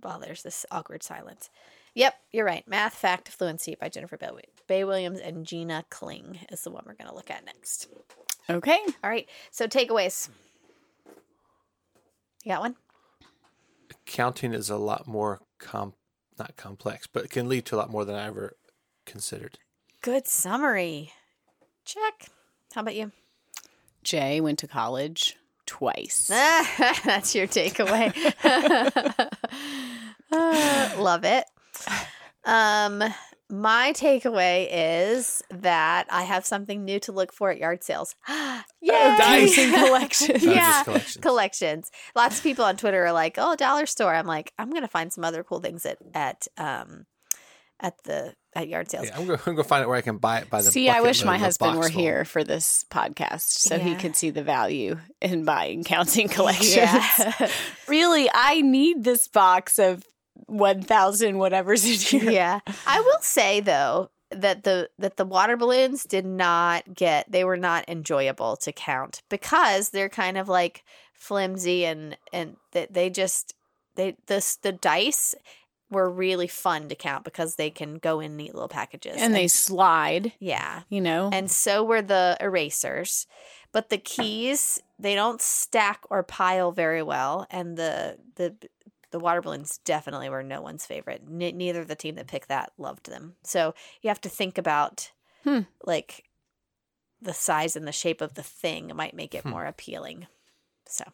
while 0.00 0.18
there's 0.18 0.42
this 0.42 0.66
awkward 0.70 1.02
silence. 1.02 1.48
Yep, 1.94 2.14
you're 2.30 2.44
right. 2.44 2.66
Math 2.66 2.94
Fact 2.94 3.28
Fluency 3.28 3.74
by 3.78 3.88
Jennifer 3.88 4.16
Bay, 4.16 4.28
Bay 4.66 4.84
Williams 4.84 5.20
and 5.20 5.46
Gina 5.46 5.84
Kling 5.90 6.40
is 6.50 6.62
the 6.62 6.70
one 6.70 6.84
we're 6.86 6.94
going 6.94 7.08
to 7.08 7.14
look 7.14 7.30
at 7.30 7.44
next. 7.44 7.88
okay. 8.48 8.78
All 9.04 9.10
right. 9.10 9.28
So 9.50 9.66
takeaways. 9.66 10.28
You 12.42 12.52
got 12.52 12.60
one? 12.60 12.76
Counting 14.06 14.52
is 14.52 14.68
a 14.68 14.76
lot 14.76 15.06
more 15.06 15.40
com 15.58 15.94
not 16.38 16.56
complex, 16.56 17.06
but 17.06 17.24
it 17.24 17.30
can 17.30 17.48
lead 17.48 17.66
to 17.66 17.76
a 17.76 17.78
lot 17.78 17.90
more 17.90 18.04
than 18.04 18.16
I 18.16 18.26
ever 18.26 18.56
considered. 19.06 19.58
Good 20.00 20.26
summary. 20.26 21.12
Check. 21.84 22.28
How 22.74 22.80
about 22.80 22.96
you? 22.96 23.12
Jay 24.02 24.40
went 24.40 24.58
to 24.60 24.66
college 24.66 25.36
twice. 25.66 26.26
That's 27.04 27.34
your 27.34 27.46
takeaway. 27.46 28.12
Uh, 30.32 30.90
love 30.98 31.24
it. 31.24 31.44
Um, 32.44 33.04
my 33.52 33.92
takeaway 33.92 34.66
is 34.70 35.42
that 35.50 36.06
I 36.10 36.22
have 36.22 36.46
something 36.46 36.84
new 36.84 36.98
to 37.00 37.12
look 37.12 37.32
for 37.32 37.50
at 37.50 37.58
yard 37.58 37.84
sales. 37.84 38.14
Nice. 38.82 39.56
Yay! 39.58 39.70
collection. 39.70 40.36
yeah, 40.40 40.82
collections. 40.82 41.22
collections. 41.22 41.90
Lots 42.16 42.38
of 42.38 42.42
people 42.42 42.64
on 42.64 42.76
Twitter 42.76 43.06
are 43.06 43.12
like, 43.12 43.36
"Oh, 43.38 43.54
dollar 43.54 43.86
store." 43.86 44.14
I'm 44.14 44.26
like, 44.26 44.52
I'm 44.58 44.70
gonna 44.70 44.88
find 44.88 45.12
some 45.12 45.24
other 45.24 45.44
cool 45.44 45.60
things 45.60 45.86
at 45.86 45.98
at 46.14 46.48
um 46.58 47.06
at 47.82 48.02
the 48.04 48.34
at 48.54 48.68
yard 48.68 48.90
sales. 48.90 49.06
Yeah, 49.06 49.18
I'm 49.18 49.26
going 49.26 49.38
to 49.38 49.54
go 49.54 49.62
find 49.62 49.82
it 49.82 49.88
where 49.88 49.96
I 49.96 50.02
can 50.02 50.18
buy 50.18 50.38
it 50.38 50.50
by 50.50 50.62
the. 50.62 50.70
See, 50.70 50.88
I 50.88 51.00
wish 51.00 51.24
my 51.24 51.38
husband 51.38 51.76
were 51.76 51.90
full. 51.90 52.00
here 52.00 52.24
for 52.24 52.44
this 52.44 52.84
podcast 52.90 53.42
so 53.42 53.78
he 53.78 53.94
could 53.94 54.16
see 54.16 54.30
the 54.30 54.42
value 54.42 54.98
in 55.20 55.44
buying 55.44 55.84
counting 55.84 56.28
collections. 56.28 56.76
Yeah. 56.76 57.50
really, 57.88 58.30
I 58.32 58.60
need 58.60 59.04
this 59.04 59.28
box 59.28 59.78
of 59.78 60.04
1,000 60.46 61.38
whatever's 61.38 61.84
in 61.84 62.20
here. 62.20 62.30
yeah. 62.30 62.60
I 62.86 63.00
will 63.00 63.20
say 63.20 63.60
though 63.60 64.10
that 64.30 64.64
the 64.64 64.88
that 64.98 65.16
the 65.18 65.24
water 65.26 65.56
balloons 65.56 66.04
did 66.04 66.24
not 66.24 66.94
get 66.94 67.30
they 67.30 67.44
were 67.44 67.56
not 67.58 67.84
enjoyable 67.88 68.56
to 68.56 68.72
count 68.72 69.22
because 69.28 69.90
they're 69.90 70.08
kind 70.08 70.38
of 70.38 70.48
like 70.48 70.84
flimsy 71.12 71.84
and 71.84 72.16
and 72.32 72.56
that 72.72 72.94
they 72.94 73.10
just 73.10 73.54
they 73.94 74.16
this 74.28 74.56
the 74.56 74.72
dice 74.72 75.34
were 75.90 76.08
really 76.10 76.46
fun 76.46 76.88
to 76.88 76.94
count 76.94 77.22
because 77.24 77.56
they 77.56 77.68
can 77.68 77.96
go 77.96 78.18
in 78.20 78.34
neat 78.34 78.54
little 78.54 78.68
packages 78.68 79.16
And 79.18 79.34
they 79.34 79.46
slide, 79.48 80.32
yeah 80.40 80.82
you 80.88 81.02
know. 81.02 81.28
and 81.30 81.50
so 81.50 81.84
were 81.84 82.00
the 82.00 82.38
erasers 82.40 83.26
but 83.72 83.90
the 83.90 83.98
keys 83.98 84.80
they 84.98 85.14
don't 85.14 85.42
stack 85.42 86.00
or 86.08 86.22
pile 86.22 86.72
very 86.72 87.02
well 87.02 87.46
and 87.50 87.76
the 87.76 88.16
the 88.36 88.54
the 89.12 89.18
water 89.20 89.40
balloons 89.40 89.78
definitely 89.84 90.28
were 90.28 90.42
no 90.42 90.60
one's 90.60 90.84
favorite 90.84 91.22
N- 91.26 91.56
neither 91.56 91.84
the 91.84 91.94
team 91.94 92.16
that 92.16 92.26
picked 92.26 92.48
that 92.48 92.72
loved 92.78 93.08
them 93.08 93.36
so 93.44 93.74
you 94.02 94.08
have 94.08 94.20
to 94.22 94.28
think 94.28 94.58
about 94.58 95.12
Hmm. 95.44 95.60
like 95.84 96.24
the 97.20 97.32
size 97.34 97.76
and 97.76 97.86
the 97.86 97.92
shape 97.92 98.20
of 98.20 98.34
the 98.34 98.42
thing 98.42 98.90
might 98.96 99.14
make 99.14 99.34
it 99.34 99.42
Hmm. 99.44 99.50
more 99.50 99.64
appealing 99.66 100.26
so 100.86 101.04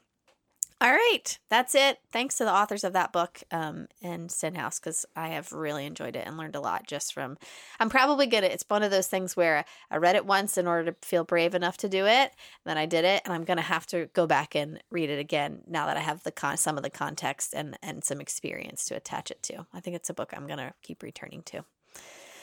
all 0.81 0.91
right 0.91 1.39
that's 1.49 1.74
it 1.74 1.99
thanks 2.12 2.37
to 2.37 2.45
the 2.45 2.53
authors 2.53 2.85
of 2.85 2.93
that 2.93 3.12
book 3.12 3.43
um, 3.51 3.89
and 4.03 4.31
Stenhouse 4.31 4.79
because 4.79 5.05
i 5.16 5.29
have 5.29 5.53
really 5.53 5.87
enjoyed 5.87 6.14
it 6.14 6.26
and 6.26 6.37
learned 6.37 6.55
a 6.55 6.61
lot 6.61 6.87
just 6.87 7.12
from 7.12 7.37
i'm 7.81 7.89
probably 7.89 8.26
good 8.26 8.45
at 8.45 8.51
it. 8.51 8.53
it's 8.53 8.64
one 8.68 8.83
of 8.83 8.91
those 8.91 9.09
things 9.09 9.37
where 9.37 9.64
i 9.91 9.97
read 9.97 10.14
it 10.14 10.24
once 10.24 10.57
in 10.57 10.66
order 10.66 10.93
to 10.93 11.07
feel 11.07 11.24
brave 11.24 11.55
enough 11.55 11.76
to 11.76 11.89
do 11.89 12.07
it 12.07 12.33
then 12.64 12.79
i 12.79 12.87
did 12.87 13.05
it 13.05 13.22
and 13.24 13.35
i'm 13.35 13.45
going 13.45 13.57
to 13.57 13.62
have 13.62 13.87
to 13.87 14.07
go 14.12 14.26
back 14.26 14.55
and 14.55 14.83
read 14.91 15.11
it 15.11 15.18
again 15.18 15.62
now 15.66 15.87
that 15.87 15.97
i 15.97 16.01
have 16.01 16.22
the 16.22 16.33
con 16.33 16.57
some 16.57 16.76
of 16.76 16.83
the 16.83 16.91
context 16.91 17.55
and 17.55 17.76
and 17.83 18.05
some 18.05 18.20
experience 18.20 18.85
to 18.85 18.95
attach 18.95 19.31
it 19.31 19.43
to 19.43 19.66
i 19.72 19.81
think 19.81 19.97
it's 19.97 20.11
a 20.11 20.14
book 20.14 20.33
i'm 20.37 20.47
going 20.47 20.59
to 20.59 20.72
keep 20.83 21.03
returning 21.03 21.43
to 21.43 21.64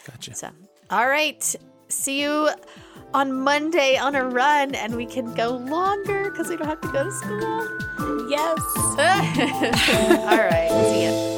Gotcha. 0.05 0.35
so 0.35 0.49
all 0.89 1.07
right 1.07 1.55
see 1.87 2.21
you 2.21 2.49
on 3.13 3.31
monday 3.31 3.97
on 3.97 4.15
a 4.15 4.25
run 4.25 4.75
and 4.75 4.95
we 4.95 5.05
can 5.05 5.33
go 5.33 5.49
longer 5.49 6.29
because 6.31 6.49
we 6.49 6.57
don't 6.57 6.67
have 6.67 6.81
to 6.81 6.91
go 6.91 7.03
to 7.03 7.11
school. 7.11 8.29
Yes. 8.29 8.59
all 10.19 10.37
right 10.37 11.34